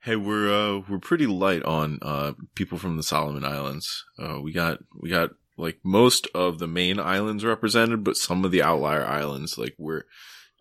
Hey, 0.01 0.17
we're 0.17 0.53
uh 0.53 0.83
we're 0.89 0.99
pretty 0.99 1.27
light 1.27 1.63
on 1.63 1.99
uh 2.03 2.33
people 2.57 2.77
from 2.77 2.97
the 2.97 3.05
Solomon 3.05 3.45
Islands. 3.45 4.05
Uh 4.19 4.41
we 4.41 4.53
got 4.53 4.79
we 5.01 5.09
got 5.09 5.31
like 5.57 5.79
most 5.85 6.27
of 6.35 6.59
the 6.59 6.67
main 6.67 6.99
islands 6.99 7.45
represented, 7.45 8.03
but 8.03 8.17
some 8.17 8.45
of 8.45 8.51
the 8.51 8.63
outlier 8.63 9.05
islands 9.05 9.59
like 9.59 9.75
we're 9.79 10.03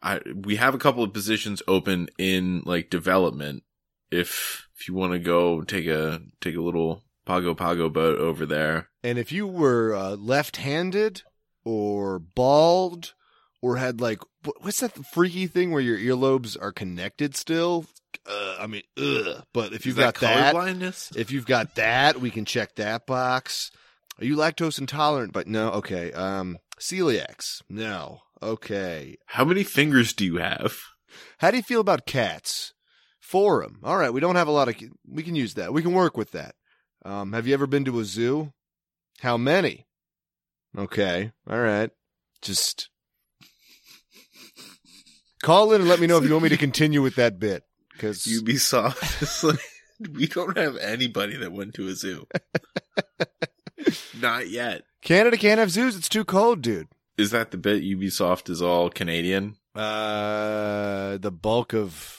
I 0.03 0.19
we 0.35 0.57
have 0.57 0.75
a 0.75 0.79
couple 0.79 1.03
of 1.03 1.13
positions 1.13 1.63
open 1.67 2.09
in 2.19 2.61
like 2.65 2.91
development 2.91 3.63
if 4.11 4.67
if 4.81 4.87
you 4.87 4.95
want 4.95 5.13
to 5.13 5.19
go 5.19 5.61
take 5.61 5.85
a 5.85 6.21
take 6.41 6.55
a 6.55 6.61
little 6.61 7.03
Pago 7.25 7.53
Pago 7.53 7.87
boat 7.87 8.17
over 8.17 8.47
there. 8.47 8.89
And 9.03 9.19
if 9.19 9.31
you 9.31 9.45
were 9.45 9.93
uh, 9.93 10.15
left-handed 10.15 11.21
or 11.63 12.17
bald 12.17 13.13
or 13.61 13.77
had 13.77 14.01
like 14.01 14.21
what's 14.61 14.79
that 14.79 15.05
freaky 15.05 15.45
thing 15.45 15.69
where 15.71 15.81
your 15.81 15.99
earlobes 15.99 16.57
are 16.59 16.71
connected 16.71 17.35
still? 17.35 17.85
Uh, 18.25 18.55
I 18.59 18.65
mean, 18.65 18.81
ugh. 18.97 19.43
But 19.53 19.71
if 19.73 19.85
you've 19.85 19.97
that 19.97 20.15
got 20.15 20.21
that, 20.21 20.55
colorblindness? 20.55 21.15
if 21.15 21.31
you've 21.31 21.45
got 21.45 21.75
that, 21.75 22.19
we 22.19 22.31
can 22.31 22.45
check 22.45 22.75
that 22.75 23.05
box. 23.05 23.69
Are 24.19 24.25
you 24.25 24.35
lactose 24.35 24.79
intolerant? 24.79 25.31
But 25.31 25.47
no, 25.47 25.69
okay. 25.73 26.11
Um, 26.11 26.57
celiacs? 26.79 27.61
No. 27.69 28.21
Okay. 28.41 29.17
How 29.27 29.45
many 29.45 29.63
fingers 29.63 30.13
do 30.13 30.25
you 30.25 30.37
have? 30.37 30.79
How 31.37 31.51
do 31.51 31.57
you 31.57 31.63
feel 31.63 31.81
about 31.81 32.07
cats? 32.07 32.70
Forum. 33.31 33.79
All 33.81 33.95
right, 33.95 34.11
we 34.11 34.19
don't 34.19 34.35
have 34.35 34.49
a 34.49 34.51
lot 34.51 34.67
of. 34.67 34.75
We 35.07 35.23
can 35.23 35.35
use 35.35 35.53
that. 35.53 35.71
We 35.71 35.81
can 35.81 35.93
work 35.93 36.17
with 36.17 36.31
that. 36.31 36.53
Um, 37.05 37.31
have 37.31 37.47
you 37.47 37.53
ever 37.53 37.65
been 37.65 37.85
to 37.85 38.01
a 38.01 38.03
zoo? 38.03 38.51
How 39.21 39.37
many? 39.37 39.87
Okay. 40.77 41.31
All 41.49 41.59
right. 41.59 41.91
Just 42.41 42.89
call 45.41 45.71
in 45.71 45.79
and 45.79 45.89
let 45.89 46.01
me 46.01 46.07
know 46.07 46.17
if 46.17 46.25
you 46.25 46.31
want 46.31 46.43
me 46.43 46.49
to 46.49 46.57
continue 46.57 47.01
with 47.01 47.15
that 47.15 47.39
bit. 47.39 47.63
Because 47.93 48.23
Ubisoft 48.23 49.21
is 49.21 49.43
like, 50.01 50.11
we 50.13 50.27
don't 50.27 50.57
have 50.57 50.75
anybody 50.75 51.37
that 51.37 51.53
went 51.53 51.75
to 51.75 51.87
a 51.87 51.93
zoo. 51.93 52.27
Not 54.19 54.49
yet. 54.49 54.83
Canada 55.01 55.37
can't 55.37 55.59
have 55.59 55.71
zoos. 55.71 55.95
It's 55.95 56.09
too 56.09 56.25
cold, 56.25 56.61
dude. 56.61 56.89
Is 57.17 57.31
that 57.31 57.51
the 57.51 57.57
bit 57.57 57.81
Ubisoft 57.81 58.49
is 58.49 58.61
all 58.61 58.89
Canadian? 58.89 59.55
Uh, 59.73 61.17
the 61.17 61.31
bulk 61.31 61.73
of 61.73 62.17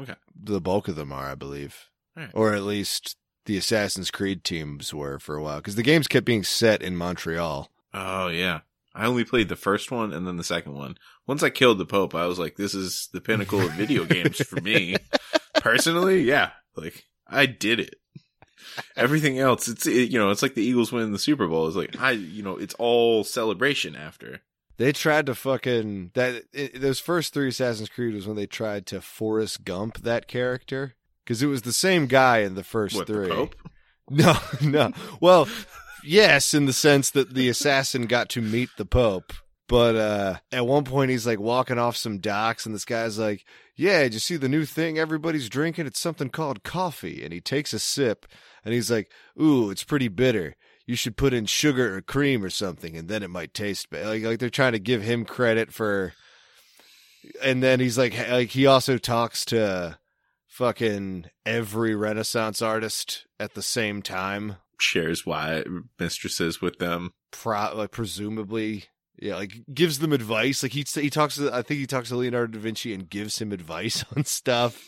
Okay. 0.00 0.14
The 0.38 0.60
bulk 0.60 0.88
of 0.88 0.96
them 0.96 1.12
are, 1.12 1.30
I 1.30 1.34
believe, 1.34 1.88
Alright. 2.16 2.32
or 2.34 2.54
at 2.54 2.62
least 2.62 3.16
the 3.46 3.56
Assassin's 3.56 4.10
Creed 4.10 4.44
teams 4.44 4.92
were 4.94 5.18
for 5.18 5.36
a 5.36 5.42
while 5.42 5.58
because 5.58 5.74
the 5.76 5.82
games 5.82 6.08
kept 6.08 6.26
being 6.26 6.44
set 6.44 6.82
in 6.82 6.96
Montreal. 6.96 7.70
Oh 7.92 8.28
yeah. 8.28 8.60
I 8.94 9.06
only 9.06 9.24
played 9.24 9.48
the 9.48 9.56
first 9.56 9.90
one 9.90 10.12
and 10.12 10.26
then 10.26 10.36
the 10.36 10.44
second 10.44 10.74
one. 10.74 10.96
Once 11.26 11.42
I 11.42 11.50
killed 11.50 11.78
the 11.78 11.86
Pope, 11.86 12.14
I 12.14 12.26
was 12.26 12.38
like, 12.38 12.56
this 12.56 12.74
is 12.74 13.08
the 13.12 13.20
pinnacle 13.20 13.60
of 13.60 13.72
video 13.72 14.04
games 14.06 14.36
for 14.38 14.60
me. 14.60 14.96
Personally, 15.56 16.22
yeah. 16.22 16.50
Like, 16.76 17.04
I 17.26 17.46
did 17.46 17.80
it. 17.80 17.96
Everything 18.96 19.38
else, 19.38 19.66
it's, 19.68 19.86
it, 19.86 20.10
you 20.10 20.18
know, 20.18 20.30
it's 20.30 20.42
like 20.42 20.54
the 20.54 20.62
Eagles 20.62 20.92
winning 20.92 21.12
the 21.12 21.18
Super 21.18 21.48
Bowl. 21.48 21.66
It's 21.66 21.76
like, 21.76 22.00
I, 22.00 22.12
you 22.12 22.42
know, 22.42 22.56
it's 22.56 22.74
all 22.74 23.24
celebration 23.24 23.96
after. 23.96 24.40
They 24.76 24.92
tried 24.92 25.26
to 25.26 25.34
fucking 25.34 26.10
that. 26.14 26.42
It, 26.52 26.80
those 26.80 26.98
first 27.00 27.32
three 27.32 27.48
Assassin's 27.48 27.88
Creed 27.88 28.14
was 28.14 28.26
when 28.26 28.36
they 28.36 28.46
tried 28.46 28.86
to 28.86 29.00
Forrest 29.00 29.64
Gump 29.64 29.98
that 30.02 30.26
character 30.26 30.94
because 31.24 31.42
it 31.42 31.46
was 31.46 31.62
the 31.62 31.72
same 31.72 32.06
guy 32.06 32.38
in 32.38 32.54
the 32.54 32.64
first 32.64 32.96
What, 32.96 33.06
three. 33.06 33.28
the 33.28 33.34
Pope? 33.34 33.54
No, 34.10 34.36
no. 34.60 34.92
Well, 35.20 35.48
yes, 36.04 36.52
in 36.52 36.66
the 36.66 36.74
sense 36.74 37.10
that 37.12 37.32
the 37.32 37.48
assassin 37.48 38.06
got 38.06 38.28
to 38.30 38.42
meet 38.42 38.68
the 38.76 38.84
Pope. 38.84 39.32
But 39.66 39.96
uh, 39.96 40.34
at 40.52 40.66
one 40.66 40.84
point, 40.84 41.10
he's 41.10 41.26
like 41.26 41.40
walking 41.40 41.78
off 41.78 41.96
some 41.96 42.18
docks, 42.18 42.66
and 42.66 42.74
this 42.74 42.84
guy's 42.84 43.18
like, 43.18 43.46
Yeah, 43.76 44.02
did 44.02 44.12
you 44.12 44.20
see 44.20 44.36
the 44.36 44.48
new 44.48 44.66
thing 44.66 44.98
everybody's 44.98 45.48
drinking? 45.48 45.86
It's 45.86 45.98
something 46.00 46.28
called 46.28 46.64
coffee. 46.64 47.24
And 47.24 47.32
he 47.32 47.40
takes 47.40 47.72
a 47.72 47.78
sip, 47.78 48.26
and 48.62 48.74
he's 48.74 48.90
like, 48.90 49.10
Ooh, 49.40 49.70
it's 49.70 49.84
pretty 49.84 50.08
bitter. 50.08 50.54
You 50.86 50.96
should 50.96 51.16
put 51.16 51.32
in 51.32 51.46
sugar 51.46 51.96
or 51.96 52.02
cream 52.02 52.44
or 52.44 52.50
something, 52.50 52.96
and 52.96 53.08
then 53.08 53.22
it 53.22 53.30
might 53.30 53.54
taste 53.54 53.88
better. 53.90 54.06
Like, 54.06 54.22
like 54.22 54.38
they're 54.38 54.50
trying 54.50 54.72
to 54.72 54.78
give 54.78 55.02
him 55.02 55.24
credit 55.24 55.72
for. 55.72 56.12
And 57.42 57.62
then 57.62 57.80
he's 57.80 57.96
like, 57.96 58.16
like 58.28 58.50
he 58.50 58.66
also 58.66 58.98
talks 58.98 59.46
to 59.46 59.98
fucking 60.54 61.26
every 61.44 61.94
Renaissance 61.94 62.62
artist 62.62 63.26
at 63.40 63.54
the 63.54 63.62
same 63.62 64.02
time. 64.02 64.56
Shares 64.78 65.24
why 65.24 65.64
mistresses 65.98 66.60
with 66.60 66.78
them. 66.78 67.12
Pro- 67.30 67.74
like 67.74 67.90
presumably, 67.90 68.84
yeah, 69.18 69.36
like 69.36 69.62
gives 69.72 69.98
them 69.98 70.12
advice. 70.12 70.62
Like 70.62 70.72
he 70.72 70.84
he 70.94 71.10
talks 71.10 71.36
to, 71.36 71.52
I 71.52 71.62
think 71.62 71.80
he 71.80 71.86
talks 71.86 72.10
to 72.10 72.16
Leonardo 72.16 72.52
da 72.52 72.58
Vinci 72.60 72.92
and 72.92 73.08
gives 73.08 73.40
him 73.40 73.52
advice 73.52 74.04
on 74.16 74.24
stuff. 74.24 74.82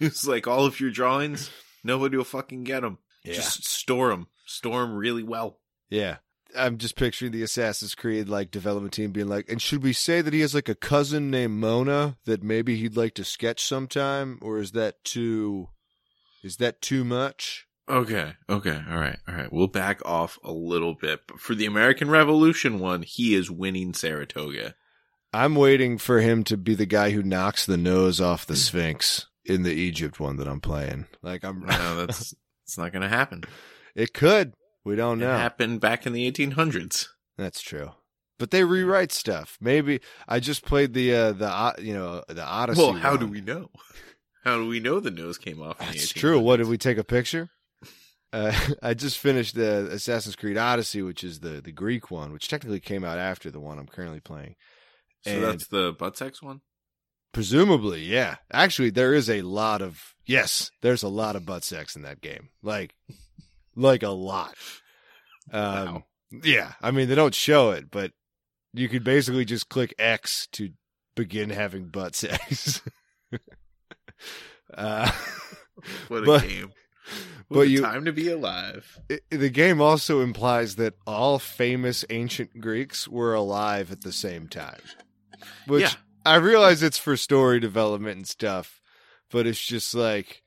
It's 0.00 0.26
like 0.26 0.46
all 0.46 0.64
of 0.64 0.78
your 0.78 0.90
drawings, 0.90 1.50
nobody 1.82 2.16
will 2.16 2.24
fucking 2.24 2.64
get 2.64 2.82
them. 2.82 2.98
Just 3.24 3.66
store 3.66 4.08
them. 4.10 4.28
Store 4.46 4.80
them 4.82 4.94
really 4.94 5.22
well. 5.22 5.58
yeah. 5.90 6.16
I'm 6.56 6.78
just 6.78 6.96
picturing 6.96 7.32
the 7.32 7.42
Assassin's 7.42 7.94
Creed 7.94 8.26
like 8.26 8.50
development 8.50 8.94
team 8.94 9.10
being 9.12 9.28
like, 9.28 9.50
and 9.50 9.60
should 9.60 9.82
we 9.82 9.92
say 9.92 10.22
that 10.22 10.32
he 10.32 10.40
has 10.40 10.54
like 10.54 10.70
a 10.70 10.74
cousin 10.74 11.30
named 11.30 11.60
Mona 11.60 12.16
that 12.24 12.42
maybe 12.42 12.74
he'd 12.76 12.96
like 12.96 13.12
to 13.16 13.24
sketch 13.24 13.62
sometime, 13.62 14.38
or 14.40 14.56
is 14.58 14.72
that 14.72 15.04
too, 15.04 15.68
is 16.42 16.56
that 16.56 16.80
too 16.80 17.04
much? 17.04 17.66
Okay, 17.86 18.32
okay, 18.48 18.80
all 18.90 18.98
right, 18.98 19.18
all 19.28 19.34
right. 19.34 19.52
We'll 19.52 19.66
back 19.66 20.00
off 20.06 20.38
a 20.42 20.50
little 20.50 20.94
bit. 20.94 21.20
But 21.26 21.38
for 21.38 21.54
the 21.54 21.66
American 21.66 22.08
Revolution 22.08 22.78
one, 22.78 23.02
he 23.02 23.34
is 23.34 23.50
winning 23.50 23.92
Saratoga. 23.92 24.74
I'm 25.34 25.54
waiting 25.54 25.98
for 25.98 26.20
him 26.20 26.44
to 26.44 26.56
be 26.56 26.74
the 26.74 26.86
guy 26.86 27.10
who 27.10 27.22
knocks 27.22 27.66
the 27.66 27.76
nose 27.76 28.22
off 28.22 28.46
the 28.46 28.56
Sphinx 28.56 29.26
in 29.44 29.64
the 29.64 29.74
Egypt 29.74 30.18
one 30.18 30.36
that 30.36 30.48
I'm 30.48 30.62
playing. 30.62 31.06
Like 31.20 31.44
I'm, 31.44 31.60
No, 31.66 32.06
that's 32.06 32.34
it's 32.68 32.76
not 32.78 32.92
going 32.92 33.02
to 33.02 33.08
happen. 33.08 33.42
it 33.96 34.12
could. 34.12 34.52
We 34.84 34.94
don't 34.94 35.20
It 35.22 35.24
know. 35.26 35.36
happened 35.36 35.80
back 35.80 36.06
in 36.06 36.12
the 36.12 36.30
1800s. 36.30 37.06
That's 37.38 37.60
true. 37.62 37.92
But 38.38 38.50
they 38.52 38.62
rewrite 38.62 39.10
stuff. 39.10 39.56
Maybe 39.60 40.00
I 40.28 40.38
just 40.38 40.64
played 40.64 40.92
the 40.94 41.12
uh, 41.14 41.32
the 41.32 41.48
uh, 41.48 41.72
you 41.78 41.92
know 41.94 42.22
the 42.28 42.44
Odyssey. 42.44 42.80
Well, 42.80 42.92
how 42.92 43.16
do 43.16 43.26
we 43.26 43.40
know? 43.40 43.70
How 44.44 44.56
do 44.58 44.66
we 44.68 44.78
know 44.80 45.00
the 45.00 45.10
nose 45.10 45.38
came 45.38 45.60
off? 45.60 45.80
In 45.80 45.86
the 45.86 45.92
That's 45.94 46.12
1800s? 46.12 46.14
true. 46.14 46.38
What 46.38 46.58
did 46.58 46.68
we 46.68 46.78
take 46.78 46.98
a 46.98 47.04
picture? 47.04 47.48
Uh, 48.32 48.52
I 48.82 48.94
just 48.94 49.18
finished 49.18 49.54
the 49.56 49.88
Assassin's 49.90 50.36
Creed 50.36 50.56
Odyssey, 50.56 51.02
which 51.02 51.24
is 51.24 51.40
the 51.40 51.60
the 51.60 51.72
Greek 51.72 52.10
one, 52.12 52.32
which 52.32 52.46
technically 52.48 52.78
came 52.80 53.02
out 53.02 53.18
after 53.18 53.50
the 53.50 53.60
one 53.60 53.78
I'm 53.78 53.88
currently 53.88 54.20
playing. 54.20 54.54
So 55.24 55.32
And- 55.32 55.42
that's 55.42 55.66
the 55.66 55.92
butt 55.98 56.16
sex 56.16 56.40
one. 56.42 56.60
Presumably, 57.38 58.02
yeah. 58.02 58.36
Actually, 58.52 58.90
there 58.90 59.14
is 59.14 59.30
a 59.30 59.42
lot 59.42 59.80
of 59.80 60.14
yes, 60.26 60.72
there's 60.82 61.04
a 61.04 61.08
lot 61.08 61.36
of 61.36 61.46
butt 61.46 61.62
sex 61.62 61.94
in 61.94 62.02
that 62.02 62.20
game. 62.20 62.48
Like, 62.64 62.96
like 63.76 64.02
a 64.02 64.08
lot. 64.10 64.54
Um, 65.52 65.62
Wow. 65.94 66.04
Yeah, 66.42 66.72
I 66.82 66.90
mean 66.90 67.08
they 67.08 67.14
don't 67.14 67.34
show 67.34 67.70
it, 67.70 67.92
but 67.92 68.10
you 68.74 68.88
could 68.88 69.04
basically 69.04 69.44
just 69.44 69.68
click 69.68 69.94
X 70.00 70.48
to 70.52 70.70
begin 71.14 71.50
having 71.50 71.88
butt 71.90 72.16
sex. 72.16 72.82
uh, 74.74 75.10
What 76.08 76.22
a 76.24 76.26
But- 76.26 76.42
game! 76.42 76.72
but 77.48 77.56
What 77.56 77.66
a 77.66 77.70
you- 77.70 77.80
time 77.82 78.04
to 78.04 78.12
be 78.12 78.28
alive. 78.28 78.98
it, 79.08 79.22
the 79.30 79.48
game 79.48 79.80
also 79.80 80.20
implies 80.22 80.74
that 80.76 80.94
all 81.06 81.38
famous 81.38 82.04
ancient 82.10 82.60
Greeks 82.60 83.06
were 83.08 83.32
alive 83.32 83.90
at 83.92 84.02
the 84.02 84.12
same 84.12 84.48
time, 84.48 84.80
which 85.66 85.82
Yeah. 85.82 85.92
I 86.28 86.36
realize 86.36 86.82
it's 86.82 86.98
for 86.98 87.16
story 87.16 87.58
development 87.58 88.18
and 88.18 88.28
stuff, 88.28 88.82
but 89.30 89.46
it's 89.46 89.64
just 89.64 89.94
like 89.94 90.42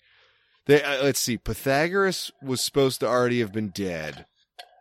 they. 0.67 0.83
Uh, 0.83 1.03
let's 1.03 1.19
see, 1.19 1.37
Pythagoras 1.37 2.31
was 2.43 2.61
supposed 2.61 2.99
to 2.99 3.07
already 3.07 3.39
have 3.39 3.51
been 3.51 3.69
dead, 3.69 4.27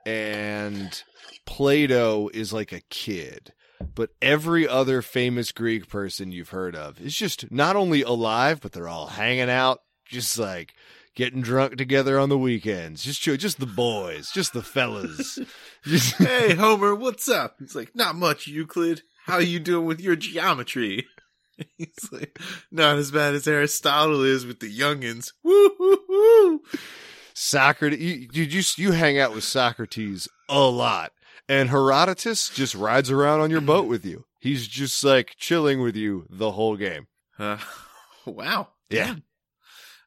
and 0.05 1.03
Plato 1.47 2.29
is 2.35 2.53
like 2.53 2.71
a 2.73 2.83
kid. 2.91 3.55
But 3.95 4.11
every 4.21 4.69
other 4.69 5.01
famous 5.01 5.53
Greek 5.53 5.89
person 5.89 6.33
you've 6.33 6.51
heard 6.51 6.77
of 6.77 7.01
is 7.01 7.17
just 7.17 7.51
not 7.51 7.77
only 7.77 8.03
alive, 8.03 8.61
but 8.61 8.73
they're 8.73 8.87
all 8.87 9.07
hanging 9.07 9.49
out, 9.49 9.81
just 10.05 10.39
like 10.39 10.75
getting 11.15 11.41
drunk 11.41 11.77
together 11.77 12.19
on 12.19 12.29
the 12.29 12.37
weekends. 12.37 13.03
Just 13.03 13.23
just 13.23 13.59
the 13.59 13.65
boys, 13.65 14.31
just 14.31 14.53
the 14.53 14.63
fellas. 14.63 15.39
Just, 15.83 16.15
hey 16.19 16.55
Homer, 16.55 16.95
what's 16.95 17.27
up? 17.27 17.57
He's 17.59 17.75
like, 17.75 17.97
not 17.97 18.17
much, 18.17 18.47
Euclid. 18.47 19.03
How 19.27 19.35
are 19.35 19.43
you 19.43 19.61
doing 19.61 19.87
with 19.87 20.01
your 20.01 20.17
geometry? 20.17 21.07
He's 21.77 22.09
like, 22.11 22.39
not 22.71 22.97
as 22.97 23.11
bad 23.11 23.35
as 23.35 23.47
Aristotle 23.47 24.23
is 24.23 24.47
with 24.47 24.61
the 24.61 24.77
youngins. 24.79 25.33
Woo 25.43 25.71
woo 25.79 25.99
woo. 26.09 26.63
Socrates, 27.35 28.29
you, 28.33 28.45
you 28.45 28.63
you 28.77 28.93
hang 28.93 29.19
out 29.19 29.35
with 29.35 29.45
Socrates 29.45 30.29
a 30.49 30.61
lot, 30.61 31.13
and 31.49 31.71
Herodotus 31.71 32.49
just 32.49 32.75
rides 32.75 33.11
around 33.11 33.41
on 33.41 33.51
your 33.51 33.61
boat 33.61 33.87
with 33.87 34.05
you. 34.05 34.25
He's 34.39 34.67
just 34.67 35.05
like 35.05 35.37
chilling 35.39 35.81
with 35.83 35.97
you 35.97 36.27
the 36.31 36.53
whole 36.53 36.77
game. 36.77 37.07
Uh, 37.39 37.59
wow. 38.27 38.69
Yeah. 38.89 39.07
Damn. 39.07 39.23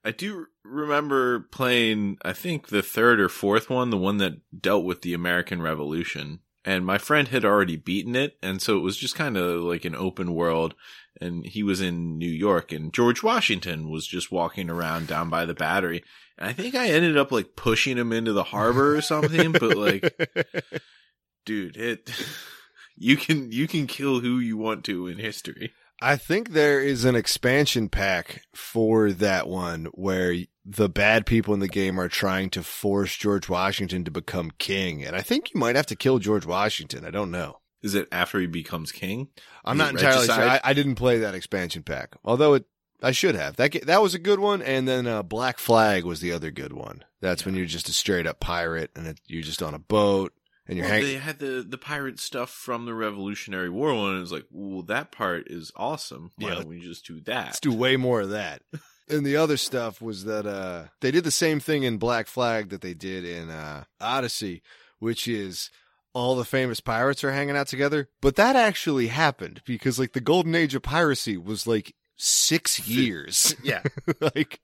I 0.05 0.11
do 0.11 0.47
remember 0.65 1.39
playing, 1.39 2.17
I 2.25 2.33
think 2.33 2.67
the 2.67 2.81
third 2.81 3.21
or 3.21 3.29
fourth 3.29 3.69
one, 3.69 3.89
the 3.89 3.97
one 3.97 4.17
that 4.17 4.41
dealt 4.59 4.83
with 4.83 5.01
the 5.01 5.13
American 5.13 5.61
Revolution. 5.61 6.39
And 6.65 6.85
my 6.85 6.97
friend 6.97 7.27
had 7.27 7.43
already 7.43 7.75
beaten 7.75 8.15
it. 8.15 8.37
And 8.41 8.61
so 8.61 8.77
it 8.77 8.81
was 8.81 8.97
just 8.97 9.15
kind 9.15 9.37
of 9.37 9.61
like 9.61 9.85
an 9.85 9.95
open 9.95 10.33
world. 10.33 10.75
And 11.19 11.45
he 11.45 11.61
was 11.61 11.81
in 11.81 12.17
New 12.17 12.29
York 12.29 12.71
and 12.71 12.93
George 12.93 13.21
Washington 13.21 13.89
was 13.89 14.07
just 14.07 14.31
walking 14.31 14.69
around 14.69 15.07
down 15.07 15.29
by 15.29 15.45
the 15.45 15.53
battery. 15.53 16.03
And 16.37 16.49
I 16.49 16.53
think 16.53 16.75
I 16.75 16.89
ended 16.89 17.17
up 17.17 17.31
like 17.31 17.55
pushing 17.55 17.97
him 17.97 18.13
into 18.13 18.33
the 18.33 18.43
harbor 18.43 18.95
or 18.95 19.01
something. 19.01 19.51
but 19.51 19.77
like, 19.77 20.01
dude, 21.45 21.77
it, 21.77 22.09
you 22.95 23.17
can, 23.17 23.51
you 23.51 23.67
can 23.67 23.85
kill 23.85 24.21
who 24.21 24.39
you 24.39 24.57
want 24.57 24.85
to 24.85 25.07
in 25.07 25.17
history. 25.17 25.73
I 26.01 26.17
think 26.17 26.49
there 26.49 26.81
is 26.81 27.05
an 27.05 27.15
expansion 27.15 27.87
pack 27.87 28.41
for 28.53 29.11
that 29.13 29.47
one 29.47 29.85
where 29.93 30.35
the 30.65 30.87
bad 30.89 31.25
people 31.25 31.53
in 31.53 31.59
the 31.59 31.67
game 31.67 31.99
are 31.99 32.07
trying 32.09 32.49
to 32.51 32.63
force 32.63 33.15
George 33.17 33.49
Washington 33.49 34.03
to 34.05 34.11
become 34.11 34.51
king. 34.57 35.03
And 35.03 35.15
I 35.15 35.21
think 35.21 35.53
you 35.53 35.59
might 35.59 35.75
have 35.75 35.85
to 35.87 35.95
kill 35.95 36.19
George 36.19 36.45
Washington. 36.45 37.05
I 37.05 37.11
don't 37.11 37.31
know. 37.31 37.59
Is 37.81 37.95
it 37.95 38.07
after 38.13 38.39
he 38.39 38.47
becomes 38.47 38.91
king? 38.93 39.27
I'm 39.65 39.75
Is 39.75 39.79
not 39.79 39.89
entirely 39.95 40.25
sure. 40.27 40.35
I. 40.35 40.61
I 40.63 40.73
didn't 40.73 40.95
play 40.95 41.19
that 41.19 41.35
expansion 41.35 41.83
pack, 41.83 42.15
although 42.23 42.53
it 42.53 42.65
I 43.01 43.11
should 43.11 43.35
have. 43.35 43.57
That 43.57 43.85
that 43.87 44.01
was 44.01 44.13
a 44.13 44.19
good 44.19 44.39
one, 44.39 44.61
and 44.61 44.87
then 44.87 45.05
uh, 45.05 45.21
Black 45.21 45.57
Flag 45.59 46.05
was 46.05 46.21
the 46.21 46.31
other 46.31 46.49
good 46.49 46.71
one. 46.71 47.03
That's 47.19 47.45
when 47.45 47.55
you're 47.55 47.65
just 47.65 47.89
a 47.89 47.93
straight 47.93 48.25
up 48.25 48.39
pirate, 48.39 48.91
and 48.95 49.05
it, 49.07 49.19
you're 49.27 49.43
just 49.43 49.61
on 49.61 49.73
a 49.73 49.79
boat, 49.79 50.31
and 50.65 50.77
you're 50.77 50.85
Well, 50.85 50.93
hanging. 50.93 51.07
they 51.09 51.19
had 51.19 51.39
the, 51.39 51.65
the 51.67 51.77
pirate 51.77 52.21
stuff 52.21 52.49
from 52.49 52.85
the 52.85 52.93
Revolutionary 52.93 53.69
War 53.69 53.93
one. 53.93 54.13
And 54.13 54.21
it's 54.23 54.31
like, 54.31 54.45
well, 54.49 54.83
that 54.83 55.11
part 55.11 55.47
is 55.51 55.73
awesome. 55.75 56.31
Why 56.37 56.49
Yeah. 56.49 56.55
don't 56.55 56.67
we 56.69 56.79
just 56.79 57.05
do 57.05 57.19
that? 57.21 57.45
Let's 57.47 57.59
do 57.59 57.73
way 57.73 57.97
more 57.97 58.21
of 58.21 58.29
that. 58.29 58.61
and 59.09 59.25
the 59.25 59.35
other 59.35 59.57
stuff 59.57 60.01
was 60.01 60.25
that 60.25 60.45
uh 60.45 60.85
they 61.01 61.11
did 61.11 61.23
the 61.23 61.31
same 61.31 61.59
thing 61.59 61.83
in 61.83 61.97
Black 61.97 62.27
Flag 62.27 62.69
that 62.69 62.81
they 62.81 62.93
did 62.93 63.25
in 63.25 63.49
uh 63.49 63.83
Odyssey, 63.99 64.61
which 64.99 65.27
is 65.27 65.69
all 66.13 66.35
the 66.35 66.45
famous 66.45 66.79
pirates 66.79 67.23
are 67.23 67.31
hanging 67.31 67.57
out 67.57 67.67
together. 67.67 68.09
But 68.21 68.35
that 68.35 68.55
actually 68.55 69.07
happened 69.07 69.61
because 69.65 69.99
like 69.99 70.13
the 70.13 70.21
golden 70.21 70.55
age 70.55 70.75
of 70.75 70.83
piracy 70.83 71.37
was 71.37 71.67
like 71.67 71.95
six 72.15 72.87
years. 72.87 73.55
yeah. 73.63 73.81
like 74.19 74.59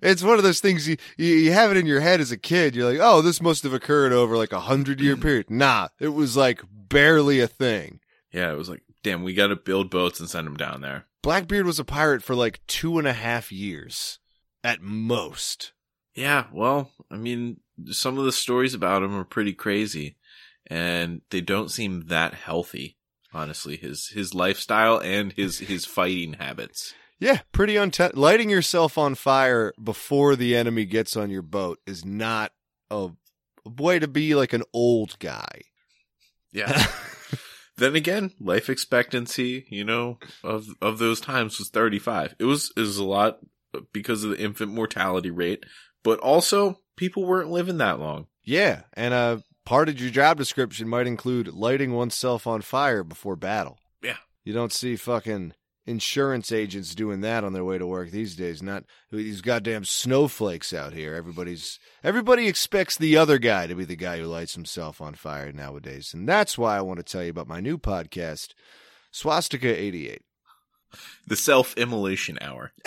it's 0.00 0.22
one 0.22 0.38
of 0.38 0.42
those 0.44 0.60
things 0.60 0.88
you, 0.88 0.96
you 1.16 1.52
have 1.52 1.70
it 1.70 1.76
in 1.76 1.86
your 1.86 2.00
head 2.00 2.20
as 2.20 2.32
a 2.32 2.38
kid. 2.38 2.74
You're 2.74 2.90
like, 2.90 3.00
oh, 3.00 3.22
this 3.22 3.42
must 3.42 3.62
have 3.62 3.74
occurred 3.74 4.12
over 4.12 4.36
like 4.36 4.52
a 4.52 4.60
hundred 4.60 5.00
year 5.00 5.16
period. 5.16 5.50
Nah, 5.50 5.88
it 6.00 6.08
was 6.08 6.36
like 6.36 6.62
barely 6.72 7.40
a 7.40 7.46
thing. 7.48 8.00
Yeah. 8.32 8.52
It 8.52 8.56
was 8.56 8.68
like, 8.68 8.82
damn, 9.02 9.22
we 9.22 9.34
got 9.34 9.48
to 9.48 9.56
build 9.56 9.90
boats 9.90 10.20
and 10.20 10.28
send 10.28 10.46
them 10.46 10.56
down 10.56 10.80
there. 10.80 11.06
Blackbeard 11.22 11.66
was 11.66 11.78
a 11.78 11.84
pirate 11.84 12.22
for 12.22 12.34
like 12.34 12.60
two 12.66 12.98
and 12.98 13.06
a 13.06 13.12
half 13.12 13.52
years 13.52 14.18
at 14.64 14.82
most. 14.82 15.72
Yeah. 16.14 16.46
Well, 16.52 16.90
I 17.10 17.16
mean, 17.16 17.60
some 17.90 18.18
of 18.18 18.24
the 18.24 18.32
stories 18.32 18.74
about 18.74 19.02
him 19.02 19.14
are 19.14 19.24
pretty 19.24 19.52
crazy 19.52 20.16
and 20.66 21.22
they 21.30 21.40
don't 21.40 21.70
seem 21.70 22.06
that 22.08 22.34
healthy. 22.34 22.98
Honestly, 23.34 23.76
his, 23.76 24.08
his 24.08 24.34
lifestyle 24.34 24.98
and 24.98 25.32
his, 25.32 25.60
his 25.60 25.86
fighting 25.86 26.34
habits. 26.34 26.92
Yeah, 27.18 27.38
pretty 27.50 27.74
unte- 27.74 28.14
lighting 28.14 28.50
yourself 28.50 28.98
on 28.98 29.14
fire 29.14 29.72
before 29.82 30.36
the 30.36 30.54
enemy 30.54 30.84
gets 30.84 31.16
on 31.16 31.30
your 31.30 31.40
boat 31.40 31.78
is 31.86 32.04
not 32.04 32.52
a 32.90 33.10
way 33.64 33.98
to 33.98 34.08
be 34.08 34.34
like 34.34 34.52
an 34.52 34.64
old 34.74 35.18
guy. 35.18 35.62
Yeah. 36.52 36.86
then 37.82 37.96
again, 37.96 38.32
life 38.40 38.70
expectancy, 38.70 39.66
you 39.68 39.84
know, 39.84 40.18
of 40.42 40.66
of 40.80 40.98
those 40.98 41.20
times 41.20 41.58
was 41.58 41.68
35. 41.70 42.36
It 42.38 42.44
was 42.44 42.72
is 42.76 42.96
a 42.98 43.04
lot 43.04 43.38
because 43.92 44.24
of 44.24 44.30
the 44.30 44.40
infant 44.40 44.72
mortality 44.72 45.30
rate, 45.30 45.64
but 46.02 46.18
also 46.20 46.78
people 46.96 47.24
weren't 47.24 47.50
living 47.50 47.78
that 47.78 47.98
long. 48.00 48.26
yeah, 48.44 48.82
and 48.94 49.14
uh 49.14 49.38
part 49.64 49.88
of 49.88 50.00
your 50.00 50.10
job 50.10 50.36
description 50.38 50.88
might 50.88 51.06
include 51.06 51.48
lighting 51.48 51.92
oneself 51.92 52.46
on 52.46 52.60
fire 52.60 53.04
before 53.04 53.36
battle. 53.36 53.78
Yeah. 54.02 54.16
You 54.44 54.52
don't 54.52 54.72
see 54.72 54.96
fucking 54.96 55.54
insurance 55.86 56.52
agents 56.52 56.94
doing 56.94 57.20
that 57.22 57.44
on 57.44 57.52
their 57.52 57.64
way 57.64 57.78
to 57.78 57.86
work 57.86 58.10
these 58.10 58.36
days. 58.36 58.62
Not 58.62 58.84
these 59.10 59.40
goddamn 59.40 59.84
snowflakes 59.84 60.72
out 60.72 60.92
here. 60.92 61.14
Everybody's 61.14 61.78
everybody 62.04 62.46
expects 62.48 62.96
the 62.96 63.16
other 63.16 63.38
guy 63.38 63.66
to 63.66 63.74
be 63.74 63.84
the 63.84 63.96
guy 63.96 64.18
who 64.18 64.26
lights 64.26 64.54
himself 64.54 65.00
on 65.00 65.14
fire 65.14 65.52
nowadays. 65.52 66.14
And 66.14 66.28
that's 66.28 66.56
why 66.56 66.76
I 66.76 66.82
want 66.82 66.98
to 66.98 67.04
tell 67.04 67.22
you 67.22 67.30
about 67.30 67.48
my 67.48 67.60
new 67.60 67.78
podcast, 67.78 68.54
Swastika 69.10 69.68
88. 69.68 70.22
The 71.26 71.36
self-immolation 71.36 72.38
hour. 72.40 72.72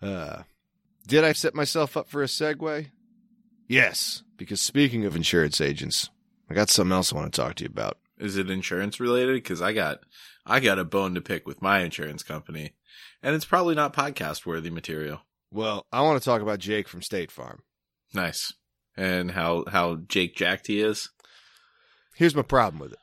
Uh, 0.00 0.42
did 1.06 1.24
I 1.24 1.32
set 1.32 1.54
myself 1.54 1.96
up 1.96 2.08
for 2.08 2.22
a 2.22 2.26
segue? 2.26 2.86
Yes, 3.66 4.22
because 4.36 4.60
speaking 4.60 5.04
of 5.04 5.16
insurance 5.16 5.60
agents, 5.60 6.10
I 6.48 6.54
got 6.54 6.70
something 6.70 6.92
else 6.92 7.12
I 7.12 7.16
want 7.16 7.32
to 7.32 7.40
talk 7.40 7.56
to 7.56 7.64
you 7.64 7.70
about. 7.70 7.98
Is 8.18 8.36
it 8.36 8.50
insurance 8.50 9.00
related? 9.00 9.44
Cause 9.44 9.62
I 9.62 9.72
got, 9.72 10.00
I 10.46 10.60
got 10.60 10.78
a 10.78 10.84
bone 10.84 11.14
to 11.14 11.20
pick 11.20 11.46
with 11.46 11.62
my 11.62 11.80
insurance 11.80 12.22
company 12.22 12.72
and 13.22 13.34
it's 13.34 13.44
probably 13.44 13.74
not 13.74 13.94
podcast 13.94 14.46
worthy 14.46 14.70
material. 14.70 15.20
Well, 15.50 15.86
I 15.92 16.02
want 16.02 16.20
to 16.20 16.24
talk 16.24 16.42
about 16.42 16.58
Jake 16.58 16.88
from 16.88 17.02
State 17.02 17.30
Farm. 17.30 17.62
Nice. 18.12 18.52
And 18.96 19.30
how, 19.30 19.64
how 19.68 19.96
Jake 20.08 20.34
jacked 20.36 20.66
he 20.66 20.80
is. 20.80 21.10
Here's 22.14 22.34
my 22.34 22.42
problem 22.42 22.80
with 22.80 22.92
it. 22.92 22.98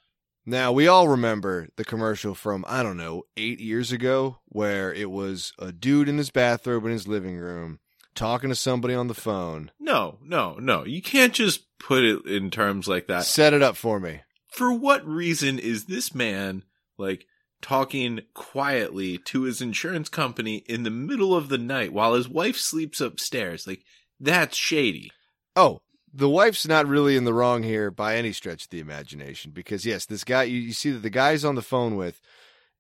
Now, 0.45 0.71
we 0.71 0.87
all 0.87 1.07
remember 1.07 1.69
the 1.75 1.85
commercial 1.85 2.35
from, 2.35 2.65
I 2.67 2.83
don't 2.83 2.97
know, 2.97 3.23
eight 3.35 3.59
years 3.59 3.91
ago, 3.91 4.39
where 4.45 4.93
it 4.93 5.09
was 5.09 5.53
a 5.57 5.71
dude 5.71 6.07
in 6.07 6.19
his 6.19 6.29
bathrobe 6.29 6.85
in 6.85 6.91
his 6.91 7.07
living 7.07 7.37
room 7.37 7.79
talking 8.13 8.49
to 8.49 8.55
somebody 8.55 8.93
on 8.93 9.07
the 9.07 9.13
phone. 9.13 9.71
No, 9.79 10.19
no, 10.23 10.55
no. 10.59 10.85
You 10.85 11.01
can't 11.01 11.33
just 11.33 11.65
put 11.79 12.03
it 12.03 12.25
in 12.25 12.51
terms 12.51 12.87
like 12.87 13.07
that. 13.07 13.25
Set 13.25 13.53
it 13.53 13.63
up 13.63 13.75
for 13.75 13.99
me. 13.99 14.21
For 14.55 14.71
what 14.71 15.05
reason 15.05 15.59
is 15.59 15.85
this 15.85 16.15
man 16.15 16.63
like 16.97 17.25
talking 17.61 18.21
quietly 18.33 19.17
to 19.17 19.43
his 19.43 19.61
insurance 19.61 20.09
company 20.09 20.57
in 20.67 20.83
the 20.83 20.89
middle 20.89 21.35
of 21.35 21.49
the 21.49 21.57
night 21.57 21.93
while 21.93 22.13
his 22.13 22.29
wife 22.29 22.57
sleeps 22.57 23.01
upstairs? 23.01 23.67
Like 23.67 23.83
that's 24.19 24.57
shady. 24.57 25.11
Oh, 25.55 25.81
the 26.13 26.29
wife's 26.29 26.67
not 26.67 26.87
really 26.87 27.17
in 27.17 27.25
the 27.25 27.33
wrong 27.33 27.63
here 27.63 27.91
by 27.91 28.15
any 28.15 28.31
stretch 28.31 28.63
of 28.63 28.69
the 28.69 28.79
imagination 28.79 29.51
because 29.51 29.85
yes, 29.85 30.05
this 30.05 30.23
guy 30.23 30.43
you, 30.43 30.59
you 30.59 30.73
see 30.73 30.91
that 30.91 31.03
the 31.03 31.09
guy's 31.09 31.45
on 31.45 31.55
the 31.55 31.61
phone 31.61 31.95
with 31.95 32.21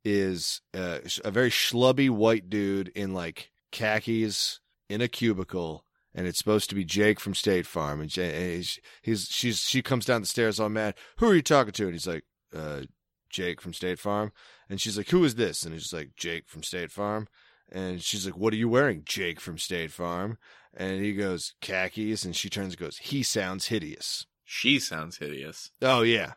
is 0.03 0.61
uh, 0.73 0.99
a 1.23 1.31
very 1.31 1.49
schlubby 1.49 2.09
white 2.09 2.49
dude 2.49 2.89
in 2.89 3.13
like 3.13 3.51
khakis 3.71 4.59
in 4.89 5.01
a 5.01 5.07
cubicle 5.07 5.84
and 6.15 6.25
it's 6.25 6.39
supposed 6.39 6.69
to 6.69 6.75
be 6.75 6.85
Jake 6.85 7.19
from 7.19 7.35
State 7.35 7.67
Farm 7.67 8.01
and 8.01 8.11
he's, 8.11 8.79
he's 9.03 9.27
she's 9.29 9.59
she 9.59 9.81
comes 9.83 10.05
down 10.05 10.21
the 10.21 10.27
stairs 10.27 10.59
all 10.59 10.69
mad. 10.69 10.95
Who 11.17 11.29
are 11.29 11.35
you 11.35 11.43
talking 11.43 11.73
to? 11.73 11.83
And 11.83 11.93
he's 11.93 12.07
like, 12.07 12.23
uh, 12.55 12.81
Jake 13.29 13.61
from 13.61 13.73
State 13.73 13.99
Farm. 13.99 14.31
And 14.69 14.79
she's 14.79 14.97
like, 14.97 15.09
Who 15.09 15.23
is 15.23 15.35
this? 15.35 15.63
And 15.63 15.73
he's 15.73 15.93
like, 15.93 16.11
Jake 16.15 16.47
from 16.47 16.63
State 16.63 16.91
Farm. 16.91 17.27
And 17.71 18.01
she's 18.01 18.25
like, 18.25 18.37
What 18.37 18.53
are 18.53 18.57
you 18.57 18.69
wearing? 18.69 19.03
Jake 19.05 19.39
from 19.39 19.57
State 19.57 19.91
Farm. 19.91 20.37
And 20.73 21.03
he 21.03 21.13
goes, 21.13 21.53
khakis. 21.61 22.25
And 22.25 22.35
she 22.35 22.49
turns 22.49 22.73
and 22.73 22.79
goes, 22.79 22.97
he 22.97 23.23
sounds 23.23 23.67
hideous. 23.67 24.25
She 24.43 24.79
sounds 24.79 25.17
hideous. 25.17 25.71
Oh, 25.81 26.01
yeah. 26.01 26.33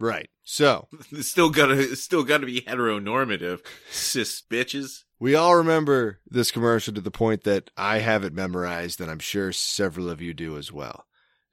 Right. 0.00 0.30
So 0.42 0.88
It's 1.10 1.28
still 1.30 1.50
gotta 1.50 1.78
it's 1.78 2.02
still 2.02 2.24
gotta 2.24 2.46
be 2.46 2.62
heteronormative. 2.62 3.60
Cis 3.90 4.42
bitches. 4.42 5.03
We 5.18 5.34
all 5.34 5.56
remember 5.56 6.20
this 6.28 6.50
commercial 6.50 6.92
to 6.94 7.00
the 7.00 7.10
point 7.10 7.44
that 7.44 7.70
I 7.76 7.98
have 7.98 8.24
it 8.24 8.32
memorized, 8.32 9.00
and 9.00 9.10
I'm 9.10 9.18
sure 9.18 9.52
several 9.52 10.10
of 10.10 10.20
you 10.20 10.34
do 10.34 10.56
as 10.56 10.72
well. 10.72 11.06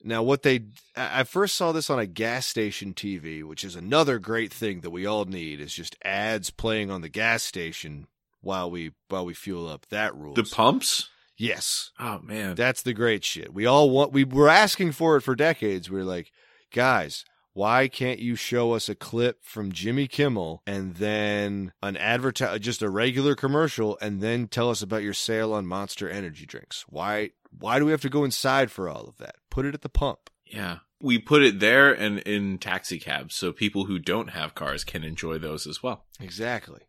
Now, 0.04 0.24
what 0.24 0.41
they, 0.41 0.62
I 0.95 1.24
first 1.24 1.56
saw 1.56 1.71
this 1.71 1.89
on 1.89 2.00
a 2.00 2.08
gas 2.08 2.47
station 2.47 2.93
TV, 2.93 3.43
which 3.43 3.63
is 3.63 3.76
another 3.76 4.17
great 4.17 4.52
thing 4.52 4.82
that 4.82 4.89
we 4.89 5.06
all 5.06 5.26
need 5.26 5.60
is 5.62 5.74
just 5.74 5.95
ads 6.04 6.50
playing 6.50 6.89
on 6.89 7.02
the 7.02 7.10
gas 7.10 7.43
station 7.43 8.08
while 8.41 8.69
we, 8.71 8.91
while 9.10 9.26
we 9.26 9.36
fuel 9.36 9.67
up. 9.67 9.86
That 9.89 10.15
rules. 10.15 10.36
The 10.36 10.43
pumps? 10.43 11.10
yes. 11.38 11.91
Oh 12.00 12.19
man. 12.19 12.56
That's 12.56 12.82
the 12.82 12.93
great 12.93 13.24
shit. 13.24 13.54
We 13.54 13.65
all 13.65 13.89
want, 13.89 14.12
we 14.12 14.24
were 14.24 14.50
asking 14.50 14.93
for 14.93 15.17
it 15.17 15.21
for 15.21 15.36
decades. 15.36 15.89
We 15.89 15.97
were 15.97 16.04
like, 16.04 16.32
guys, 16.74 17.24
why 17.54 17.88
can't 17.88 18.20
you 18.20 18.36
show 18.36 18.74
us 18.74 18.88
a 18.90 18.96
clip 18.96 19.44
from 19.44 19.72
Jimmy 19.72 20.08
Kimmel 20.08 20.62
and 20.66 20.96
then 20.96 21.74
an 21.84 21.98
advertise, 21.98 22.60
just 22.62 22.82
a 22.82 22.90
regular 22.90 23.36
commercial, 23.36 23.98
and 24.02 24.22
then 24.22 24.48
tell 24.48 24.70
us 24.70 24.82
about 24.82 25.04
your 25.04 25.14
sale 25.14 25.54
on 25.54 25.66
Monster 25.66 26.10
Energy 26.10 26.46
drinks? 26.46 26.86
Why, 26.88 27.32
why 27.58 27.80
do 27.80 27.86
we 27.86 27.92
have 27.92 28.02
to 28.02 28.10
go 28.10 28.24
inside 28.24 28.72
for 28.72 28.88
all 28.88 29.06
of 29.08 29.18
that? 29.18 29.36
Put 29.50 29.66
it 29.66 29.74
at 29.74 29.82
the 29.82 29.90
pump. 29.90 30.30
yeah. 30.46 30.78
We 31.04 31.18
put 31.18 31.42
it 31.42 31.60
there 31.60 31.92
and 31.92 32.20
in 32.20 32.60
taxi 32.60 33.00
cabs 33.00 33.34
so 33.34 33.52
people 33.52 33.86
who 33.86 33.98
don't 33.98 34.30
have 34.30 34.54
cars 34.54 34.84
can 34.84 35.04
enjoy 35.04 35.40
those 35.40 35.66
as 35.66 35.82
well. 35.82 36.06
Exactly. 36.20 36.82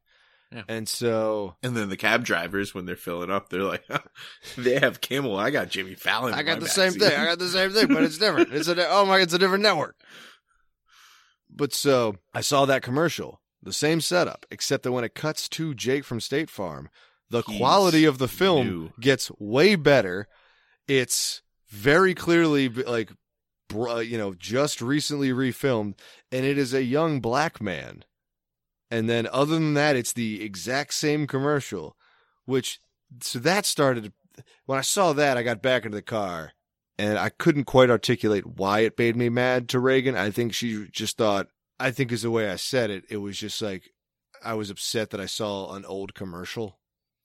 Yeah. 0.55 0.65
And 0.69 0.87
so 0.87 1.57
And 1.63 1.75
then 1.75 1.89
the 1.89 1.97
cab 1.97 2.23
drivers, 2.23 2.75
when 2.75 2.85
they're 2.85 2.95
filling 2.95 3.31
up, 3.31 3.49
they're 3.49 3.63
like, 3.63 3.85
"They 4.59 4.79
have 4.79 5.01
Kimmel. 5.01 5.39
I 5.39 5.49
got 5.49 5.71
Jimmy 5.71 5.95
Fallon." 5.95 6.35
I 6.35 6.43
got 6.43 6.61
the 6.61 6.69
same 6.69 6.93
backseat." 6.93 6.99
thing. 7.09 7.19
I 7.21 7.25
got 7.25 7.39
the 7.39 7.49
same 7.49 7.71
thing, 7.71 7.87
but 7.89 8.03
it's 8.03 8.19
different. 8.19 8.53
It's 8.53 8.69
a 8.69 8.87
oh 8.91 9.07
my, 9.07 9.21
it's 9.21 9.33
a 9.33 9.39
different 9.39 9.63
network. 9.63 9.97
But 11.55 11.73
so 11.73 12.17
I 12.33 12.41
saw 12.41 12.65
that 12.65 12.83
commercial, 12.83 13.41
the 13.63 13.73
same 13.73 14.01
setup, 14.01 14.47
except 14.51 14.83
that 14.85 14.93
when 14.93 15.05
it 15.05 15.15
cuts 15.15 15.49
to 15.51 15.75
Jake 15.75 16.05
from 16.05 16.21
State 16.21 16.51
Farm, 16.51 16.89
the 17.31 17.43
He's 17.43 17.57
quality 17.59 18.05
of 18.05 18.19
the 18.19 18.29
film 18.29 18.67
new. 18.67 18.93
gets 19.01 19.31
way 19.39 19.75
better. 19.75 20.29
It's 20.89 21.43
very 21.69 22.15
clearly 22.15 22.69
like, 22.69 23.11
uh, 23.75 23.97
you 23.97 24.19
know, 24.19 24.35
just 24.35 24.81
recently 24.81 25.31
refilmed, 25.31 25.95
and 26.31 26.45
it 26.45 26.59
is 26.59 26.75
a 26.75 26.83
young 26.83 27.21
black 27.21 27.61
man. 27.61 28.05
And 28.91 29.09
then 29.09 29.27
other 29.33 29.55
than 29.55 29.75
that, 29.75 29.97
it's 29.97 30.13
the 30.13 30.43
exact 30.43 30.93
same 30.93 31.27
commercial, 31.27 31.97
which 32.45 32.79
so 33.21 33.39
that 33.39 33.67
started 33.67 34.13
when 34.67 34.79
I 34.79 34.83
saw 34.83 35.13
that, 35.13 35.37
I 35.37 35.43
got 35.43 35.63
back 35.63 35.85
into 35.85 35.97
the 35.97 36.03
car 36.03 36.53
and 36.99 37.19
I 37.19 37.29
couldn't 37.31 37.65
quite 37.65 37.91
articulate 37.91 38.47
why 38.47 38.81
it 38.81 38.99
made 38.99 39.17
me 39.17 39.29
mad 39.29 39.69
to 39.71 39.81
Reagan. 39.81 40.17
I 40.17 40.31
think 40.31 40.55
she 40.55 40.87
just 40.91 41.17
thought 41.17 41.49
I 41.81 41.91
think 41.91 42.13
is 42.13 42.23
the 42.23 42.31
way 42.31 42.49
I 42.51 42.57
said 42.57 42.91
it. 42.91 43.05
It 43.11 43.17
was 43.19 43.39
just 43.39 43.61
like 43.61 43.91
I 44.45 44.55
was 44.55 44.71
upset 44.71 45.11
that 45.11 45.21
I 45.21 45.27
saw 45.27 45.75
an 45.75 45.85
old 45.85 46.15
commercial. 46.15 46.79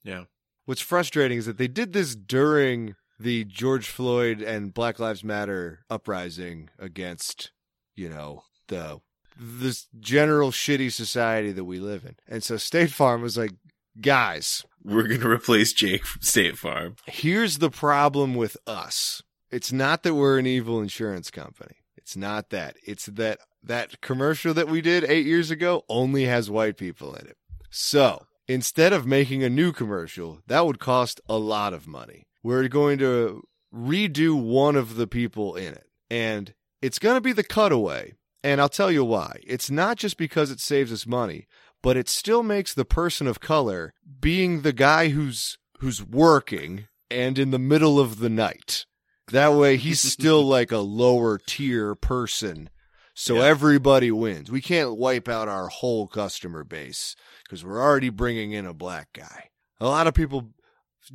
Yeah. 0.04 0.24
What's 0.64 0.80
frustrating 0.80 1.38
is 1.38 1.46
that 1.46 1.58
they 1.58 1.68
did 1.68 1.92
this 1.92 2.14
during 2.14 2.94
the 3.18 3.44
George 3.44 3.88
Floyd 3.88 4.40
and 4.42 4.74
Black 4.74 4.98
Lives 4.98 5.24
Matter 5.24 5.80
uprising 5.90 6.70
against, 6.78 7.52
you 7.96 8.08
know, 8.08 8.44
the 8.68 9.00
this 9.40 9.86
general 9.98 10.50
shitty 10.50 10.90
society 10.92 11.52
that 11.52 11.64
we 11.64 11.78
live 11.78 12.04
in. 12.04 12.16
And 12.28 12.42
so 12.42 12.56
State 12.56 12.90
Farm 12.90 13.22
was 13.22 13.36
like, 13.38 13.52
guys, 14.00 14.64
We're 14.84 15.06
going 15.06 15.20
to 15.20 15.28
replace 15.30 15.72
Jake 15.72 16.04
from 16.04 16.22
State 16.22 16.58
Farm. 16.58 16.96
here's 17.06 17.58
the 17.58 17.70
problem 17.70 18.34
with 18.34 18.56
us. 18.66 19.22
It's 19.50 19.72
not 19.72 20.02
that 20.02 20.14
we're 20.14 20.38
an 20.38 20.46
evil 20.46 20.80
insurance 20.80 21.30
company. 21.30 21.76
It's 21.96 22.16
not 22.16 22.50
that. 22.50 22.76
It's 22.84 23.06
that 23.06 23.38
that 23.62 24.00
commercial 24.00 24.54
that 24.54 24.68
we 24.68 24.80
did 24.80 25.04
8 25.04 25.26
years 25.26 25.50
ago 25.50 25.84
only 25.88 26.24
has 26.24 26.50
white 26.50 26.76
people 26.76 27.14
in 27.14 27.26
it. 27.26 27.36
So, 27.70 28.26
instead 28.46 28.92
of 28.92 29.06
making 29.06 29.42
a 29.42 29.50
new 29.50 29.72
commercial, 29.72 30.40
that 30.46 30.64
would 30.64 30.78
cost 30.78 31.20
a 31.28 31.36
lot 31.36 31.74
of 31.74 31.86
money. 31.86 32.26
We're 32.42 32.68
going 32.68 32.98
to 32.98 33.42
redo 33.74 34.40
one 34.40 34.76
of 34.76 34.96
the 34.96 35.06
people 35.06 35.54
in 35.54 35.74
it. 35.74 35.86
And 36.10 36.54
it's 36.80 36.98
going 36.98 37.16
to 37.16 37.20
be 37.20 37.32
the 37.32 37.42
cutaway. 37.42 38.14
And 38.42 38.60
I'll 38.60 38.68
tell 38.68 38.90
you 38.90 39.04
why. 39.04 39.40
It's 39.46 39.70
not 39.70 39.98
just 39.98 40.16
because 40.16 40.50
it 40.50 40.60
saves 40.60 40.92
us 40.92 41.06
money, 41.06 41.46
but 41.82 41.96
it 41.96 42.08
still 42.08 42.42
makes 42.42 42.72
the 42.72 42.84
person 42.84 43.26
of 43.26 43.40
color 43.40 43.92
being 44.20 44.62
the 44.62 44.72
guy 44.72 45.08
who's 45.08 45.58
who's 45.80 46.04
working 46.04 46.86
and 47.10 47.38
in 47.38 47.50
the 47.50 47.58
middle 47.58 48.00
of 48.00 48.18
the 48.18 48.28
night. 48.28 48.86
That 49.30 49.54
way 49.54 49.76
he's 49.76 50.00
still 50.12 50.42
like 50.44 50.72
a 50.72 50.78
lower 50.78 51.38
tier 51.38 51.94
person. 51.94 52.70
So 53.14 53.36
Yeah. 53.36 53.46
everybody 53.46 54.10
wins. 54.10 54.50
We 54.50 54.60
can't 54.60 54.96
wipe 54.96 55.28
out 55.28 55.48
our 55.48 55.68
whole 55.68 56.06
customer 56.06 56.62
base 56.64 57.16
because 57.44 57.64
we're 57.64 57.82
already 57.82 58.10
bringing 58.10 58.52
in 58.52 58.64
a 58.66 58.72
black 58.74 59.08
guy. 59.12 59.50
A 59.80 59.86
lot 59.88 60.06
of 60.06 60.14
people 60.14 60.50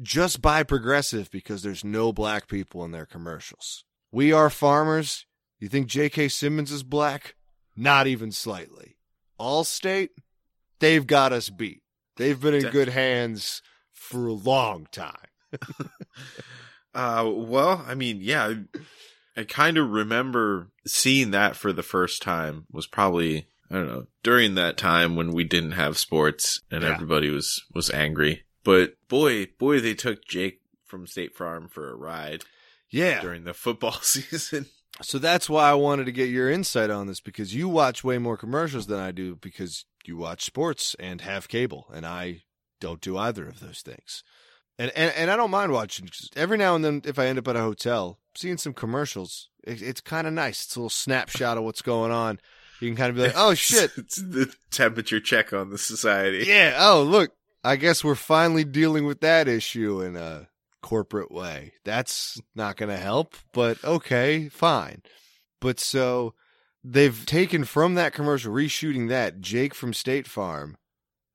just 0.02 0.42
buy 0.42 0.64
progressive 0.64 1.30
because 1.32 1.62
there's 1.64 1.84
no 1.84 2.12
black 2.12 2.48
people 2.48 2.84
in 2.84 2.92
their 2.92 3.06
commercials. 3.06 3.86
We 4.12 4.34
are 4.34 4.50
farmers. 4.50 5.26
You 5.60 5.70
think 5.70 5.88
J.K. 5.88 6.28
Simmons 6.30 6.72
is 6.72 6.84
black? 6.84 7.36
Not 7.76 8.06
even 8.08 8.32
slightly. 8.32 8.98
Allstate, 9.40 10.10
they've 10.80 11.08
got 11.08 11.32
us 11.32 11.50
beat. 11.50 11.84
They've 12.18 12.40
been 12.40 12.54
in 12.54 12.70
good 12.70 12.90
hands 12.90 13.62
for 13.92 14.28
a 14.28 14.34
long 14.34 14.88
time. 14.92 15.16
Uh, 16.94 17.30
well, 17.34 17.84
I 17.88 17.96
mean, 17.96 18.20
yeah, 18.22 18.54
I, 19.36 19.42
I 19.42 19.44
kind 19.46 19.78
of 19.78 19.90
remember 19.90 20.70
seeing 20.86 21.32
that 21.32 21.56
for 21.56 21.74
the 21.74 21.84
first 21.84 22.22
time 22.22 22.66
was 22.72 22.86
probably, 22.88 23.48
I 23.72 23.76
don't 23.76 23.88
know, 23.88 24.08
during 24.22 24.56
that 24.56 24.78
time 24.78 25.16
when 25.16 25.32
we 25.32 25.44
didn't 25.44 25.72
have 25.72 25.98
sports 25.98 26.62
and 26.70 26.84
Yeah. 26.84 26.94
everybody 26.94 27.30
was, 27.30 27.64
was 27.74 27.90
angry. 27.92 28.44
But 28.64 28.96
boy, 29.08 29.48
boy, 29.58 29.80
they 29.80 29.96
took 29.96 30.26
Jake 30.28 30.62
from 30.86 31.08
State 31.08 31.36
Farm 31.36 31.68
for 31.68 31.90
a 31.92 31.96
ride 31.96 32.44
Yeah. 32.90 33.22
during 33.22 33.44
the 33.44 33.54
football 33.54 33.94
season. 34.02 34.68
So 35.02 35.18
that's 35.18 35.50
why 35.50 35.70
I 35.70 35.74
wanted 35.74 36.06
to 36.06 36.12
get 36.12 36.30
your 36.30 36.52
insight 36.52 36.92
on 36.92 37.08
this 37.08 37.20
because 37.20 37.56
you 37.56 37.68
watch 37.68 38.04
way 38.04 38.20
more 38.20 38.38
commercials 38.38 38.86
than 38.86 39.00
I 39.00 39.12
do 39.12 39.36
because 39.36 39.86
you 40.06 40.18
watch 40.18 40.44
sports 40.44 40.96
and 41.00 41.22
have 41.22 41.48
cable, 41.48 41.88
and 41.92 42.06
I 42.06 42.44
don't 42.80 43.02
do 43.02 43.18
either 43.18 43.48
of 43.48 43.60
those 43.60 43.82
things. 43.82 44.24
And 44.78 44.92
and, 44.96 45.14
and 45.16 45.32
I 45.32 45.36
don't 45.36 45.52
mind 45.52 45.72
watching. 45.72 46.08
Just 46.08 46.36
every 46.38 46.58
now 46.58 46.76
and 46.76 46.84
then, 46.84 47.02
if 47.06 47.20
I 47.20 47.28
end 47.28 47.40
up 47.40 47.48
at 47.48 47.56
a 47.56 47.62
hotel, 47.62 48.20
seeing 48.36 48.58
some 48.58 48.74
commercials, 48.74 49.50
it, 49.64 49.82
it's 49.82 50.02
kind 50.02 50.28
of 50.28 50.34
nice. 50.34 50.66
It's 50.66 50.76
a 50.76 50.80
little 50.80 50.90
snapshot 50.90 51.58
of 51.58 51.64
what's 51.64 51.82
going 51.82 52.12
on. 52.12 52.40
You 52.80 52.90
can 52.90 52.98
kind 52.98 53.10
of 53.10 53.16
be 53.16 53.24
like, 53.24 53.34
oh 53.36 53.54
shit, 53.54 53.92
it's 53.98 54.18
the 54.18 54.54
temperature 54.72 55.20
check 55.20 55.54
on 55.54 55.70
the 55.70 55.78
society. 55.78 56.46
yeah. 56.48 56.76
Oh 56.80 57.04
look, 57.04 57.32
I 57.64 57.76
guess 57.76 58.04
we're 58.04 58.16
finally 58.16 58.64
dealing 58.64 59.06
with 59.06 59.22
that 59.22 59.48
issue 59.48 60.02
in 60.02 60.16
a 60.16 60.50
corporate 60.82 61.32
way. 61.32 61.74
That's 61.86 62.40
not 62.56 62.76
going 62.78 62.90
to 62.90 62.98
help, 62.98 63.36
but 63.54 63.84
okay, 63.84 64.50
fine. 64.50 65.02
But 65.62 65.80
so 65.80 66.34
they've 66.84 67.26
taken 67.26 67.64
from 67.64 67.96
that 67.96 68.14
commercial, 68.14 68.54
reshooting 68.54 69.08
that 69.10 69.40
Jake 69.40 69.74
from 69.74 69.94
State 69.94 70.28
Farm, 70.28 70.78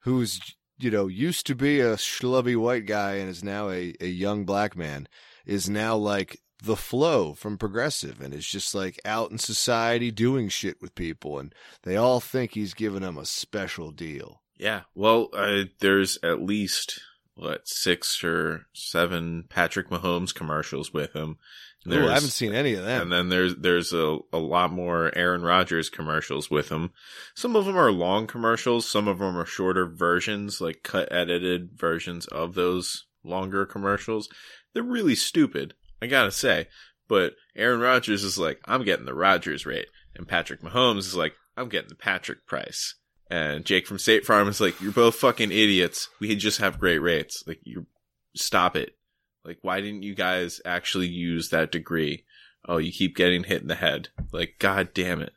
who's 0.01 0.39
you 0.79 0.91
know 0.91 1.07
used 1.07 1.47
to 1.47 1.55
be 1.55 1.81
a 1.81 1.97
schlubby 1.97 2.57
white 2.57 2.87
guy 2.87 3.15
and 3.15 3.29
is 3.29 3.45
now 3.45 3.71
a, 3.71 3.95
a 4.01 4.07
young 4.07 4.45
black 4.45 4.77
man, 4.77 5.09
is 5.47 5.69
now 5.69 5.97
like 5.97 6.41
the 6.63 6.77
flow 6.77 7.35
from 7.35 7.57
progressive 7.57 8.21
and 8.21 8.35
is 8.35 8.47
just 8.47 8.75
like 8.75 9.01
out 9.05 9.31
in 9.31 9.39
society 9.39 10.11
doing 10.11 10.49
shit 10.49 10.81
with 10.81 10.95
people 10.95 11.39
and 11.39 11.55
they 11.85 11.97
all 11.97 12.21
think 12.21 12.55
he's 12.55 12.75
giving 12.75 13.03
them 13.03 13.17
a 13.17 13.25
special 13.25 13.93
deal. 13.93 14.43
Yeah. 14.59 14.83
Well, 14.95 15.29
uh, 15.33 15.65
there's 15.81 16.19
at 16.23 16.43
least 16.43 17.01
what 17.37 17.69
six 17.69 18.25
or 18.25 18.67
seven 18.73 19.45
Patrick 19.49 19.89
Mahomes 19.89 20.35
commercials 20.35 20.93
with 20.93 21.13
him. 21.13 21.39
Ooh, 21.87 22.09
I 22.09 22.15
haven't 22.15 22.31
seen 22.31 22.55
any 22.55 22.75
of 22.75 22.85
them. 22.85 23.03
And 23.03 23.13
then 23.13 23.29
there's 23.29 23.55
there's 23.57 23.93
a, 23.93 24.19
a 24.33 24.39
lot 24.39 24.73
more 24.73 25.11
Aaron 25.17 25.43
Rodgers 25.43 25.89
commercials 25.89 26.51
with 26.51 26.71
him. 26.71 26.91
Some 27.35 27.57
of 27.57 27.65
them 27.67 27.79
are 27.79 27.93
long 27.93 28.27
commercials. 28.27 28.89
Some 28.89 29.09
of 29.09 29.19
them 29.19 29.37
are 29.37 29.47
shorter 29.47 29.87
versions, 29.87 30.61
like 30.61 30.83
cut 30.83 31.11
edited 31.13 31.71
versions 31.75 32.27
of 32.27 32.55
those 32.55 33.07
longer 33.25 33.65
commercials. 33.65 34.29
They're 34.75 34.83
really 34.83 35.15
stupid, 35.15 35.75
I 36.03 36.07
gotta 36.07 36.33
say. 36.33 36.67
But 37.09 37.35
Aaron 37.57 37.81
Rodgers 37.81 38.23
is 38.23 38.39
like, 38.39 38.61
I'm 38.67 38.85
getting 38.85 39.07
the 39.07 39.15
Rodgers 39.15 39.65
rate, 39.65 39.89
and 40.15 40.29
Patrick 40.29 40.61
Mahomes 40.61 40.99
is 40.99 41.15
like, 41.15 41.35
I'm 41.57 41.71
getting 41.71 41.89
the 41.89 41.95
Patrick 41.95 42.47
price. 42.47 42.97
And 43.31 43.65
Jake 43.65 43.87
from 43.87 43.99
State 43.99 44.27
Farm 44.27 44.49
is 44.49 44.61
like, 44.61 44.81
you're 44.81 44.93
both 44.93 45.15
fucking 45.17 45.51
idiots. 45.51 46.09
We 46.21 46.35
just 46.37 46.61
have 46.61 46.79
great 46.79 46.99
rates. 46.99 47.45
Like, 47.47 47.61
you 47.63 47.87
stop 48.35 48.77
it. 48.77 48.98
Like, 49.49 49.59
why 49.63 49.81
didn't 49.81 50.03
you 50.03 50.15
guys 50.15 50.61
actually 50.67 51.07
use 51.07 51.49
that 51.49 51.73
degree? 51.73 52.25
Oh, 52.69 52.77
you 52.77 52.93
keep 52.93 53.17
getting 53.17 53.45
hit 53.45 53.63
in 53.63 53.69
the 53.69 53.75
head. 53.75 54.09
Like, 54.31 54.57
god 54.59 54.91
damn 54.93 55.23
it. 55.23 55.33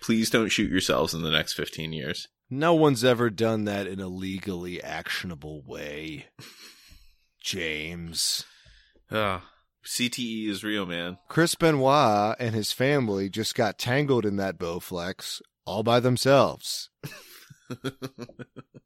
Please 0.00 0.30
don't 0.30 0.50
shoot 0.50 0.70
yourselves 0.70 1.14
in 1.14 1.22
the 1.22 1.32
next 1.32 1.54
15 1.54 1.92
years. 1.92 2.28
No 2.48 2.74
one's 2.74 3.02
ever 3.02 3.28
done 3.28 3.64
that 3.64 3.88
in 3.88 3.98
a 3.98 4.06
legally 4.06 4.80
actionable 4.80 5.62
way. 5.66 6.26
James. 7.42 8.44
Ah, 9.10 9.50
CTE 9.84 10.48
is 10.48 10.62
real, 10.62 10.86
man. 10.86 11.18
Chris 11.28 11.56
Benoit 11.56 12.36
and 12.38 12.54
his 12.54 12.70
family 12.70 13.28
just 13.28 13.56
got 13.56 13.80
tangled 13.80 14.24
in 14.24 14.36
that 14.36 14.58
Bowflex 14.58 15.40
all 15.64 15.82
by 15.82 15.98
themselves. 15.98 16.88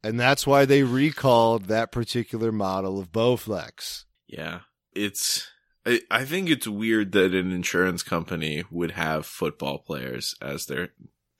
And 0.02 0.18
that's 0.18 0.46
why 0.46 0.64
they 0.64 0.82
recalled 0.82 1.66
that 1.66 1.92
particular 1.92 2.50
model 2.52 2.98
of 2.98 3.12
Bowflex. 3.12 4.04
yeah. 4.26 4.60
It's, 4.94 5.48
I, 5.86 6.00
I 6.10 6.24
think 6.24 6.50
it's 6.50 6.66
weird 6.66 7.12
that 7.12 7.34
an 7.34 7.52
insurance 7.52 8.02
company 8.02 8.64
would 8.70 8.92
have 8.92 9.26
football 9.26 9.78
players 9.78 10.34
as 10.42 10.66
their, 10.66 10.90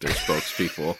their 0.00 0.12
spokespeople. 0.12 0.96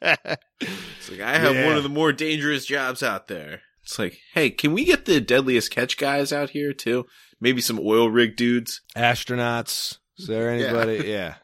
It's 0.00 1.10
like, 1.10 1.20
I 1.20 1.38
have 1.38 1.54
Yeah. 1.54 1.66
one 1.66 1.76
of 1.76 1.82
the 1.82 1.88
more 1.88 2.12
dangerous 2.12 2.66
jobs 2.66 3.02
out 3.02 3.28
there. 3.28 3.62
It's 3.82 3.98
like, 3.98 4.18
hey, 4.34 4.50
can 4.50 4.72
we 4.72 4.84
get 4.84 5.04
the 5.06 5.20
deadliest 5.20 5.70
catch 5.72 5.96
guys 5.96 6.32
out 6.32 6.50
here 6.50 6.72
too? 6.72 7.06
Maybe 7.40 7.60
some 7.60 7.80
oil 7.82 8.08
rig 8.08 8.36
dudes. 8.36 8.80
Astronauts. 8.96 9.98
Is 10.18 10.26
there 10.28 10.50
anybody? 10.50 11.08
Yeah. 11.10 11.36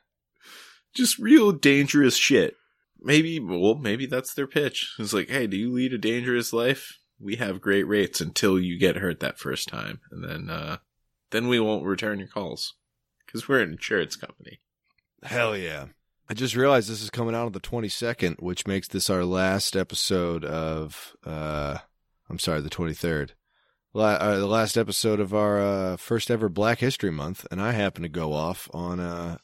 Just 0.94 1.18
real 1.18 1.52
dangerous 1.52 2.16
shit. 2.16 2.54
Maybe, 3.00 3.38
well, 3.38 3.76
maybe 3.76 4.06
that's 4.06 4.34
their 4.34 4.46
pitch. 4.48 4.94
It's 4.98 5.12
like, 5.12 5.28
hey, 5.28 5.46
do 5.46 5.56
you 5.56 5.72
lead 5.72 5.92
a 5.92 5.98
dangerous 5.98 6.52
life? 6.52 6.97
We 7.20 7.36
have 7.36 7.60
great 7.60 7.86
rates 7.86 8.20
until 8.20 8.58
you 8.58 8.78
get 8.78 8.96
hurt 8.96 9.20
that 9.20 9.38
first 9.38 9.68
time. 9.68 10.00
And 10.10 10.22
then, 10.22 10.50
uh, 10.50 10.78
then 11.30 11.48
we 11.48 11.60
won't 11.60 11.84
return 11.84 12.18
your 12.18 12.28
calls. 12.28 12.74
Cause 13.30 13.46
we're 13.46 13.60
an 13.60 13.72
insurance 13.72 14.16
company. 14.16 14.60
Hell 15.22 15.56
yeah. 15.56 15.86
I 16.30 16.34
just 16.34 16.54
realized 16.54 16.90
this 16.90 17.02
is 17.02 17.10
coming 17.10 17.34
out 17.34 17.46
on 17.46 17.52
the 17.52 17.60
22nd, 17.60 18.40
which 18.40 18.66
makes 18.66 18.88
this 18.88 19.08
our 19.08 19.24
last 19.24 19.76
episode 19.76 20.44
of, 20.44 21.16
uh, 21.24 21.78
I'm 22.28 22.38
sorry, 22.38 22.60
the 22.60 22.70
23rd. 22.70 23.30
La- 23.94 24.14
uh, 24.14 24.36
the 24.38 24.46
last 24.46 24.76
episode 24.76 25.20
of 25.20 25.34
our 25.34 25.60
uh, 25.60 25.96
first 25.96 26.30
ever 26.30 26.50
Black 26.50 26.80
History 26.80 27.10
Month, 27.10 27.46
and 27.50 27.60
I 27.60 27.72
happen 27.72 28.02
to 28.02 28.08
go 28.10 28.34
off 28.34 28.68
on 28.74 29.00
uh, 29.00 29.38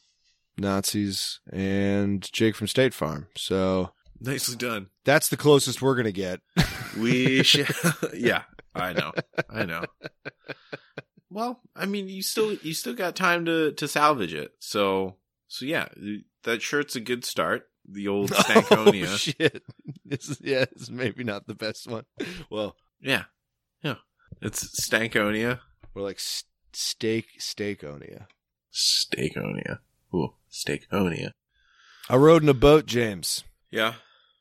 Nazis 0.57 1.39
and 1.51 2.21
Jake 2.31 2.55
from 2.55 2.67
State 2.67 2.93
Farm. 2.93 3.27
So 3.35 3.91
Nicely 4.19 4.55
done. 4.55 4.87
that's 5.03 5.29
the 5.29 5.37
closest 5.37 5.81
we're 5.81 5.95
going 5.95 6.05
to 6.05 6.11
get. 6.11 6.41
We 6.97 7.43
should, 7.43 7.67
yeah, 8.13 8.43
I 8.73 8.93
know. 8.93 9.11
I 9.49 9.65
know. 9.65 9.83
Well, 11.29 11.59
I 11.75 11.85
mean, 11.85 12.07
you 12.07 12.21
still, 12.23 12.53
you 12.53 12.73
still 12.73 12.93
got 12.93 13.17
time 13.17 13.43
to, 13.45 13.73
to 13.73 13.87
salvage 13.89 14.33
it. 14.33 14.51
So, 14.59 15.15
so 15.49 15.65
yeah, 15.65 15.89
that 16.43 16.61
shirt's 16.61 16.95
a 16.95 17.01
good 17.01 17.25
start. 17.25 17.63
The 17.85 18.07
old 18.07 18.31
Stankonia. 18.31 19.07
Oh, 19.11 19.17
shit. 19.17 19.63
This 20.05 20.29
is, 20.29 20.39
yeah, 20.41 20.65
maybe 20.89 21.25
not 21.25 21.47
the 21.47 21.53
best 21.55 21.85
one. 21.87 22.05
Well, 22.49 22.77
Yeah. 23.01 23.23
Yeah. 23.83 23.95
It's 24.41 24.79
Stankonia. 24.89 25.59
we're 25.93 26.01
like 26.03 26.15
s- 26.17 26.45
steak, 26.71 27.25
steakonia. 27.41 28.27
Steakonia. 28.73 29.79
Ooh, 30.13 30.33
Steakonia. 30.49 31.31
I 32.09 32.15
rode 32.15 32.43
in 32.43 32.49
a 32.49 32.53
boat, 32.53 32.85
James. 32.85 33.43
Yeah. 33.75 33.95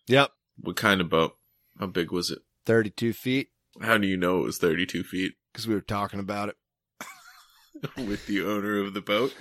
Yep. 0.07 0.30
What 0.61 0.76
kind 0.76 1.01
of 1.01 1.09
boat? 1.11 1.37
How 1.80 1.87
big 1.87 2.12
was 2.12 2.30
it? 2.30 2.39
32 2.66 3.12
feet 3.12 3.49
How 3.82 3.99
do 3.99 4.07
you 4.07 4.16
know 4.16 4.39
it 4.41 4.45
was 4.45 4.59
32 4.59 5.03
feet? 5.03 5.32
because 5.53 5.66
we 5.68 5.74
were 5.74 5.80
talking 5.80 6.20
about 6.20 6.49
it. 6.51 6.57
With 7.97 8.26
the 8.26 8.43
owner 8.43 8.78
of 8.80 8.95
the 8.95 9.01
boat? 9.01 9.35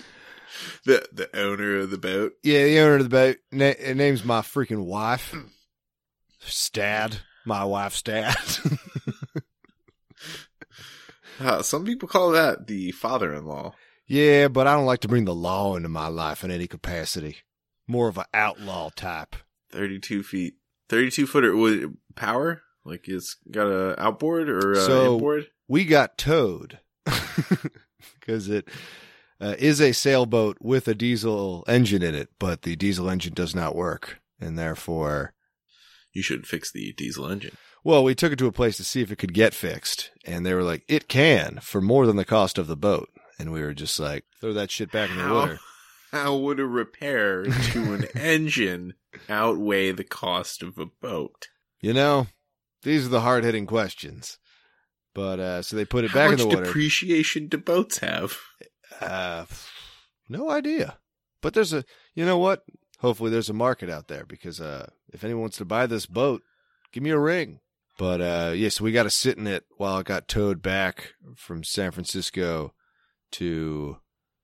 The 0.86 1.08
the 1.14 1.36
owner 1.40 1.78
of 1.78 1.90
the 1.92 1.98
boat? 1.98 2.34
Yeah, 2.44 2.64
the 2.66 2.80
owner 2.80 2.96
of 2.98 3.04
the 3.04 3.10
boat. 3.10 3.38
Na- 3.52 3.94
name's 3.94 4.24
my 4.26 4.42
freaking 4.42 4.86
wife. 4.86 5.34
Stad. 6.40 7.18
My 7.46 7.64
wife, 7.64 7.94
Stad. 7.94 8.36
Uh, 11.40 11.62
some 11.64 11.84
people 11.84 12.08
call 12.08 12.32
that 12.32 12.68
the 12.68 12.92
father-in-law. 12.92 13.74
yeah, 14.06 14.48
but 14.48 14.68
I 14.68 14.76
don't 14.76 14.86
like 14.86 15.00
to 15.02 15.08
bring 15.08 15.26
the 15.26 15.34
law 15.34 15.76
into 15.76 15.90
my 15.90 16.08
life 16.08 16.44
in 16.44 16.52
any 16.52 16.68
capacity. 16.68 17.38
More 17.88 18.08
of 18.08 18.18
an 18.20 18.26
outlaw 18.36 18.92
type. 18.96 19.36
32 19.74 20.24
feet. 20.24 20.54
32 20.90 21.28
footer. 21.28 21.56
Would 21.56 21.98
power? 22.16 22.62
Like 22.86 23.08
it's 23.08 23.36
got 23.52 23.68
a 23.68 24.00
outboard 24.02 24.50
or 24.50 24.72
a 24.74 24.82
So- 24.82 25.14
inboard? 25.16 25.48
we 25.68 25.86
got 25.86 26.18
towed 26.18 26.80
because 28.20 28.50
it 28.50 28.68
uh, 29.40 29.56
is 29.58 29.80
a 29.82 29.92
sailboat 29.94 30.58
with 30.62 30.88
a 30.88 30.94
diesel 30.96 31.64
engine 31.68 32.04
in 32.04 32.14
it, 32.16 32.30
but 32.40 32.62
the 32.64 32.76
diesel 32.76 33.10
engine 33.10 33.34
does 33.34 33.56
not 33.56 33.76
work, 33.76 34.20
and 34.40 34.58
therefore, 34.58 35.34
You 36.14 36.22
should 36.22 36.46
fix 36.46 36.72
the 36.72 36.94
diesel 36.94 37.28
engine. 37.30 37.56
well, 37.84 38.04
we 38.04 38.14
took 38.16 38.32
it 38.34 38.40
to 38.40 38.48
a 38.48 38.52
place 38.52 38.78
to 38.78 38.84
see 38.84 39.02
if 39.02 39.12
it 39.12 39.18
could 39.18 39.34
get 39.34 39.54
fixed, 39.54 40.12
and 40.26 40.46
they 40.46 40.54
were 40.54 40.64
like, 40.64 40.84
"It 40.88 41.08
can 41.08 41.60
for 41.62 41.82
more 41.82 42.06
than 42.06 42.18
the 42.18 42.26
cost 42.26 42.58
of 42.58 42.68
the 42.68 42.78
boat," 42.78 43.10
and 43.40 43.52
we 43.52 43.62
were 43.62 43.74
just 43.74 44.00
like, 44.00 44.26
"Throw 44.42 44.54
that 44.54 44.70
shit 44.72 44.92
back 44.92 45.10
in 45.10 45.18
the 45.18 45.34
water." 45.34 45.60
How 46.14 46.38
would 46.38 46.60
a 46.60 46.66
repair 46.68 47.44
to 47.44 47.94
an 47.94 48.04
engine 48.16 48.94
outweigh 49.28 49.92
the 49.92 50.04
cost 50.04 50.62
of 50.62 50.78
a 50.78 50.86
boat? 50.86 51.48
You 51.82 51.92
know, 51.92 52.28
these 52.84 53.08
are 53.08 53.10
the 53.10 53.22
hard 53.22 53.44
hitting 53.44 53.66
questions. 53.66 54.38
But 55.16 55.40
uh, 55.40 55.62
so 55.64 55.76
they 55.76 55.86
put 55.86 56.06
it 56.06 56.12
How 56.12 56.20
back 56.20 56.32
in 56.34 56.38
the 56.38 56.48
water. 56.48 56.66
depreciation 56.66 57.48
do 57.48 57.58
boats 57.58 57.98
have? 57.98 58.38
Uh, 59.02 59.46
no 60.30 60.50
idea. 60.52 60.98
But 61.42 61.56
there's 61.56 61.74
a, 61.74 61.84
you 62.14 62.26
know 62.26 62.38
what? 62.38 62.64
Hopefully 63.00 63.32
there's 63.32 63.50
a 63.50 63.54
market 63.54 63.90
out 63.90 64.08
there 64.08 64.26
because 64.26 64.62
uh, 64.62 64.92
if 65.12 65.24
anyone 65.24 65.42
wants 65.42 65.58
to 65.58 65.66
buy 65.66 65.88
this 65.88 66.06
boat, 66.06 66.44
give 66.92 67.04
me 67.04 67.10
a 67.10 67.20
ring. 67.20 67.60
But 67.98 68.22
uh, 68.22 68.54
yeah, 68.56 68.70
so 68.70 68.84
we 68.84 68.92
got 68.92 69.04
to 69.04 69.10
sit 69.10 69.38
in 69.38 69.46
it 69.46 69.66
while 69.78 69.98
it 70.00 70.06
got 70.06 70.28
towed 70.28 70.62
back 70.62 71.14
from 71.36 71.64
San 71.64 71.92
Francisco 71.92 72.74
to 73.32 73.98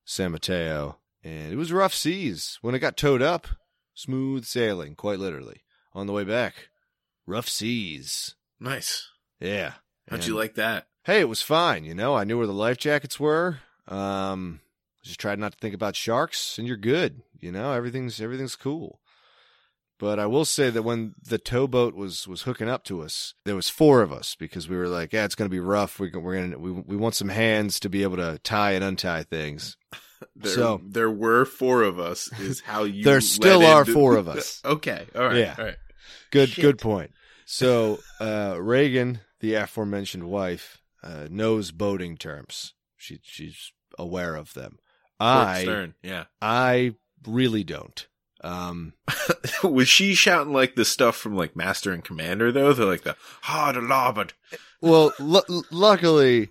San 0.06 0.32
Mateo, 0.32 0.99
and 1.24 1.52
it 1.52 1.56
was 1.58 1.72
rough 1.72 1.94
seas 1.94 2.58
when 2.62 2.76
it 2.76 2.80
got 2.80 2.98
towed 2.98 3.22
up. 3.22 3.48
Smooth 3.94 4.46
sailing, 4.46 4.96
quite 4.96 5.20
literally. 5.20 5.62
On 5.94 6.08
the 6.08 6.14
way 6.14 6.24
back, 6.24 6.70
rough 7.26 7.50
seas. 7.50 8.36
Nice. 8.60 9.10
Yeah. 9.40 9.74
How'd 10.10 10.20
And- 10.20 10.28
you 10.28 10.36
like 10.36 10.56
that? 10.56 10.88
hey, 11.04 11.20
it 11.22 11.28
was 11.30 11.42
fine. 11.42 11.84
You 11.86 11.96
know, 11.96 12.16
I 12.16 12.24
knew 12.24 12.38
where 12.38 12.48
the 12.48 12.54
life 12.54 12.78
jackets 12.78 13.20
were. 13.20 13.60
Um, 13.88 14.62
just 15.04 15.20
tried 15.20 15.40
not 15.40 15.54
to 15.54 15.58
think 15.58 15.74
about 15.74 15.96
sharks, 15.96 16.58
and 16.60 16.68
you're 16.68 16.78
good. 16.78 17.22
You 17.40 17.52
know, 17.52 17.74
everything's 17.74 18.22
everything's 18.22 18.56
cool. 18.56 19.00
But 19.98 20.18
I 20.20 20.28
will 20.28 20.46
say 20.46 20.70
that 20.70 20.84
when 20.84 21.16
the 21.22 21.38
towboat 21.38 21.94
was 21.96 22.28
was 22.28 22.44
hooking 22.44 22.70
up 22.70 22.84
to 22.86 23.02
us, 23.02 23.34
there 23.44 23.56
was 23.56 23.68
four 23.70 24.02
of 24.02 24.14
us 24.14 24.36
because 24.36 24.70
we 24.70 24.78
were 24.78 24.88
like, 24.88 25.12
"Yeah, 25.12 25.26
it's 25.26 25.36
going 25.36 25.50
to 25.50 25.54
be 25.54 25.60
rough. 25.60 26.00
We, 26.00 26.10
we're 26.12 26.36
going 26.36 26.52
to 26.52 26.58
we 26.60 26.72
we 26.72 26.96
want 26.96 27.16
some 27.16 27.30
hands 27.30 27.80
to 27.82 27.90
be 27.90 28.04
able 28.04 28.18
to 28.18 28.40
tie 28.44 28.72
and 28.74 28.84
untie 28.84 29.24
things." 29.24 29.76
There, 30.36 30.52
So- 30.54 30.82
there 30.86 31.10
were 31.12 31.46
four 31.46 31.84
of 31.84 32.00
us. 32.00 32.30
Is 32.40 32.62
how 32.66 32.84
you. 32.84 33.04
There 33.04 33.22
still 33.22 33.66
are 33.66 33.82
into- 33.82 33.94
four 33.94 34.16
of 34.22 34.28
us. 34.28 34.62
okay. 34.66 35.06
All 35.16 35.26
right. 35.26 35.38
Yeah. 35.38 35.56
All 35.58 35.66
right. 35.66 35.78
Good 36.32 36.50
Shit. 36.50 36.62
good 36.62 36.78
point. 36.78 37.12
So 37.46 38.00
uh, 38.22 38.56
Reagan, 38.60 39.22
the 39.40 39.56
aforementioned 39.56 40.24
wife, 40.30 40.80
uh, 41.04 41.28
knows 41.30 41.72
boating 41.72 42.18
terms. 42.18 42.74
She 42.98 43.20
she's 43.24 43.72
aware 43.98 44.36
of 44.36 44.54
them. 44.54 44.78
I 45.20 45.64
Stern. 45.64 45.96
Yeah. 46.04 46.26
I 46.42 46.96
really 47.28 47.64
don't. 47.64 48.08
Um, 48.42 48.94
Was 49.64 49.90
she 49.90 50.14
shouting 50.14 50.54
like 50.54 50.76
the 50.76 50.86
stuff 50.86 51.18
from 51.18 51.36
like 51.36 51.56
Master 51.58 51.92
and 51.92 52.04
Commander 52.04 52.52
though? 52.52 52.72
They're 52.74 52.86
like 52.86 53.04
the 53.04 53.16
hard 53.42 53.76
larboard. 53.76 54.34
well, 54.82 55.12
lu- 55.20 55.64
luckily, 55.72 56.50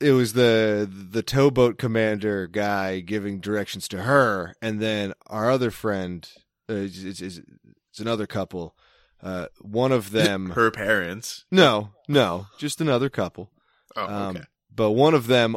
it 0.00 0.12
was 0.12 0.32
the 0.32 0.88
the 0.90 1.22
towboat 1.22 1.78
commander 1.78 2.46
guy 2.46 3.00
giving 3.00 3.40
directions 3.40 3.88
to 3.88 4.02
her, 4.02 4.54
and 4.62 4.80
then 4.80 5.12
our 5.26 5.50
other 5.50 5.70
friend 5.70 6.28
uh, 6.70 6.74
is, 6.74 7.04
is, 7.04 7.20
is 7.22 7.42
it's 7.90 8.00
another 8.00 8.26
couple. 8.26 8.74
Uh, 9.22 9.46
one 9.60 9.90
of 9.92 10.10
them, 10.12 10.50
Her 10.54 10.70
parents. 10.70 11.44
no, 11.50 11.90
no, 12.06 12.46
just 12.58 12.80
another 12.80 13.08
couple. 13.08 13.50
Oh, 13.96 14.06
Um, 14.06 14.46
but 14.74 14.92
one 14.92 15.14
of 15.14 15.26
them 15.26 15.56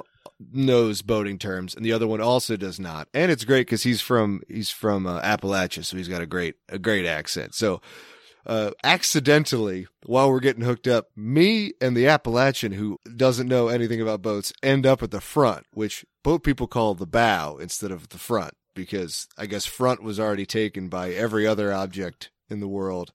knows 0.52 1.04
boating 1.04 1.38
terms, 1.38 1.76
and 1.76 1.86
the 1.86 1.92
other 1.94 2.08
one 2.08 2.22
also 2.22 2.58
does 2.58 2.80
not. 2.80 3.08
And 3.14 3.32
it's 3.32 3.44
great 3.46 3.68
because 3.68 3.84
he's 3.84 4.02
from 4.02 4.42
he's 4.48 4.72
from 4.72 5.06
uh, 5.06 5.22
Appalachia, 5.22 5.86
so 5.86 5.96
he's 5.98 6.08
got 6.08 6.22
a 6.24 6.26
great 6.26 6.56
a 6.70 6.80
great 6.80 7.06
accent. 7.06 7.54
So, 7.54 7.82
uh, 8.46 8.72
accidentally, 8.84 9.88
while 10.06 10.30
we're 10.30 10.40
getting 10.40 10.64
hooked 10.64 10.88
up, 10.88 11.08
me 11.16 11.74
and 11.80 11.96
the 11.96 12.08
Appalachian 12.08 12.72
who 12.72 13.00
doesn't 13.16 13.48
know 13.48 13.68
anything 13.68 14.02
about 14.02 14.22
boats 14.22 14.54
end 14.64 14.86
up 14.86 15.04
at 15.04 15.12
the 15.12 15.22
front, 15.22 15.66
which 15.74 16.06
boat 16.24 16.44
people 16.44 16.68
call 16.68 16.96
the 16.96 17.08
bow 17.08 17.58
instead 17.58 17.92
of 17.92 18.10
the 18.10 18.18
front, 18.18 18.54
because 18.76 19.28
I 19.38 19.46
guess 19.46 19.66
front 19.66 20.04
was 20.04 20.20
already 20.20 20.46
taken 20.46 20.90
by 20.90 21.12
every 21.12 21.46
other 21.46 21.74
object 21.74 22.32
in 22.50 22.60
the 22.60 22.68
world, 22.68 23.12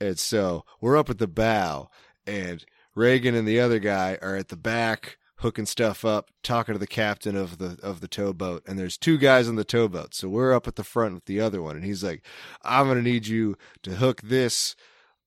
and 0.00 0.18
so 0.18 0.64
we're 0.80 0.96
up 0.96 1.10
at 1.10 1.18
the 1.18 1.28
bow, 1.28 1.90
and 2.26 2.64
Reagan 2.94 3.34
and 3.34 3.46
the 3.46 3.60
other 3.60 3.78
guy 3.78 4.18
are 4.20 4.36
at 4.36 4.48
the 4.48 4.56
back 4.56 5.18
hooking 5.40 5.66
stuff 5.66 6.04
up, 6.04 6.30
talking 6.42 6.74
to 6.74 6.78
the 6.78 6.86
captain 6.86 7.36
of 7.36 7.58
the 7.58 7.78
of 7.82 8.00
the 8.00 8.08
towboat, 8.08 8.62
and 8.66 8.78
there's 8.78 8.96
two 8.96 9.18
guys 9.18 9.48
on 9.48 9.56
the 9.56 9.64
towboat. 9.64 10.14
So 10.14 10.28
we're 10.28 10.52
up 10.52 10.68
at 10.68 10.76
the 10.76 10.84
front 10.84 11.14
with 11.14 11.24
the 11.24 11.40
other 11.40 11.60
one, 11.62 11.76
and 11.76 11.84
he's 11.84 12.04
like, 12.04 12.22
"I'm 12.62 12.86
gonna 12.86 13.02
need 13.02 13.26
you 13.26 13.56
to 13.82 13.96
hook 13.96 14.22
this 14.22 14.76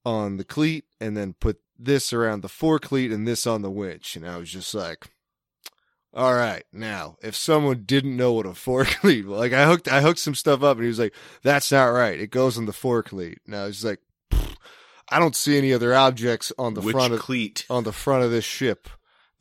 on 0.05 0.37
the 0.37 0.43
cleat, 0.43 0.85
and 0.99 1.17
then 1.17 1.33
put 1.33 1.59
this 1.77 2.13
around 2.13 2.41
the 2.41 2.49
fore 2.49 2.79
cleat, 2.79 3.11
and 3.11 3.27
this 3.27 3.45
on 3.47 3.61
the 3.61 3.71
winch." 3.71 4.15
And 4.15 4.27
I 4.27 4.37
was 4.37 4.49
just 4.49 4.73
like. 4.73 5.07
All 6.15 6.35
right, 6.35 6.63
now 6.71 7.15
if 7.23 7.35
someone 7.35 7.85
didn't 7.87 8.15
know 8.15 8.33
what 8.33 8.45
a 8.45 8.53
fore 8.53 8.85
cleat, 8.85 9.25
was, 9.25 9.39
like 9.39 9.51
I 9.51 9.65
hooked, 9.65 9.87
I 9.87 10.01
hooked 10.01 10.19
some 10.19 10.35
stuff 10.35 10.61
up, 10.61 10.77
and 10.77 10.83
he 10.83 10.87
was 10.89 10.99
like, 10.99 11.15
"That's 11.41 11.71
not 11.71 11.85
right. 11.85 12.19
It 12.19 12.29
goes 12.29 12.55
on 12.55 12.67
the 12.67 12.71
fore 12.71 13.01
cleat." 13.01 13.39
And 13.47 13.55
I 13.55 13.65
was 13.65 13.83
like, 13.83 13.99
"I 15.09 15.17
don't 15.17 15.35
see 15.35 15.57
any 15.57 15.73
other 15.73 15.95
objects 15.95 16.51
on 16.59 16.75
the 16.75 16.81
Which 16.81 16.93
front 16.93 17.15
of 17.15 17.19
cleat? 17.19 17.65
on 17.67 17.83
the 17.83 17.91
front 17.91 18.23
of 18.23 18.29
this 18.29 18.45
ship 18.45 18.89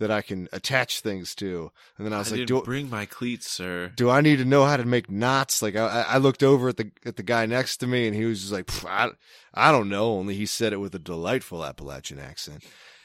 that 0.03 0.11
I 0.11 0.20
can 0.20 0.48
attach 0.53 1.00
things 1.00 1.34
to. 1.36 1.70
And 1.96 2.07
then 2.07 2.12
I 2.12 2.16
I, 2.16 2.18
was 2.18 2.30
like, 2.30 2.38
didn't 2.40 2.48
do, 2.48 2.62
bring 2.62 2.90
my 2.90 3.07
cleats, 3.07 3.50
sir. 3.50 3.92
do 3.96 4.11
I 4.11 4.20
need 4.20 4.36
to 4.36 4.44
know 4.44 4.64
how 4.64 4.76
to 4.76 4.84
make 4.84 5.11
knots? 5.11 5.62
Like 5.62 5.74
I, 5.76 6.05
I 6.09 6.18
looked 6.18 6.42
over 6.42 6.68
at 6.68 6.76
the 6.76 6.90
at 7.07 7.16
the 7.16 7.22
guy 7.22 7.46
next 7.46 7.78
to 7.78 7.86
me, 7.86 8.07
and 8.07 8.14
he 8.14 8.24
was 8.24 8.40
just 8.40 8.53
like, 8.53 8.70
I, 8.84 9.11
I 9.55 9.72
don't 9.72 9.88
know. 9.88 10.12
Only 10.12 10.34
he 10.34 10.46
said 10.46 10.72
it 10.72 10.80
with 10.80 10.94
a 10.94 10.98
delightful 10.98 11.64
Appalachian 11.64 12.18
accent. 12.18 12.64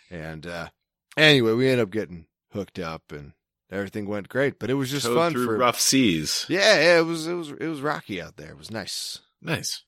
And 0.09 0.45
uh, 0.45 0.69
anyway, 1.15 1.53
we 1.53 1.67
ended 1.69 1.83
up 1.83 1.91
getting 1.91 2.25
hooked 2.51 2.79
up, 2.79 3.11
and 3.11 3.33
everything 3.71 4.07
went 4.07 4.29
great. 4.29 4.59
But 4.59 4.69
it 4.69 4.75
was 4.75 4.89
just 4.91 5.05
Towed 5.05 5.17
fun 5.17 5.31
through 5.33 5.45
for 5.45 5.57
rough 5.57 5.79
seas. 5.79 6.45
yeah, 6.49 6.79
yeah. 6.79 6.99
It 6.99 7.05
was 7.05 7.27
it 7.27 7.33
was 7.33 7.51
it 7.51 7.67
was 7.67 7.81
rocky 7.81 8.21
out 8.21 8.37
there. 8.37 8.49
It 8.51 8.57
was 8.57 8.71
nice. 8.71 9.19
Nice. 9.41 9.83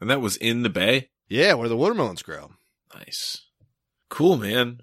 And 0.00 0.08
that 0.10 0.20
was 0.20 0.36
in 0.36 0.62
the 0.62 0.70
bay. 0.70 1.08
Yeah, 1.28 1.54
where 1.54 1.68
the 1.68 1.76
watermelons 1.76 2.22
grow. 2.22 2.50
Nice. 2.94 3.46
Cool, 4.08 4.36
man. 4.36 4.80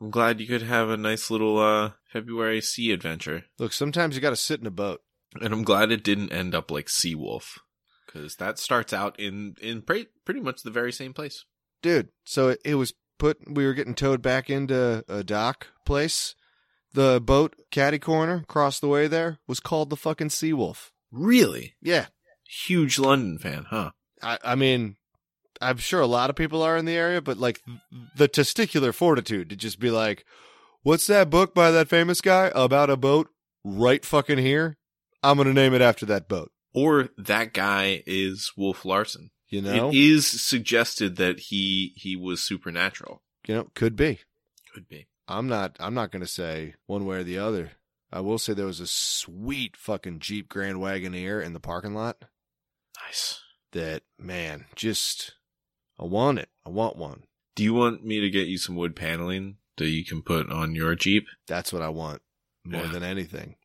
I'm 0.00 0.10
glad 0.10 0.40
you 0.40 0.46
could 0.46 0.62
have 0.62 0.88
a 0.88 0.96
nice 0.96 1.30
little 1.30 1.58
uh 1.58 1.92
February 2.12 2.60
sea 2.60 2.92
adventure. 2.92 3.44
Look, 3.58 3.72
sometimes 3.72 4.14
you 4.14 4.20
got 4.20 4.30
to 4.30 4.36
sit 4.36 4.60
in 4.60 4.66
a 4.66 4.70
boat. 4.70 5.00
And 5.40 5.52
I'm 5.52 5.62
glad 5.62 5.92
it 5.92 6.02
didn't 6.02 6.32
end 6.32 6.54
up 6.54 6.70
like 6.70 6.86
Seawolf. 6.86 7.58
Because 8.06 8.34
that 8.36 8.58
starts 8.58 8.92
out 8.92 9.18
in, 9.20 9.54
in 9.62 9.82
pretty, 9.82 10.08
pretty 10.24 10.40
much 10.40 10.62
the 10.62 10.70
very 10.72 10.90
same 10.92 11.12
place. 11.14 11.44
dude. 11.82 12.08
So 12.24 12.48
it, 12.48 12.60
it 12.64 12.74
was 12.74 12.94
put. 13.18 13.38
We 13.48 13.64
were 13.64 13.74
getting 13.74 13.94
towed 13.94 14.22
back 14.22 14.50
into 14.50 15.04
a 15.08 15.22
dock 15.22 15.68
place. 15.86 16.34
The 16.94 17.20
boat 17.24 17.54
caddy 17.70 18.00
corner 18.00 18.36
across 18.42 18.80
the 18.80 18.88
way 18.88 19.06
there 19.06 19.38
was 19.46 19.60
called 19.60 19.90
the 19.90 19.96
fucking 19.96 20.30
Seawolf. 20.30 20.90
Really? 21.12 21.74
Yeah, 21.80 22.06
Huge 22.48 22.98
London 22.98 23.38
fan, 23.38 23.66
huh? 23.70 23.92
I, 24.20 24.38
I 24.42 24.54
mean, 24.56 24.96
I'm 25.60 25.76
sure 25.78 26.00
a 26.00 26.06
lot 26.06 26.30
of 26.30 26.36
people 26.36 26.62
are 26.62 26.76
in 26.76 26.84
the 26.84 26.96
area, 26.96 27.20
but 27.20 27.36
like 27.38 27.62
the 28.16 28.28
testicular 28.28 28.94
fortitude 28.94 29.50
to 29.50 29.56
just 29.56 29.78
be 29.78 29.90
like, 29.90 30.24
"What's 30.82 31.06
that 31.08 31.30
book 31.30 31.54
by 31.54 31.70
that 31.70 31.88
famous 31.88 32.20
guy 32.20 32.50
about 32.54 32.90
a 32.90 32.96
boat 32.96 33.28
right 33.64 34.04
fucking 34.04 34.38
here?" 34.38 34.76
I'm 35.22 35.36
gonna 35.36 35.52
name 35.52 35.74
it 35.74 35.82
after 35.82 36.06
that 36.06 36.28
boat. 36.28 36.50
Or 36.72 37.10
that 37.18 37.52
guy 37.52 38.02
is 38.06 38.52
Wolf 38.56 38.84
Larsen. 38.84 39.30
You 39.48 39.60
know, 39.62 39.88
It 39.90 39.94
is 39.96 40.26
suggested 40.42 41.16
that 41.16 41.40
he 41.40 41.92
he 41.96 42.16
was 42.16 42.40
supernatural. 42.40 43.22
you 43.46 43.54
know, 43.56 43.70
could 43.74 43.96
be. 43.96 44.20
Could 44.72 44.88
be. 44.88 45.08
I'm 45.28 45.46
not 45.48 45.76
I'm 45.80 45.94
not 45.94 46.10
gonna 46.12 46.26
say 46.26 46.74
one 46.86 47.04
way 47.04 47.18
or 47.18 47.22
the 47.24 47.38
other. 47.38 47.72
I 48.12 48.20
will 48.20 48.38
say 48.38 48.54
there 48.54 48.66
was 48.66 48.80
a 48.80 48.86
sweet 48.86 49.76
fucking 49.76 50.20
Jeep 50.20 50.48
Grand 50.48 50.78
Wagoneer 50.78 51.44
in 51.44 51.52
the 51.52 51.60
parking 51.60 51.94
lot. 51.94 52.24
Nice. 53.06 53.40
that 53.72 54.02
man, 54.18 54.66
just 54.74 55.34
I 56.00 56.04
want 56.06 56.38
it. 56.38 56.48
I 56.64 56.70
want 56.70 56.96
one. 56.96 57.24
Do 57.54 57.62
you 57.62 57.74
want 57.74 58.04
me 58.04 58.20
to 58.20 58.30
get 58.30 58.48
you 58.48 58.56
some 58.58 58.74
wood 58.76 58.96
paneling 58.96 59.56
that 59.76 59.88
you 59.88 60.04
can 60.04 60.22
put 60.22 60.50
on 60.50 60.74
your 60.74 60.94
Jeep? 60.94 61.26
That's 61.46 61.72
what 61.72 61.82
I 61.82 61.88
want 61.90 62.22
more 62.64 62.82
Yeah. 62.84 62.92
than 62.92 63.02
anything. 63.02 63.56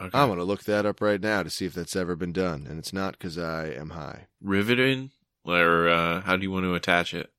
Okay. 0.00 0.16
I'm 0.18 0.28
gonna 0.28 0.44
look 0.44 0.64
that 0.64 0.86
up 0.86 1.00
right 1.00 1.20
now 1.20 1.42
to 1.42 1.50
see 1.50 1.66
if 1.66 1.74
that's 1.74 1.94
ever 1.94 2.16
been 2.16 2.32
done, 2.32 2.66
and 2.68 2.78
it's 2.78 2.92
not 2.92 3.12
because 3.18 3.38
I 3.38 3.66
am 3.66 3.90
high. 3.90 4.26
riveting, 4.40 5.10
or 5.44 5.88
uh, 5.88 6.20
how 6.22 6.36
do 6.36 6.42
you 6.42 6.50
want 6.50 6.64
to 6.64 6.74
attach 6.74 7.14
it? 7.14 7.30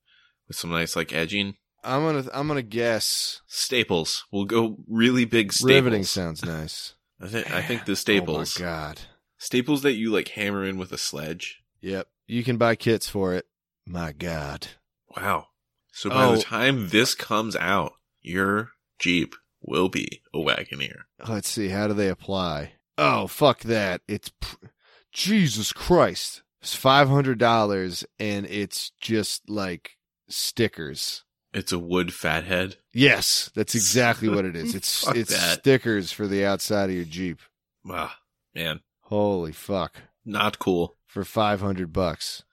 With 0.48 0.56
some 0.58 0.70
nice 0.70 0.96
like 0.96 1.12
edging. 1.12 1.56
I'm 1.84 2.04
gonna 2.04 2.30
I'm 2.34 2.48
gonna 2.48 2.62
guess 2.62 3.42
Staples. 3.48 4.26
We'll 4.32 4.46
go 4.46 4.78
really 4.88 5.26
big 5.26 5.52
staples. 5.54 5.70
riveting 5.76 6.04
sounds 6.04 6.46
nice. 6.46 6.94
I 7.22 7.28
think 7.28 7.52
I 7.52 7.62
think 7.62 7.86
the 7.86 7.96
staples. 7.96 8.58
Oh 8.60 8.64
my 8.64 8.70
god. 8.70 9.02
Staples 9.38 9.82
that 9.82 9.94
you 9.94 10.12
like 10.12 10.30
hammer 10.30 10.64
in 10.64 10.78
with 10.78 10.92
a 10.92 10.98
sledge. 10.98 11.62
Yep. 11.82 12.08
You 12.28 12.44
can 12.44 12.58
buy 12.58 12.76
kits 12.76 13.10
for 13.10 13.34
it. 13.34 13.46
My 13.88 14.12
god. 14.12 14.68
Wow. 15.16 15.48
So 15.92 16.10
by 16.10 16.26
Oh. 16.26 16.36
the 16.36 16.42
time 16.42 16.90
this 16.90 17.16
comes 17.16 17.56
out, 17.56 17.94
your 18.22 18.72
Jeep 19.00 19.36
will 19.62 19.90
be 19.90 20.22
a 20.34 20.38
Wagoneer. 20.40 21.04
Let's 21.28 21.50
see. 21.50 21.70
How 21.70 21.88
do 21.88 21.94
they 21.94 22.10
apply? 22.10 22.74
Oh 22.98 23.28
fuck 23.28 23.60
that! 23.62 24.02
It's 24.08 24.30
pr- 24.40 24.66
Jesus 25.12 25.72
Christ. 25.74 26.44
It's 26.62 26.76
five 26.76 27.10
hundred 27.10 27.38
dollars, 27.40 28.06
and 28.20 28.46
it's 28.46 28.92
just 29.00 29.50
like 29.50 29.98
stickers. 30.30 31.24
It's 31.54 31.72
a 31.72 31.80
wood 31.80 32.14
fathead. 32.14 32.78
Yes, 32.94 33.50
that's 33.56 33.76
exactly 33.76 34.28
what 34.30 34.46
it 34.46 34.56
is. 34.56 34.76
It's 34.76 35.08
it's 35.10 35.32
that. 35.32 35.60
stickers 35.60 36.12
for 36.12 36.28
the 36.28 36.46
outside 36.46 36.90
of 36.90 36.96
your 36.96 37.06
Jeep. 37.06 37.40
Ah, 37.90 38.18
man, 38.54 38.82
Holy 39.04 39.52
fuck! 39.52 39.98
not 40.26 40.58
cool. 40.60 40.96
For 41.06 41.24
five 41.24 41.62
hundred 41.62 41.94
bucks. 41.94 42.44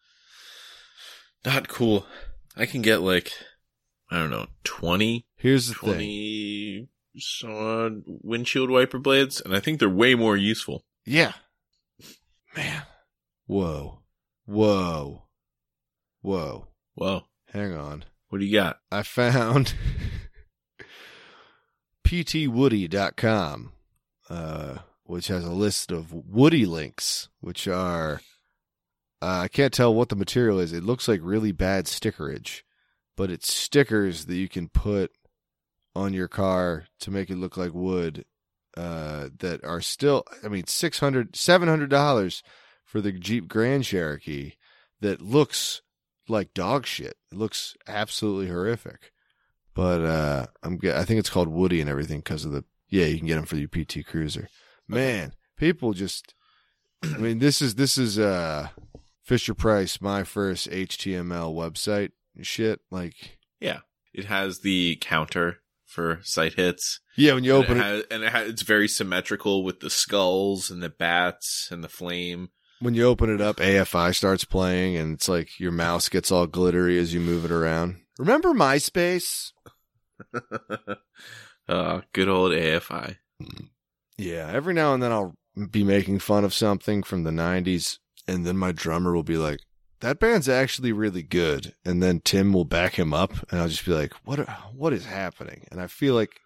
Not 1.44 1.68
cool. 1.68 2.06
I 2.56 2.66
can 2.66 2.82
get 2.82 2.98
like, 2.98 3.32
I 4.10 4.18
don't 4.18 4.30
know, 4.30 4.46
20, 4.64 5.26
Here's 5.36 5.68
the 5.68 5.74
thing. 5.74 5.92
20 5.94 6.88
some 7.18 8.04
windshield 8.06 8.70
wiper 8.70 8.98
blades, 8.98 9.40
and 9.40 9.54
I 9.54 9.60
think 9.60 9.78
they're 9.78 9.88
way 9.88 10.14
more 10.14 10.36
useful. 10.36 10.84
Yeah. 11.04 11.32
Man. 12.56 12.82
Whoa. 13.46 14.00
Whoa. 14.46 15.24
Whoa. 16.20 16.68
Whoa. 16.94 17.24
Hang 17.52 17.74
on. 17.74 18.04
What 18.28 18.38
do 18.38 18.46
you 18.46 18.54
got? 18.54 18.80
I 18.90 19.02
found 19.02 19.74
ptwoody.com, 22.06 23.72
uh, 24.30 24.78
which 25.04 25.26
has 25.28 25.44
a 25.44 25.52
list 25.52 25.92
of 25.92 26.12
Woody 26.12 26.64
links, 26.64 27.28
which 27.40 27.68
are, 27.68 28.20
uh, 29.22 29.40
I 29.42 29.48
can't 29.48 29.72
tell 29.72 29.94
what 29.94 30.08
the 30.08 30.16
material 30.16 30.58
is. 30.58 30.72
It 30.72 30.84
looks 30.84 31.08
like 31.08 31.20
really 31.22 31.52
bad 31.52 31.86
stickerage, 31.86 32.62
but 33.16 33.30
it's 33.30 33.52
stickers 33.52 34.26
that 34.26 34.36
you 34.36 34.48
can 34.48 34.68
put 34.68 35.12
on 35.94 36.12
your 36.12 36.28
car 36.28 36.86
to 37.00 37.10
make 37.10 37.30
it 37.30 37.36
look 37.36 37.56
like 37.56 37.72
wood, 37.72 38.24
uh, 38.76 39.28
that 39.38 39.62
are 39.64 39.80
still, 39.80 40.24
I 40.42 40.48
mean, 40.48 40.64
$600, 40.64 41.32
$700 41.32 42.42
for 42.84 43.00
the 43.00 43.12
Jeep 43.12 43.48
Grand 43.48 43.84
Cherokee 43.84 44.52
that 45.00 45.20
looks 45.20 45.82
like 46.28 46.54
dog 46.54 46.86
shit. 46.86 47.16
It 47.30 47.38
looks 47.38 47.76
absolutely 47.86 48.48
horrific. 48.48 49.12
But 49.74 50.04
uh 50.04 50.46
I'm 50.62 50.78
I 50.84 51.04
think 51.04 51.18
it's 51.18 51.30
called 51.30 51.48
Woody 51.48 51.80
and 51.80 51.88
everything 51.88 52.18
because 52.18 52.44
of 52.44 52.52
the 52.52 52.64
yeah 52.88 53.06
you 53.06 53.18
can 53.18 53.26
get 53.26 53.36
them 53.36 53.46
for 53.46 53.56
your 53.56 53.68
PT 53.68 54.06
Cruiser. 54.06 54.48
Man, 54.86 55.32
people 55.56 55.92
just 55.92 56.34
I 57.02 57.16
mean 57.16 57.38
this 57.38 57.62
is 57.62 57.76
this 57.76 57.96
is 57.96 58.18
uh 58.18 58.68
Fisher 59.22 59.54
Price 59.54 60.00
my 60.00 60.24
first 60.24 60.68
HTML 60.70 61.54
website 61.54 62.10
shit 62.42 62.80
like 62.90 63.38
Yeah. 63.60 63.80
It 64.14 64.26
has 64.26 64.60
the 64.60 64.98
counter 65.00 65.58
for 65.86 66.20
site 66.22 66.54
hits. 66.54 67.00
yeah 67.16 67.34
when 67.34 67.44
you 67.44 67.52
open 67.52 67.80
and 67.80 67.80
it, 67.80 67.82
it, 67.82 67.84
has, 67.84 68.04
and 68.10 68.22
it 68.24 68.32
has, 68.32 68.48
it's 68.48 68.62
very 68.62 68.88
symmetrical 68.88 69.62
with 69.64 69.80
the 69.80 69.90
skulls 69.90 70.70
and 70.70 70.82
the 70.82 70.88
bats 70.88 71.68
and 71.70 71.84
the 71.84 71.88
flame. 71.88 72.48
when 72.80 72.94
you 72.94 73.04
open 73.04 73.32
it 73.32 73.40
up 73.40 73.56
AFI 73.56 74.14
starts 74.14 74.44
playing 74.44 74.96
and 74.96 75.14
it's 75.14 75.28
like 75.28 75.60
your 75.60 75.72
mouse 75.72 76.08
gets 76.08 76.32
all 76.32 76.46
glittery 76.46 76.98
as 76.98 77.12
you 77.14 77.20
move 77.20 77.44
it 77.44 77.50
around. 77.52 77.96
Remember 78.18 78.50
MySpace? 78.54 79.52
uh, 81.68 82.00
good 82.12 82.28
old 82.28 82.52
AFI. 82.52 83.16
Yeah, 84.18 84.50
every 84.52 84.74
now 84.74 84.94
and 84.94 85.02
then 85.02 85.12
I'll 85.12 85.34
be 85.70 85.84
making 85.84 86.18
fun 86.20 86.44
of 86.44 86.54
something 86.54 87.02
from 87.02 87.24
the 87.24 87.30
90s, 87.30 87.98
and 88.26 88.46
then 88.46 88.56
my 88.56 88.72
drummer 88.72 89.14
will 89.14 89.22
be 89.22 89.36
like, 89.36 89.60
that 90.00 90.18
band's 90.18 90.48
actually 90.48 90.92
really 90.92 91.22
good. 91.22 91.74
And 91.84 92.02
then 92.02 92.20
Tim 92.20 92.52
will 92.52 92.64
back 92.64 92.94
him 92.94 93.14
up, 93.14 93.32
and 93.50 93.60
I'll 93.60 93.68
just 93.68 93.84
be 93.84 93.92
like, 93.92 94.12
what, 94.24 94.40
what 94.74 94.92
is 94.92 95.06
happening? 95.06 95.66
And 95.70 95.80
I 95.80 95.86
feel 95.86 96.14
like 96.14 96.40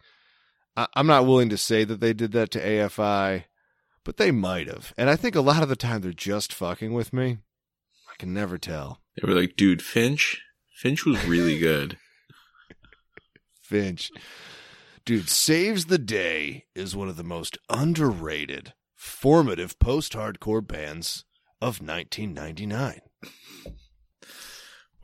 I, 0.76 0.86
I'm 0.94 1.06
not 1.06 1.26
willing 1.26 1.48
to 1.48 1.56
say 1.56 1.84
that 1.84 2.00
they 2.00 2.12
did 2.12 2.32
that 2.32 2.50
to 2.52 2.64
AFI, 2.64 3.44
but 4.04 4.18
they 4.18 4.30
might 4.30 4.68
have. 4.68 4.92
And 4.96 5.08
I 5.08 5.16
think 5.16 5.34
a 5.34 5.40
lot 5.40 5.62
of 5.62 5.68
the 5.68 5.76
time 5.76 6.02
they're 6.02 6.12
just 6.12 6.52
fucking 6.52 6.92
with 6.92 7.12
me. 7.12 7.38
I 8.10 8.14
can 8.18 8.32
never 8.32 8.58
tell. 8.58 9.00
They 9.16 9.26
were 9.26 9.38
like, 9.38 9.56
dude, 9.56 9.82
Finch? 9.82 10.42
Finch 10.74 11.06
was 11.06 11.24
really 11.24 11.58
good. 11.58 11.98
Finch. 13.62 14.10
Dude, 15.06 15.28
Saves 15.28 15.86
the 15.86 15.98
Day 15.98 16.64
is 16.74 16.94
one 16.94 17.08
of 17.08 17.16
the 17.16 17.24
most 17.24 17.56
underrated, 17.70 18.74
formative 18.94 19.78
post 19.78 20.12
hardcore 20.12 20.66
bands 20.66 21.24
of 21.60 21.80
1999. 21.80 23.00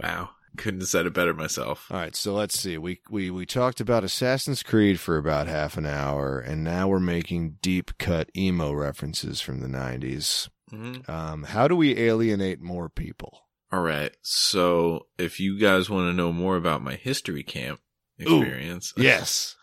wow. 0.02 0.30
Couldn't 0.58 0.80
have 0.80 0.88
said 0.90 1.06
it 1.06 1.14
better 1.14 1.32
myself. 1.32 1.86
All 1.90 1.96
right, 1.96 2.14
so 2.14 2.34
let's 2.34 2.60
see. 2.60 2.76
We, 2.76 3.00
we, 3.08 3.30
we 3.30 3.46
talked 3.46 3.80
about 3.80 4.04
Assassin's 4.04 4.62
Creed 4.62 5.00
for 5.00 5.16
about 5.16 5.46
half 5.46 5.78
an 5.78 5.86
hour, 5.86 6.38
and 6.38 6.62
now 6.62 6.88
we're 6.88 7.00
making 7.00 7.56
deep 7.62 7.96
cut 7.98 8.28
emo 8.36 8.72
references 8.74 9.40
from 9.40 9.60
the 9.60 9.66
90s. 9.66 10.50
hmm 10.68 10.96
Um, 11.10 11.44
how 11.44 11.68
do 11.68 11.74
we 11.76 11.96
alienate 11.98 12.60
more 12.60 12.90
people? 12.90 13.46
All 13.72 13.80
right. 13.80 14.14
So 14.20 15.06
if 15.16 15.40
you 15.40 15.58
guys 15.58 15.88
want 15.88 16.10
to 16.10 16.12
know 16.12 16.34
more 16.34 16.56
about 16.56 16.82
my 16.82 16.96
history 16.96 17.42
camp 17.42 17.80
Ooh. 18.28 18.42
experience, 18.42 18.92
Yes. 18.98 19.56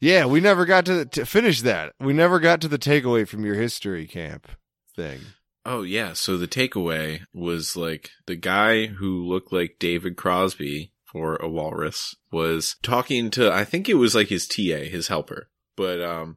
Yeah, 0.00 0.24
we 0.24 0.40
never 0.40 0.64
got 0.64 0.86
to, 0.86 1.04
to 1.04 1.26
finish 1.26 1.60
that. 1.62 1.92
We 2.00 2.14
never 2.14 2.38
got 2.40 2.62
to 2.62 2.68
the 2.68 2.78
takeaway 2.78 3.28
from 3.28 3.44
your 3.44 3.54
history 3.56 4.06
camp 4.06 4.48
thing. 4.94 5.20
Oh 5.68 5.82
yeah, 5.82 6.12
so 6.12 6.36
the 6.36 6.46
takeaway 6.46 7.22
was 7.34 7.76
like 7.76 8.10
the 8.26 8.36
guy 8.36 8.86
who 8.86 9.26
looked 9.26 9.52
like 9.52 9.80
David 9.80 10.16
Crosby 10.16 10.92
for 11.04 11.34
a 11.36 11.48
walrus 11.48 12.14
was 12.30 12.76
talking 12.84 13.30
to 13.30 13.52
I 13.52 13.64
think 13.64 13.88
it 13.88 13.94
was 13.94 14.14
like 14.14 14.28
his 14.28 14.46
TA, 14.46 14.84
his 14.88 15.08
helper. 15.08 15.48
But 15.74 16.00
um 16.00 16.36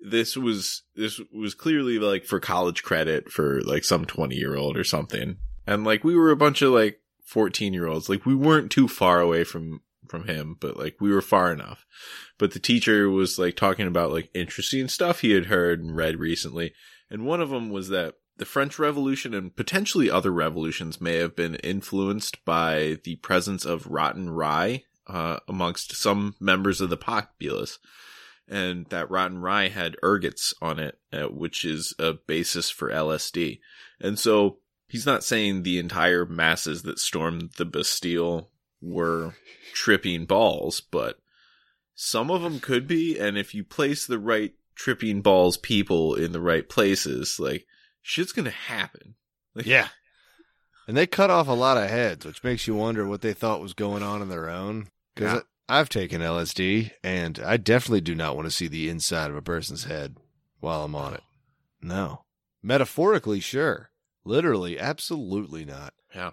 this 0.00 0.36
was 0.36 0.82
this 0.96 1.20
was 1.32 1.54
clearly 1.54 2.00
like 2.00 2.24
for 2.24 2.40
college 2.40 2.82
credit 2.82 3.30
for 3.30 3.60
like 3.62 3.84
some 3.84 4.04
20-year-old 4.06 4.76
or 4.76 4.82
something. 4.82 5.36
And 5.68 5.84
like 5.84 6.02
we 6.02 6.16
were 6.16 6.32
a 6.32 6.36
bunch 6.36 6.60
of 6.60 6.72
like 6.72 7.00
14-year-olds. 7.32 8.08
Like 8.08 8.26
we 8.26 8.34
weren't 8.34 8.72
too 8.72 8.88
far 8.88 9.20
away 9.20 9.44
from 9.44 9.82
from 10.08 10.26
him, 10.26 10.56
but 10.58 10.76
like 10.76 10.96
we 11.00 11.12
were 11.12 11.22
far 11.22 11.52
enough. 11.52 11.86
But 12.38 12.54
the 12.54 12.58
teacher 12.58 13.08
was 13.08 13.38
like 13.38 13.54
talking 13.54 13.86
about 13.86 14.10
like 14.10 14.30
interesting 14.34 14.88
stuff 14.88 15.20
he 15.20 15.30
had 15.30 15.46
heard 15.46 15.80
and 15.80 15.94
read 15.94 16.18
recently. 16.18 16.74
And 17.08 17.24
one 17.24 17.40
of 17.40 17.50
them 17.50 17.70
was 17.70 17.90
that 17.90 18.14
the 18.36 18.44
French 18.44 18.78
Revolution 18.78 19.32
and 19.34 19.54
potentially 19.54 20.10
other 20.10 20.32
revolutions 20.32 21.00
may 21.00 21.16
have 21.16 21.36
been 21.36 21.54
influenced 21.56 22.44
by 22.44 22.98
the 23.04 23.16
presence 23.16 23.64
of 23.64 23.86
rotten 23.86 24.30
rye 24.30 24.84
uh, 25.06 25.38
amongst 25.46 25.94
some 25.94 26.34
members 26.40 26.80
of 26.80 26.90
the 26.90 26.96
populace. 26.96 27.78
And 28.48 28.86
that 28.86 29.10
rotten 29.10 29.38
rye 29.38 29.68
had 29.68 29.96
ergots 30.02 30.52
on 30.60 30.78
it, 30.78 30.98
uh, 31.12 31.28
which 31.28 31.64
is 31.64 31.94
a 31.98 32.14
basis 32.14 32.70
for 32.70 32.90
LSD. 32.90 33.60
And 34.00 34.18
so 34.18 34.58
he's 34.88 35.06
not 35.06 35.24
saying 35.24 35.62
the 35.62 35.78
entire 35.78 36.26
masses 36.26 36.82
that 36.82 36.98
stormed 36.98 37.52
the 37.56 37.64
Bastille 37.64 38.50
were 38.82 39.34
tripping 39.72 40.26
balls, 40.26 40.80
but 40.80 41.18
some 41.94 42.30
of 42.30 42.42
them 42.42 42.60
could 42.60 42.86
be. 42.86 43.18
And 43.18 43.38
if 43.38 43.54
you 43.54 43.64
place 43.64 44.06
the 44.06 44.18
right 44.18 44.52
tripping 44.74 45.22
balls 45.22 45.56
people 45.56 46.14
in 46.14 46.32
the 46.32 46.40
right 46.40 46.68
places, 46.68 47.38
like 47.38 47.66
shit's 48.04 48.32
gonna 48.32 48.50
happen. 48.50 49.16
Like, 49.54 49.66
Yeah. 49.66 49.88
And 50.86 50.96
they 50.96 51.06
cut 51.06 51.30
off 51.30 51.48
a 51.48 51.52
lot 51.52 51.78
of 51.78 51.88
heads, 51.88 52.26
which 52.26 52.44
makes 52.44 52.66
you 52.66 52.74
wonder 52.74 53.06
what 53.08 53.22
they 53.22 53.32
thought 53.32 53.62
was 53.62 53.72
going 53.72 54.02
on 54.02 54.20
in 54.20 54.28
their 54.28 54.50
own. 54.50 54.88
Because 55.14 55.34
Yeah. 55.36 55.40
I've 55.66 55.88
taken 55.88 56.20
LSD, 56.20 56.92
and 57.02 57.38
I 57.38 57.56
definitely 57.56 58.02
do 58.02 58.14
not 58.14 58.36
want 58.36 58.44
to 58.46 58.50
see 58.50 58.68
the 58.68 58.90
inside 58.90 59.30
of 59.30 59.36
a 59.36 59.40
person's 59.42 59.84
head 59.84 60.18
while 60.60 60.84
I'm 60.84 60.94
on 60.94 61.14
it. 61.14 61.22
No. 61.80 62.24
Metaphorically, 62.62 63.40
sure. 63.40 63.90
Literally, 64.26 64.78
absolutely 64.78 65.64
not. 65.64 65.94
Yeah. 66.14 66.32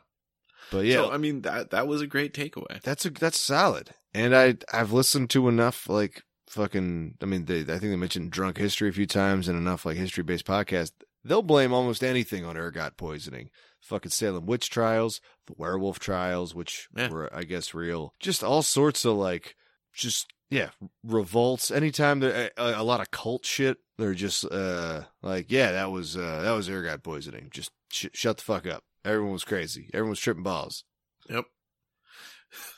But 0.69 0.85
yeah, 0.85 0.95
So 0.95 1.11
I 1.11 1.17
mean 1.17 1.41
that 1.43 1.71
that 1.71 1.87
was 1.87 2.01
a 2.01 2.07
great 2.07 2.33
takeaway. 2.33 2.81
that's 2.81 3.05
a 3.05 3.09
that's 3.09 3.39
solid. 3.39 3.91
And 4.13 4.35
I 4.35 4.57
I've 4.71 4.91
listened 4.93 5.29
to 5.31 5.47
enough 5.49 5.87
like 5.89 6.23
fucking. 6.49 7.15
I 7.21 7.25
mean, 7.25 7.45
they, 7.45 7.61
I 7.61 7.65
think 7.65 7.81
they 7.81 7.95
mentioned 7.95 8.31
drunk 8.31 8.57
history 8.57 8.89
a 8.89 8.93
few 8.93 9.05
times 9.07 9.47
and 9.47 9.57
enough 9.57 9.85
like 9.85 9.97
history 9.97 10.23
based 10.23 10.45
podcasts. 10.45 10.91
They'll 11.23 11.41
blame 11.41 11.73
almost 11.73 12.03
anything 12.03 12.45
on 12.45 12.57
ergot 12.57 12.97
poisoning. 12.97 13.49
Fucking 13.81 14.11
Salem 14.11 14.45
witch 14.45 14.69
trials, 14.69 15.21
the 15.47 15.53
werewolf 15.57 15.99
trials, 15.99 16.53
which 16.53 16.87
Yeah. 16.95 17.09
were, 17.09 17.35
I 17.35 17.43
guess, 17.43 17.73
real. 17.73 18.13
Just 18.19 18.43
all 18.43 18.61
sorts 18.61 19.05
of 19.05 19.15
like, 19.15 19.55
just 19.93 20.27
yeah, 20.49 20.69
revolts. 21.03 21.71
Anytime 21.71 22.19
there 22.19 22.51
a, 22.57 22.73
a 22.81 22.83
lot 22.83 23.01
of 23.01 23.09
cult 23.11 23.45
shit, 23.45 23.77
they're 23.97 24.13
just 24.13 24.45
uh 24.45 25.03
like, 25.21 25.51
yeah, 25.51 25.71
that 25.71 25.91
was 25.91 26.15
uh 26.15 26.41
that 26.43 26.51
was 26.51 26.69
ergot 26.69 27.03
poisoning. 27.03 27.47
Just 27.51 27.71
sh- 27.91 28.07
shut 28.13 28.37
the 28.37 28.43
fuck 28.43 28.67
up. 28.67 28.83
Everyone 29.03 29.31
was 29.33 29.43
crazy. 29.43 29.89
Everyone 29.93 30.11
was 30.11 30.19
tripping 30.19 30.43
balls. 30.43 30.83
Yep. 31.29 31.45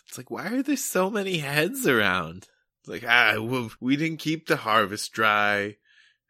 It's 0.07 0.17
like, 0.17 0.29
why 0.29 0.47
are 0.53 0.61
there 0.61 0.77
so 0.77 1.09
many 1.09 1.39
heads 1.39 1.87
around? 1.87 2.47
It's 2.81 2.87
like, 2.89 3.03
ah, 3.07 3.39
we 3.81 3.95
didn't 3.95 4.19
keep 4.19 4.45
the 4.47 4.57
harvest 4.57 5.11
dry, 5.13 5.77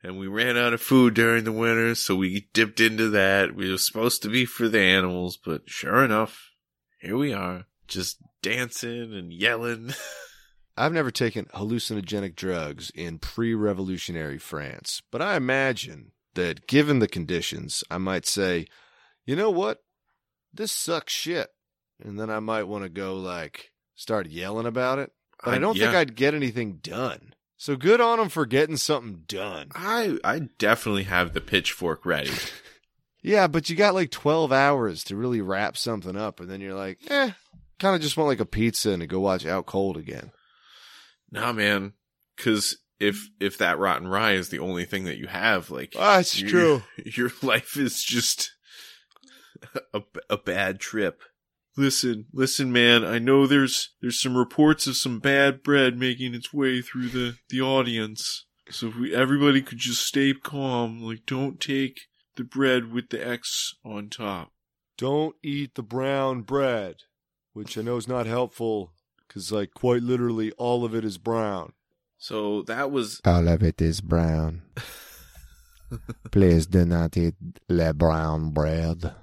and 0.03 0.19
we 0.19 0.27
ran 0.27 0.57
out 0.57 0.73
of 0.73 0.81
food 0.81 1.13
during 1.13 1.45
the 1.45 1.51
winter, 1.51 1.95
so 1.95 2.15
we 2.15 2.49
dipped 2.53 2.79
into 2.79 3.09
that. 3.11 3.55
We 3.55 3.71
were 3.71 3.77
supposed 3.77 4.21
to 4.23 4.29
be 4.29 4.45
for 4.45 4.67
the 4.67 4.81
animals, 4.81 5.37
but 5.37 5.61
sure 5.65 6.03
enough, 6.03 6.51
here 6.99 7.17
we 7.17 7.33
are, 7.33 7.65
just 7.87 8.17
dancing 8.41 9.13
and 9.13 9.31
yelling. 9.31 9.93
I've 10.77 10.93
never 10.93 11.11
taken 11.11 11.45
hallucinogenic 11.53 12.35
drugs 12.35 12.91
in 12.95 13.19
pre 13.19 13.53
revolutionary 13.53 14.39
France, 14.39 15.01
but 15.11 15.21
I 15.21 15.35
imagine 15.35 16.11
that 16.33 16.67
given 16.67 16.99
the 16.99 17.07
conditions, 17.07 17.83
I 17.89 17.99
might 17.99 18.25
say, 18.25 18.65
you 19.25 19.35
know 19.35 19.51
what? 19.51 19.79
This 20.53 20.71
sucks 20.71 21.13
shit. 21.13 21.49
And 22.03 22.19
then 22.19 22.29
I 22.29 22.39
might 22.39 22.63
want 22.63 22.83
to 22.83 22.89
go 22.89 23.15
like 23.15 23.71
start 23.95 24.27
yelling 24.27 24.65
about 24.65 24.99
it. 24.99 25.11
But 25.43 25.53
I, 25.53 25.57
don't 25.59 25.77
think 25.77 25.91
yeah. 25.91 25.99
I'd 25.99 26.15
get 26.15 26.33
anything 26.33 26.79
done. 26.81 27.33
So 27.63 27.77
good 27.77 28.01
on 28.01 28.19
them 28.19 28.27
for 28.27 28.45
getting 28.45 28.75
something 28.75 29.23
done. 29.25 29.69
I 29.73 30.17
I 30.21 30.49
definitely 30.57 31.03
have 31.03 31.31
the 31.33 31.39
pitchfork 31.39 32.05
ready. 32.05 32.31
Yeah, 33.25 33.47
but 33.47 33.69
you 33.69 33.77
got 33.77 33.93
like 33.93 34.11
12 34.11 34.51
hours 34.51 35.01
to 35.05 35.15
really 35.15 35.39
wrap 35.39 35.77
something 35.77 36.17
up. 36.17 36.41
And 36.41 36.49
then 36.51 36.59
you're 36.59 36.73
like, 36.73 36.99
eh, 37.09 37.31
kind 37.79 37.95
of 37.95 38.01
just 38.01 38.17
want 38.17 38.27
like 38.27 38.41
a 38.41 38.45
pizza 38.45 38.89
and 38.91 38.99
to 38.99 39.07
go 39.07 39.21
watch 39.21 39.45
Out 39.45 39.65
Cold 39.65 39.95
again. 39.95 40.31
nah, 41.31 41.53
man, 41.53 41.93
because 42.35 42.75
if 42.99 43.29
if 43.39 43.57
that 43.59 43.79
rotten 43.79 44.09
rye 44.09 44.33
is 44.33 44.49
the 44.49 44.59
only 44.59 44.83
thing 44.83 45.05
that 45.05 45.15
you 45.19 45.27
have, 45.27 45.71
like 45.71 45.93
Ah, 45.97 46.19
it's 46.19 46.37
you- 46.37 46.49
true. 46.49 46.83
your 47.05 47.31
life 47.41 47.77
is 47.77 48.03
just 48.03 48.51
a, 49.93 50.01
a 50.29 50.35
bad 50.35 50.81
trip. 50.81 51.21
Listen, 51.75 52.25
listen, 52.31 52.71
man. 52.71 53.03
I 53.03 53.17
know 53.19 53.47
there's 53.47 53.95
there's 54.01 54.21
some 54.21 54.37
reports 54.37 54.85
of 54.87 54.95
some 54.95 55.19
bad 55.19 55.63
bread 55.63 55.97
making 55.97 56.35
its 56.35 56.53
way 56.53 56.81
through 56.81 57.09
the 57.09 57.35
the 57.49 57.61
audience. 57.61 58.45
So 58.69 58.87
if 58.87 58.95
we 58.95 59.13
everybody 59.15 59.61
could 59.61 59.79
just 59.79 60.05
stay 60.05 60.33
calm, 60.33 61.01
like 61.01 61.25
don't 61.25 61.59
take 61.59 62.01
the 62.35 62.43
bread 62.43 62.91
with 62.91 63.09
the 63.09 63.25
X 63.25 63.75
on 63.83 64.09
top. 64.09 64.51
don't 64.97 65.35
eat 65.43 65.75
the 65.75 65.83
brown 65.83 66.41
bread, 66.41 66.95
which 67.53 67.77
I 67.77 67.81
know 67.81 67.97
is 67.97 68.07
not 68.07 68.25
helpful 68.25 68.93
because, 69.27 69.51
like, 69.51 69.73
quite 69.73 70.03
literally, 70.03 70.51
all 70.53 70.85
of 70.85 70.93
it 70.93 71.03
is 71.03 71.17
brown. 71.17 71.73
So 72.17 72.61
that 72.63 72.91
was 72.91 73.19
All 73.25 73.47
of 73.47 73.63
it 73.63 73.81
is 73.81 73.99
brown. 74.01 74.61
Please 76.31 76.65
do 76.67 76.85
not 76.85 77.17
eat 77.17 77.35
the 77.67 77.93
brown 77.93 78.51
bread. 78.51 79.13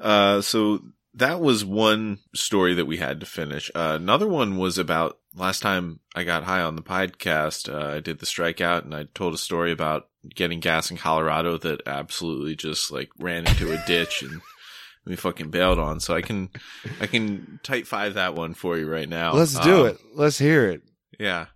Uh, 0.00 0.40
so 0.40 0.80
that 1.14 1.40
was 1.40 1.64
one 1.64 2.18
story 2.34 2.74
that 2.74 2.86
we 2.86 2.96
had 2.96 3.20
to 3.20 3.26
finish. 3.26 3.70
Uh, 3.74 3.96
another 4.00 4.26
one 4.28 4.56
was 4.56 4.78
about 4.78 5.18
last 5.34 5.60
time 5.60 6.00
I 6.14 6.24
got 6.24 6.44
high 6.44 6.62
on 6.62 6.76
the 6.76 6.82
podcast. 6.82 7.72
Uh, 7.72 7.96
I 7.96 8.00
did 8.00 8.18
the 8.18 8.26
strikeout 8.26 8.84
and 8.84 8.94
I 8.94 9.04
told 9.14 9.34
a 9.34 9.38
story 9.38 9.70
about 9.72 10.08
getting 10.34 10.60
gas 10.60 10.90
in 10.90 10.96
Colorado 10.96 11.56
that 11.58 11.82
absolutely 11.86 12.56
just 12.56 12.90
like 12.90 13.10
ran 13.18 13.46
into 13.46 13.72
a 13.72 13.84
ditch 13.86 14.22
and 14.22 14.40
we 15.06 15.16
fucking 15.16 15.50
bailed 15.50 15.78
on. 15.78 16.00
So 16.00 16.14
I 16.14 16.22
can, 16.22 16.50
I 17.00 17.06
can 17.06 17.60
type 17.62 17.86
five 17.86 18.14
that 18.14 18.34
one 18.34 18.54
for 18.54 18.76
you 18.76 18.90
right 18.90 19.08
now. 19.08 19.34
Let's 19.34 19.58
do 19.60 19.82
Um, 19.82 19.86
it. 19.88 19.98
Let's 20.14 20.38
hear 20.38 20.68
it. 20.68 20.82
Yeah. 21.20 21.46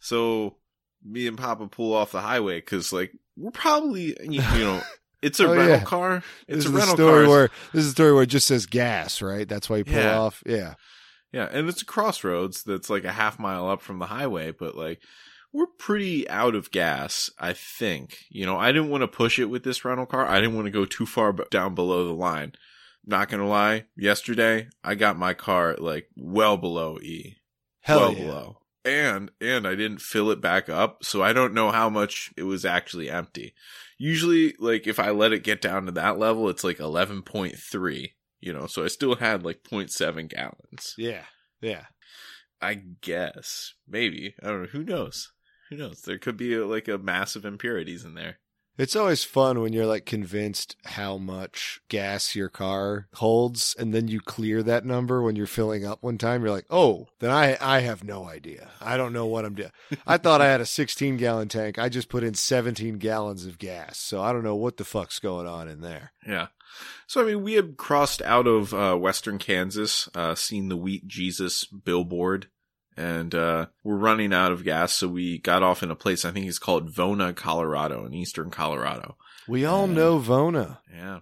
So 0.00 0.56
me 1.04 1.26
and 1.26 1.38
Papa 1.38 1.66
pull 1.68 1.94
off 1.94 2.12
the 2.12 2.20
highway 2.20 2.58
because 2.58 2.92
like 2.92 3.12
we're 3.36 3.50
probably, 3.52 4.16
you, 4.22 4.42
you 4.42 4.58
know, 4.60 4.82
it's 5.22 5.40
a 5.40 5.46
Oh, 5.46 5.52
rental 5.54 5.68
yeah. 5.78 5.84
car. 5.84 6.22
It's 6.46 6.64
this 6.64 6.66
a 6.66 6.68
is 6.68 6.74
rental 6.74 6.96
story 6.96 7.24
car. 7.26 7.30
where 7.34 7.50
this 7.72 7.84
is 7.84 7.88
a 7.88 7.92
story 7.92 8.12
where 8.12 8.22
it 8.22 8.26
just 8.30 8.46
says 8.46 8.66
gas, 8.66 9.20
right? 9.22 9.48
That's 9.48 9.68
why 9.68 9.78
you 9.78 9.84
pull 9.84 9.94
Yeah. 9.94 10.18
off. 10.18 10.42
Yeah. 10.46 10.74
Yeah, 11.32 11.48
and 11.52 11.68
it's 11.68 11.82
a 11.82 11.84
crossroads 11.86 12.62
that's 12.62 12.88
like 12.88 13.04
a 13.04 13.12
half 13.12 13.38
mile 13.38 13.68
up 13.68 13.82
from 13.82 13.98
the 13.98 14.06
highway, 14.06 14.50
but 14.50 14.74
like 14.76 15.02
we're 15.52 15.66
pretty 15.78 16.28
out 16.28 16.54
of 16.54 16.70
gas, 16.70 17.30
I 17.38 17.52
think. 17.52 18.18
You 18.30 18.46
know, 18.46 18.56
I 18.56 18.72
didn't 18.72 18.90
want 18.90 19.02
to 19.02 19.08
push 19.08 19.38
it 19.38 19.46
with 19.46 19.62
this 19.62 19.84
rental 19.84 20.06
car. 20.06 20.26
I 20.26 20.40
didn't 20.40 20.54
want 20.56 20.66
to 20.66 20.70
go 20.70 20.84
too 20.84 21.04
far 21.06 21.32
down 21.50 21.74
below 21.74 22.06
the 22.06 22.14
line. 22.14 22.52
Not 23.06 23.28
gonna 23.28 23.46
lie, 23.48 23.84
yesterday 23.96 24.68
I 24.84 24.94
got 24.94 25.18
my 25.18 25.32
car 25.34 25.76
like 25.78 26.08
well 26.16 26.56
below 26.56 26.98
E. 27.00 27.36
Hell 27.80 28.00
well 28.00 28.12
yeah. 28.12 28.24
below. 28.24 28.58
And 28.84 29.30
and 29.40 29.66
I 29.66 29.74
didn't 29.74 30.00
fill 30.00 30.30
it 30.30 30.40
back 30.40 30.68
up, 30.68 31.04
so 31.04 31.22
I 31.22 31.32
don't 31.32 31.52
know 31.54 31.70
how 31.70 31.88
much 31.90 32.30
it 32.36 32.42
was 32.44 32.64
actually 32.64 33.10
empty. 33.10 33.54
Usually 33.98 34.54
like 34.58 34.86
if 34.86 34.98
I 34.98 35.10
let 35.10 35.32
it 35.32 35.42
get 35.42 35.60
down 35.60 35.86
to 35.86 35.92
that 35.92 36.18
level, 36.18 36.48
it's 36.48 36.64
like 36.64 36.78
11.3, 36.78 38.12
you 38.40 38.52
know, 38.52 38.66
so 38.66 38.84
I 38.84 38.88
still 38.88 39.16
had 39.16 39.44
like 39.44 39.62
0.7 39.64 40.28
gallons. 40.28 40.94
Yeah. 40.96 41.24
Yeah. 41.60 41.84
I 42.62 42.80
guess. 43.00 43.74
Maybe. 43.88 44.34
I 44.42 44.46
don't 44.46 44.62
know. 44.62 44.68
Who 44.68 44.84
knows? 44.84 45.32
Who 45.70 45.76
knows? 45.76 46.02
There 46.02 46.18
could 46.18 46.36
be 46.36 46.56
like 46.56 46.88
a 46.88 46.98
massive 46.98 47.44
impurities 47.44 48.04
in 48.04 48.14
there. 48.14 48.38
It's 48.78 48.94
always 48.94 49.24
fun 49.24 49.60
when 49.60 49.72
you're 49.72 49.86
like 49.86 50.06
convinced 50.06 50.76
how 50.84 51.18
much 51.18 51.80
gas 51.88 52.36
your 52.36 52.48
car 52.48 53.08
holds, 53.14 53.74
and 53.76 53.92
then 53.92 54.06
you 54.06 54.20
clear 54.20 54.62
that 54.62 54.84
number 54.84 55.20
when 55.20 55.34
you're 55.34 55.46
filling 55.46 55.84
up 55.84 56.00
one 56.00 56.16
time. 56.16 56.42
You're 56.42 56.52
like, 56.52 56.66
oh, 56.70 57.08
then 57.18 57.30
I 57.30 57.58
I 57.60 57.80
have 57.80 58.04
no 58.04 58.28
idea. 58.28 58.70
I 58.80 58.96
don't 58.96 59.12
know 59.12 59.26
what 59.26 59.44
I'm 59.44 59.54
doing. 59.54 59.72
I 60.06 60.16
thought 60.16 60.40
I 60.40 60.46
had 60.46 60.60
a 60.60 60.66
16 60.66 61.16
gallon 61.16 61.48
tank. 61.48 61.78
I 61.78 61.88
just 61.88 62.08
put 62.08 62.22
in 62.22 62.34
17 62.34 62.98
gallons 62.98 63.46
of 63.46 63.58
gas, 63.58 63.98
so 63.98 64.22
I 64.22 64.32
don't 64.32 64.44
know 64.44 64.56
what 64.56 64.76
the 64.76 64.84
fuck's 64.84 65.18
going 65.18 65.48
on 65.48 65.68
in 65.68 65.80
there. 65.80 66.12
Yeah. 66.26 66.46
So, 67.06 67.22
I 67.22 67.24
mean, 67.24 67.42
we 67.42 67.54
had 67.54 67.76
crossed 67.76 68.22
out 68.22 68.46
of 68.46 68.74
uh, 68.74 68.94
Western 68.96 69.38
Kansas, 69.38 70.08
uh, 70.14 70.34
seen 70.34 70.68
the 70.68 70.76
Wheat 70.76 71.06
Jesus 71.08 71.64
billboard, 71.64 72.48
and 72.98 73.34
uh, 73.34 73.66
we're 73.84 73.96
running 73.96 74.34
out 74.34 74.52
of 74.52 74.64
gas. 74.64 74.92
So 74.94 75.08
we 75.08 75.38
got 75.38 75.62
off 75.62 75.82
in 75.82 75.90
a 75.90 75.96
place, 75.96 76.24
I 76.24 76.30
think 76.32 76.46
it's 76.46 76.58
called 76.58 76.92
Vona, 76.92 77.34
Colorado, 77.34 78.04
in 78.04 78.12
eastern 78.12 78.50
Colorado. 78.50 79.16
We 79.46 79.64
all 79.64 79.86
Yeah. 79.88 79.94
know 79.94 80.18
Vona. 80.18 80.78
Yeah. 80.92 81.20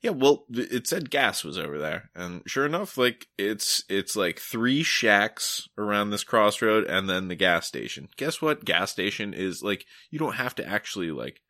Yeah, 0.00 0.10
well, 0.10 0.46
it 0.50 0.88
said 0.88 1.10
gas 1.10 1.44
was 1.44 1.56
over 1.56 1.78
there, 1.78 2.10
and 2.16 2.42
sure 2.44 2.66
enough, 2.66 2.98
like 2.98 3.28
it's 3.38 3.84
it's 3.88 4.16
like 4.16 4.40
three 4.40 4.82
shacks 4.82 5.68
around 5.78 6.10
this 6.10 6.24
crossroad, 6.24 6.84
and 6.86 7.08
then 7.08 7.28
the 7.28 7.36
gas 7.36 7.68
station. 7.68 8.08
Guess 8.16 8.42
what? 8.42 8.64
Gas 8.64 8.90
station 8.90 9.32
is 9.32 9.62
like 9.62 9.86
you 10.10 10.18
don't 10.18 10.34
have 10.34 10.56
to 10.56 10.66
actually 10.66 11.12
like 11.12 11.40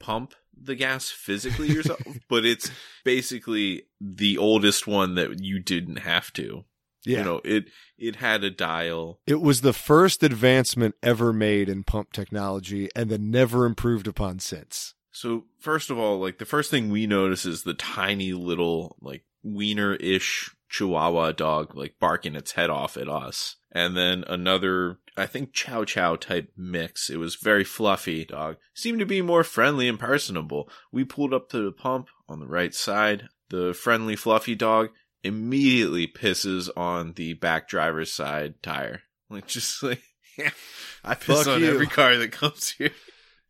pump 0.00 0.34
the 0.54 0.74
gas 0.74 1.08
physically 1.10 1.68
yourself, 1.72 2.02
but 2.28 2.44
it's 2.44 2.70
basically 3.04 3.84
the 4.00 4.36
oldest 4.36 4.86
one 4.86 5.14
that 5.14 5.40
you 5.42 5.58
didn't 5.58 6.00
have 6.00 6.30
to. 6.34 6.64
Yeah. 7.04 7.18
You 7.18 7.24
know, 7.24 7.40
it 7.44 7.64
it 7.98 8.16
had 8.16 8.44
a 8.44 8.50
dial. 8.50 9.20
It 9.26 9.40
was 9.40 9.60
the 9.60 9.72
first 9.72 10.22
advancement 10.22 10.94
ever 11.02 11.32
made 11.32 11.68
in 11.68 11.84
pump 11.84 12.12
technology 12.12 12.88
and 12.96 13.10
then 13.10 13.30
never 13.30 13.66
improved 13.66 14.06
upon 14.06 14.38
since. 14.38 14.94
So 15.10 15.44
first 15.60 15.90
of 15.90 15.98
all, 15.98 16.18
like 16.18 16.38
the 16.38 16.44
first 16.44 16.70
thing 16.70 16.90
we 16.90 17.06
notice 17.06 17.46
is 17.46 17.62
the 17.62 17.74
tiny 17.74 18.32
little 18.32 18.96
like 19.00 19.24
wiener 19.42 19.94
ish 19.94 20.50
chihuahua 20.68 21.32
dog 21.32 21.76
like 21.76 21.94
barking 22.00 22.34
its 22.34 22.52
head 22.52 22.70
off 22.70 22.96
at 22.96 23.08
us. 23.08 23.56
And 23.70 23.96
then 23.96 24.24
another, 24.26 24.98
I 25.16 25.26
think 25.26 25.52
chow 25.52 25.84
chow 25.84 26.16
type 26.16 26.50
mix. 26.56 27.10
It 27.10 27.18
was 27.18 27.36
very 27.36 27.64
fluffy 27.64 28.24
dog. 28.24 28.56
Seemed 28.72 29.00
to 29.00 29.06
be 29.06 29.22
more 29.22 29.44
friendly 29.44 29.88
and 29.88 29.98
personable. 29.98 30.68
We 30.90 31.04
pulled 31.04 31.34
up 31.34 31.48
to 31.50 31.62
the 31.62 31.72
pump 31.72 32.08
on 32.28 32.40
the 32.40 32.46
right 32.46 32.74
side. 32.74 33.28
The 33.50 33.74
friendly 33.74 34.16
fluffy 34.16 34.54
dog 34.54 34.90
immediately 35.24 36.06
pisses 36.06 36.68
on 36.76 37.14
the 37.14 37.32
back 37.34 37.68
driver's 37.68 38.12
side 38.12 38.62
tire. 38.62 39.02
Like 39.30 39.46
just 39.46 39.82
like, 39.82 40.02
yeah, 40.38 40.50
I 41.04 41.14
piss 41.14 41.38
Fuck 41.44 41.46
on 41.54 41.60
you. 41.60 41.70
every 41.72 41.86
car 41.86 42.16
that 42.16 42.30
comes 42.32 42.70
here. 42.70 42.90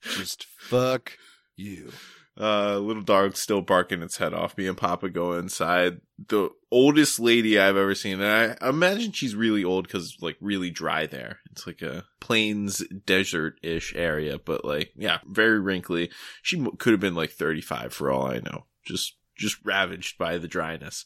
Just 0.03 0.47
fuck 0.59 1.13
you. 1.57 1.91
Uh, 2.39 2.79
little 2.79 3.03
dog 3.03 3.37
still 3.37 3.63
barking 3.63 4.03
its 4.03 4.17
head 4.17 4.35
off. 4.35 4.59
Me 4.59 4.67
and 4.67 4.77
Papa 4.77 5.09
go 5.09 5.35
inside. 5.35 6.01
The 6.29 6.51
oldest 6.71 7.21
lady 7.21 7.59
I've 7.61 7.77
ever 7.77 7.95
seen. 7.95 8.21
And 8.21 8.57
I 8.61 8.69
imagine 8.69 9.13
she's 9.13 9.37
really 9.37 9.63
old 9.63 9.87
because 9.87 10.17
like 10.21 10.37
really 10.41 10.71
dry 10.71 11.07
there. 11.07 11.39
It's 11.53 11.65
like 11.65 11.81
a 11.81 12.05
plains 12.21 12.83
desert 13.07 13.61
ish 13.63 13.95
area, 13.95 14.39
but 14.39 14.65
like, 14.65 14.91
yeah, 14.97 15.19
very 15.29 15.61
wrinkly. 15.61 16.11
She 16.43 16.59
m- 16.59 16.73
could 16.77 16.93
have 16.93 17.01
been 17.01 17.15
like 17.15 17.31
35 17.31 17.93
for 17.93 18.11
all 18.11 18.27
I 18.27 18.41
know. 18.41 18.65
Just, 18.85 19.15
just 19.37 19.65
ravaged 19.65 20.19
by 20.19 20.37
the 20.39 20.49
dryness. 20.49 21.05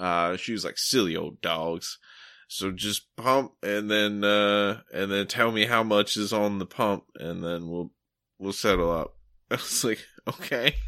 Uh, 0.00 0.36
she 0.36 0.52
was 0.52 0.64
like 0.64 0.78
silly 0.78 1.14
old 1.14 1.40
dogs. 1.42 1.98
So 2.48 2.72
just 2.72 3.14
pump 3.16 3.52
and 3.62 3.88
then, 3.88 4.24
uh, 4.24 4.80
and 4.92 5.12
then 5.12 5.26
tell 5.28 5.52
me 5.52 5.66
how 5.66 5.84
much 5.84 6.16
is 6.16 6.32
on 6.32 6.58
the 6.58 6.66
pump 6.66 7.04
and 7.14 7.44
then 7.44 7.68
we'll, 7.68 7.92
we'll 8.38 8.52
settle 8.52 8.90
up. 8.90 9.14
I 9.50 9.54
was 9.56 9.84
like, 9.84 10.00
Okay. 10.26 10.74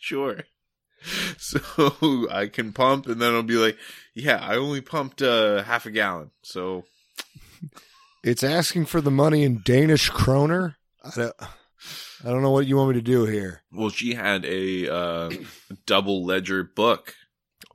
Sure. 0.00 0.44
So 1.38 2.28
I 2.30 2.48
can 2.48 2.72
pump 2.72 3.06
and 3.06 3.20
then 3.22 3.32
I'll 3.32 3.42
be 3.44 3.54
like, 3.56 3.76
yeah, 4.14 4.38
I 4.42 4.56
only 4.56 4.80
pumped 4.80 5.22
uh, 5.22 5.62
half 5.62 5.86
a 5.86 5.90
gallon. 5.92 6.30
So 6.42 6.84
It's 8.24 8.42
asking 8.42 8.86
for 8.86 9.00
the 9.00 9.10
money 9.10 9.42
in 9.44 9.62
Danish 9.64 10.10
kroner. 10.10 10.76
I 11.04 11.10
don't, 11.14 11.34
I 11.40 12.28
don't 12.30 12.42
know 12.42 12.50
what 12.50 12.66
you 12.66 12.76
want 12.76 12.90
me 12.90 12.94
to 12.96 13.02
do 13.02 13.26
here. 13.26 13.62
well, 13.72 13.90
she 13.90 14.14
had 14.14 14.44
a 14.44 14.92
uh, 14.92 15.30
double 15.86 16.24
ledger 16.26 16.64
book 16.64 17.14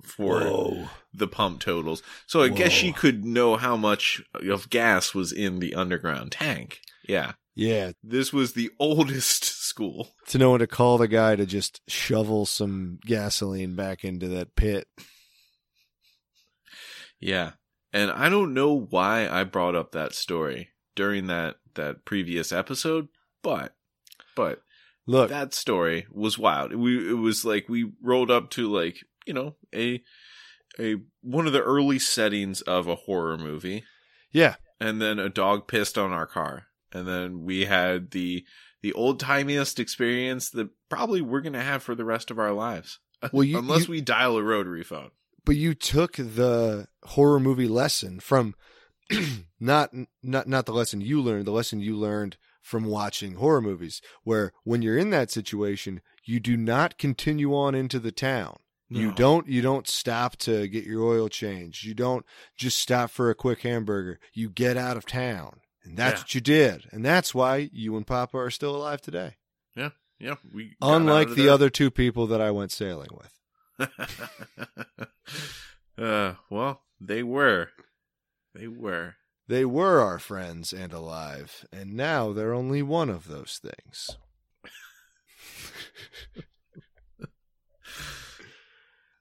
for 0.03 0.41
Whoa. 0.41 0.89
the 1.13 1.27
pump 1.27 1.59
totals. 1.61 2.03
So 2.27 2.41
I 2.43 2.49
guess 2.49 2.71
she 2.71 2.91
could 2.91 3.25
know 3.25 3.55
how 3.57 3.75
much 3.77 4.21
of 4.33 4.69
gas 4.69 5.13
was 5.13 5.31
in 5.31 5.59
the 5.59 5.73
underground 5.75 6.31
tank. 6.33 6.79
Yeah. 7.07 7.33
Yeah, 7.55 7.91
This 8.03 8.33
was 8.33 8.53
the 8.53 8.71
oldest 8.79 9.43
school. 9.43 10.09
to 10.29 10.39
know 10.39 10.51
when 10.51 10.59
to 10.61 10.67
call 10.67 10.97
the 10.97 11.07
guy 11.07 11.35
to 11.35 11.45
just 11.45 11.81
shovel 11.87 12.47
some 12.47 12.97
gasoline 13.05 13.75
back 13.75 14.03
into 14.03 14.27
that 14.29 14.55
pit. 14.55 14.87
Yeah. 17.19 17.51
And 17.91 18.09
I 18.11 18.29
don't 18.29 18.53
know 18.53 18.73
why 18.89 19.27
I 19.29 19.43
brought 19.43 19.75
up 19.75 19.91
that 19.91 20.13
story 20.13 20.69
during 20.95 21.27
that 21.27 21.57
that 21.75 22.05
previous 22.05 22.51
episode, 22.51 23.07
but 23.43 23.75
but 24.35 24.61
Look, 25.05 25.29
that 25.29 25.53
story 25.53 26.07
was 26.11 26.39
wild. 26.39 26.73
We 26.73 27.09
it 27.09 27.13
was 27.13 27.45
like 27.45 27.69
we 27.69 27.91
rolled 28.01 28.31
up 28.31 28.49
to 28.51 28.71
like, 28.71 28.97
you 29.25 29.33
know, 29.33 29.55
a 29.73 30.01
a 30.79 30.95
one 31.21 31.45
of 31.47 31.53
the 31.53 31.61
early 31.61 31.99
settings 31.99 32.61
of 32.61 32.87
a 32.87 32.95
horror 32.95 33.37
movie 33.37 33.83
yeah, 34.31 34.55
and 34.79 34.99
then 35.01 35.19
a 35.19 35.29
dog 35.29 35.67
pissed 35.67 35.97
on 35.99 36.11
our 36.11 36.25
car. 36.25 36.65
And 36.91 37.07
then 37.07 37.43
we 37.43 37.65
had 37.65 38.11
the 38.11 38.43
the 38.81 38.93
old 38.93 39.19
timiest 39.21 39.79
experience 39.79 40.49
that 40.51 40.69
probably 40.89 41.21
we're 41.21 41.41
gonna 41.41 41.63
have 41.63 41.83
for 41.83 41.93
the 41.95 42.05
rest 42.05 42.31
of 42.31 42.39
our 42.39 42.51
lives. 42.53 42.99
Well, 43.31 43.43
you- 43.43 43.59
unless 43.59 43.87
you- 43.87 43.91
we 43.91 44.01
dial 44.01 44.35
a 44.37 44.43
rotary 44.43 44.83
phone. 44.83 45.11
but 45.45 45.55
you 45.55 45.73
took 45.75 46.13
the 46.15 46.87
horror 47.03 47.39
movie 47.39 47.67
lesson 47.69 48.19
from 48.19 48.55
not 49.59 49.91
not 50.21 50.47
not 50.47 50.65
the 50.65 50.73
lesson 50.73 51.01
you 51.01 51.21
learned, 51.21 51.45
the 51.45 51.51
lesson 51.51 51.79
you 51.79 51.95
learned 51.95 52.37
from 52.61 52.85
watching 52.85 53.35
horror 53.35 53.61
movies, 53.61 54.01
where 54.23 54.53
when 54.63 54.81
you're 54.81 54.97
in 54.97 55.09
that 55.11 55.29
situation, 55.29 56.01
you 56.25 56.39
do 56.39 56.55
not 56.57 56.97
continue 56.97 57.53
on 57.55 57.75
into 57.75 57.99
the 57.99 58.11
town. 58.11 58.55
You 58.99 59.11
don't 59.13 59.47
you 59.47 59.61
don't 59.61 59.87
stop 59.87 60.35
to 60.37 60.67
get 60.67 60.85
your 60.85 61.03
oil 61.03 61.29
changed. 61.29 61.83
You 61.83 61.93
don't 61.93 62.25
just 62.57 62.79
stop 62.79 63.09
for 63.09 63.29
a 63.29 63.35
quick 63.35 63.61
hamburger. 63.61 64.19
You 64.33 64.49
get 64.49 64.77
out 64.77 64.97
of 64.97 65.05
town. 65.05 65.59
And 65.83 65.97
that's 65.97 66.19
Yeah. 66.19 66.23
what 66.23 66.35
you 66.35 66.41
did. 66.41 66.85
And 66.91 67.03
that's 67.05 67.33
why 67.35 67.69
you 67.73 67.95
and 67.97 68.07
Papa 68.07 68.37
are 68.37 68.49
still 68.51 68.75
alive 68.75 69.01
today. 69.01 69.35
Yeah, 69.75 69.89
Yeah. 70.19 70.35
we 70.53 70.75
Unlike 70.81 71.29
the 71.29 71.43
there. 71.43 71.51
other 71.51 71.69
two 71.69 71.91
people 71.91 72.27
that 72.27 72.39
I 72.41 72.51
went 72.51 72.71
sailing 72.71 73.09
with. 73.11 73.31
uh, 75.97 76.35
well, 76.49 76.83
they 77.01 77.23
were. 77.23 77.69
They 78.53 78.67
were. 78.67 79.15
They 79.47 79.65
were 79.65 79.99
our 79.99 80.19
friends 80.19 80.71
and 80.71 80.93
alive, 80.93 81.65
and 81.71 81.93
now 81.95 82.31
they're 82.31 82.53
only 82.53 82.81
one 82.81 83.09
of 83.09 83.27
those 83.27 83.59
things. 83.61 84.11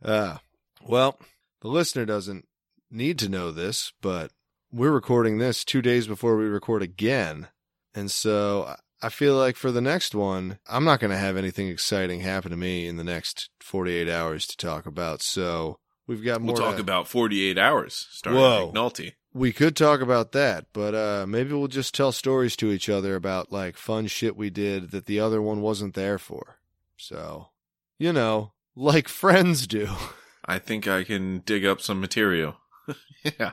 Ah, 0.05 0.41
well, 0.87 1.19
the 1.61 1.69
listener 1.69 2.05
doesn't 2.05 2.47
need 2.91 3.19
to 3.21 3.29
know 3.29 3.51
this, 3.51 3.93
but 4.01 4.31
we're 4.73 4.91
recording 4.91 5.39
this 5.39 5.65
two 5.65 5.83
days 5.83 6.07
before 6.07 6.37
we 6.37 6.45
record 6.45 6.83
again. 6.83 7.49
And 7.95 8.11
so 8.11 8.65
I- 8.65 8.77
I 9.05 9.09
feel 9.09 9.37
like 9.37 9.57
for 9.57 9.73
the 9.73 9.81
next 9.81 10.15
one, 10.15 10.59
I'm 10.69 10.85
not 10.85 11.01
going 11.01 11.11
to 11.11 11.17
have 11.19 11.37
anything 11.37 11.69
exciting 11.69 12.21
happen 12.21 12.53
to 12.53 12.57
me 12.57 12.87
in 12.87 12.97
the 12.97 13.05
next 13.05 13.51
48 13.61 14.09
hours 14.09 14.47
to 14.47 14.57
talk 14.57 14.87
about. 14.87 15.23
So 15.23 15.81
we've 16.07 16.23
got 16.25 16.41
more 16.41 16.55
We'll 16.55 16.63
talk 16.63 16.77
to- 16.77 16.81
about 16.83 17.09
48 17.09 17.59
hours 17.59 18.07
starting 18.13 18.41
Whoa. 18.41 18.67
Nick 18.67 18.75
Nolte. 18.75 19.13
we 19.35 19.53
could 19.53 19.75
talk 19.77 20.01
about 20.01 20.31
that, 20.33 20.67
but 20.73 20.95
uh, 20.95 21.27
maybe 21.27 21.53
we'll 21.53 21.67
just 21.67 21.95
tell 21.95 22.13
stories 22.13 22.55
to 22.57 22.71
each 22.71 22.89
other 22.89 23.17
about 23.17 23.51
like 23.51 23.77
fun 23.77 24.07
shit 24.07 24.37
we 24.37 24.51
did 24.51 24.93
that 24.93 25.07
the 25.07 25.19
other 25.19 25.43
one 25.43 25.61
wasn't 25.63 25.95
there 25.95 26.19
for. 26.19 26.59
So, 26.97 27.49
you 27.99 28.13
know, 28.13 28.53
like 28.77 29.09
friends 29.09 29.67
do. 29.67 29.89
I 30.45 30.59
think 30.59 30.89
I 30.89 31.05
can 31.05 31.41
dig 31.41 31.65
up 31.65 31.81
some 31.81 32.01
material. 32.01 32.57
yeah. 33.39 33.53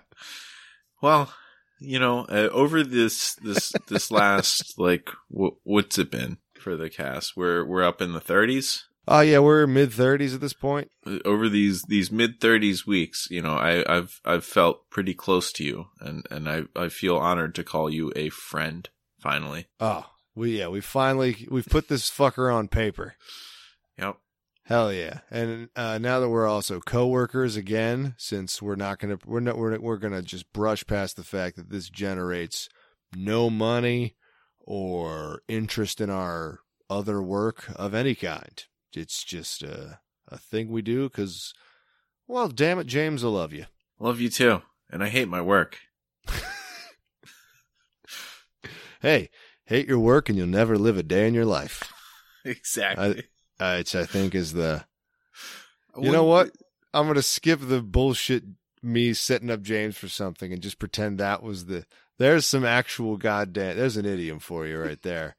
Well, 1.02 1.32
you 1.80 2.00
know, 2.00 2.26
uh, 2.26 2.50
over 2.52 2.84
this 2.84 3.36
this 3.36 3.72
this 3.88 4.12
last 4.12 4.74
like 4.78 5.10
wh- 5.30 5.56
what's 5.64 5.98
it 5.98 6.12
been 6.12 6.38
for 6.60 6.76
the 6.76 6.90
cast? 6.90 7.38
We're 7.38 7.64
we're 7.66 7.84
up 7.84 8.02
in 8.02 8.14
the 8.14 8.20
30s. 8.22 8.82
Oh 9.08 9.22
yeah, 9.22 9.40
we're 9.40 9.66
mid 9.66 9.92
thirties 9.92 10.36
at 10.36 10.42
this 10.42 10.54
point. 10.54 10.90
over 11.26 11.50
these 11.50 11.82
these 11.84 12.12
mid 12.12 12.40
thirties 12.40 12.86
weeks, 12.86 13.28
you 13.32 13.42
know, 13.42 13.54
I, 13.56 13.84
I've 13.92 14.20
I've 14.24 14.46
felt 14.46 14.90
pretty 14.92 15.16
close 15.16 15.52
to 15.54 15.64
you, 15.64 15.88
and 16.00 16.26
and 16.30 16.48
I 16.48 16.64
I 16.76 16.90
feel 16.90 17.18
honored 17.18 17.56
to 17.56 17.64
call 17.64 17.90
you 17.90 18.12
a 18.16 18.30
friend. 18.30 18.88
Finally, 19.20 19.66
Oh, 19.80 20.06
we 20.36 20.60
yeah, 20.60 20.68
we 20.68 20.80
finally 20.82 21.48
we've 21.50 21.66
put 21.66 21.88
this 21.88 22.10
fucker 22.10 22.54
on 22.54 22.68
paper. 22.68 23.16
yep. 23.98 24.18
Hell 24.70 24.94
yeah! 24.94 25.22
And 25.32 25.70
uh, 25.76 25.98
now 25.98 26.20
that 26.20 26.30
we're 26.30 26.48
also 26.48 26.80
coworkers 26.80 27.56
again, 27.56 28.14
since 28.20 28.62
we're 28.62 28.76
not 28.76 29.00
gonna 29.00 29.18
we're 29.26 29.40
not 29.40 29.58
we're 29.58 29.80
we're 29.80 29.98
gonna 29.98 30.22
just 30.22 30.54
brush 30.54 30.86
past 30.86 31.16
the 31.16 31.24
fact 31.24 31.56
that 31.56 31.72
this 31.72 31.90
generates 31.90 32.70
no 33.16 33.50
money 33.50 34.16
or 34.60 35.42
interest 35.48 36.00
in 36.00 36.12
our 36.12 36.60
other 36.88 37.20
work 37.20 37.72
of 37.78 37.96
any 37.96 38.14
kind. 38.14 38.64
It's 38.94 39.24
just 39.24 39.64
a 39.64 40.02
a 40.28 40.38
thing 40.38 40.70
we 40.70 40.84
do 40.84 41.10
because, 41.10 41.52
well, 42.28 42.48
damn 42.48 42.78
it, 42.78 42.86
James, 42.86 43.24
I 43.24 43.30
love 43.30 43.52
you. 43.52 43.66
Love 43.98 44.22
you 44.22 44.30
too, 44.30 44.62
and 44.88 45.04
I 45.04 45.10
hate 45.10 45.28
my 45.28 45.42
work. 45.42 45.80
Hey, 49.02 49.30
hate 49.64 49.88
your 49.88 50.00
work 50.00 50.28
and 50.28 50.38
you'll 50.38 50.48
never 50.48 50.78
live 50.78 50.98
a 50.98 51.04
day 51.04 51.26
in 51.26 51.34
your 51.34 51.46
life. 51.46 51.90
exactly. 52.44 53.24
Uh, 53.60 53.76
which 53.78 53.96
I 53.96 54.06
think 54.06 54.36
is 54.36 54.54
the 54.54 54.86
You 56.00 56.12
know 56.12 56.24
what? 56.24 56.52
I'm 56.94 57.08
gonna 57.08 57.22
skip 57.22 57.60
the 57.62 57.82
bullshit 57.82 58.44
me 58.82 59.14
setting 59.14 59.50
up 59.52 59.62
James 59.62 59.98
for 59.98 60.08
something 60.08 60.54
and 60.54 60.62
just 60.62 60.80
pretend 60.80 61.18
that 61.20 61.44
was 61.44 61.66
the. 61.66 61.86
There's 62.18 62.46
some 62.46 62.66
actual 62.66 63.18
goddamn. 63.18 63.78
There's 63.78 63.98
an 63.98 64.06
idiom 64.06 64.40
for 64.40 64.66
you 64.66 64.80
right 64.80 65.02
there. 65.02 65.36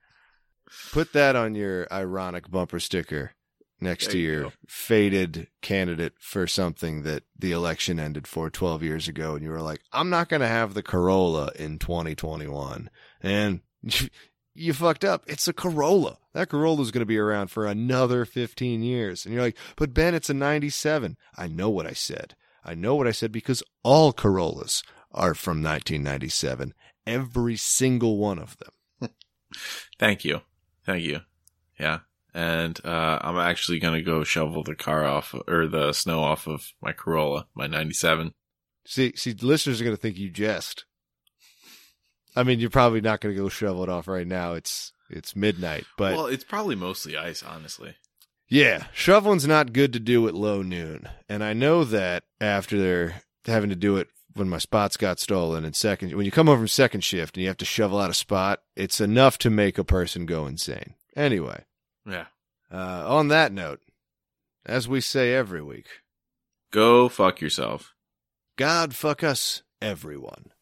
Put 0.93 1.12
that 1.14 1.37
on 1.37 1.55
your 1.55 1.87
ironic 1.93 2.51
bumper 2.51 2.79
sticker 2.79 3.33
next 3.81 4.07
There 4.07 4.12
to 4.12 4.18
your 4.18 4.43
go. 4.45 4.53
faded 4.68 5.49
candidate 5.62 6.12
for 6.21 6.47
something 6.47 7.03
that 7.03 7.25
the 7.39 7.53
election 7.53 7.99
ended 7.99 8.27
for 8.27 8.51
12 8.51 8.83
years 8.83 9.09
ago, 9.09 9.35
and 9.35 9.43
you 9.45 9.51
were 9.51 9.62
like, 9.62 9.81
"I'm 9.93 10.11
not 10.11 10.29
gonna 10.29 10.47
have 10.49 10.75
the 10.75 10.83
Corolla 10.83 11.51
in 11.57 11.79
2021," 11.79 12.89
and 13.21 13.61
you 14.55 14.72
fucked 14.72 15.05
up. 15.05 15.24
It's 15.26 15.48
a 15.48 15.53
Corolla. 15.53 16.18
That 16.32 16.48
Corolla 16.48 16.82
is 16.82 16.90
going 16.90 17.01
to 17.01 17.07
be 17.07 17.18
around 17.18 17.48
for 17.48 17.66
another 17.66 18.24
15 18.24 18.82
years. 18.82 19.24
And 19.24 19.34
you're 19.34 19.42
like, 19.42 19.57
but 19.76 19.94
Ben, 19.94 20.14
it's 20.14 20.30
a 20.30 20.34
97. 20.34 21.16
I 21.36 21.46
know 21.48 21.70
what 21.70 21.86
I 21.86 21.92
said. 21.92 22.34
I 22.64 22.74
know 22.74 22.94
what 22.94 23.07
I 23.07 23.12
said 23.12 23.32
because 23.32 23.62
all 23.82 24.12
Corollas 24.12 24.82
are 25.12 25.34
from 25.34 25.62
1997. 25.62 26.74
Every 27.07 27.57
single 27.57 28.18
one 28.18 28.38
of 28.38 28.57
them. 28.59 29.11
Thank 29.98 30.24
you, 30.24 30.42
thank 30.84 31.03
you. 31.03 31.20
Yeah, 31.78 32.01
and 32.32 32.78
uh, 32.84 33.18
I'm 33.20 33.38
actually 33.38 33.80
gonna 33.80 34.03
go 34.03 34.22
shovel 34.22 34.62
the 34.62 34.76
car 34.76 35.05
off 35.05 35.34
or 35.48 35.66
the 35.66 35.92
snow 35.92 36.22
off 36.22 36.46
of 36.46 36.72
my 36.80 36.92
Corolla, 36.92 37.46
my 37.55 37.66
'97. 37.66 38.34
See, 38.86 39.12
see, 39.16 39.32
listeners 39.32 39.80
are 39.80 39.84
going 39.84 39.96
to 39.96 40.01
think 40.01 40.18
you 40.18 40.30
jest. 40.30 40.84
I 42.37 42.43
mean, 42.43 42.61
you're 42.61 42.70
probably 42.70 43.01
not 43.01 43.20
going 43.20 43.35
to 43.35 43.41
go 43.43 43.49
shovel 43.49 43.83
it 43.83 43.89
off 43.89 44.09
right 44.09 44.26
now. 44.26 44.55
It's 44.55 44.93
it's 45.09 45.35
midnight, 45.35 45.85
but 45.97 46.14
well, 46.16 46.26
it's 46.26 46.45
probably 46.45 46.76
mostly 46.76 47.16
ice, 47.16 47.43
honestly. 47.43 47.97
Yeah, 48.49 48.87
shoveling's 48.93 49.47
not 49.47 49.72
good 49.72 49.93
to 49.93 50.01
do 50.01 50.26
at 50.28 50.35
low 50.35 50.62
noon. 50.62 51.09
And 51.28 51.43
I 51.45 51.53
know 51.53 51.85
that 51.85 52.24
after 52.41 52.78
they're 52.78 53.22
having 53.47 53.70
to 53.70 53.76
do 53.76 53.97
it 53.97 54.09
when 54.35 54.49
my 54.49 54.59
spots 54.59 54.97
got 54.97 55.18
stolen 55.18 55.64
in 55.64 55.72
second 55.72 56.14
when 56.14 56.24
you 56.26 56.31
come 56.33 56.49
over 56.49 56.59
from 56.59 56.68
second 56.68 57.03
shift 57.03 57.37
and 57.37 57.43
you 57.43 57.49
have 57.49 57.57
to 57.59 57.64
shovel 57.64 57.99
out 58.01 58.11
a 58.11 58.14
spot, 58.14 58.61
it's 58.76 59.01
enough 59.01 59.39
to 59.39 59.51
make 59.51 59.78
a 59.78 59.85
person 59.85 60.26
go 60.26 60.47
insane. 60.47 60.95
Anyway, 61.16 61.64
Yeah. 62.07 62.26
uh, 62.72 63.05
on 63.09 63.28
that 63.28 63.53
note, 63.53 63.81
as 64.64 64.89
we 64.89 65.01
say 65.01 65.35
every 65.35 65.62
week, 65.62 65.87
Go 66.72 67.09
fuck 67.09 67.41
yourself. 67.41 67.95
God 68.57 68.95
fuck 68.95 69.24
us, 69.24 69.62
everyone. 69.83 70.53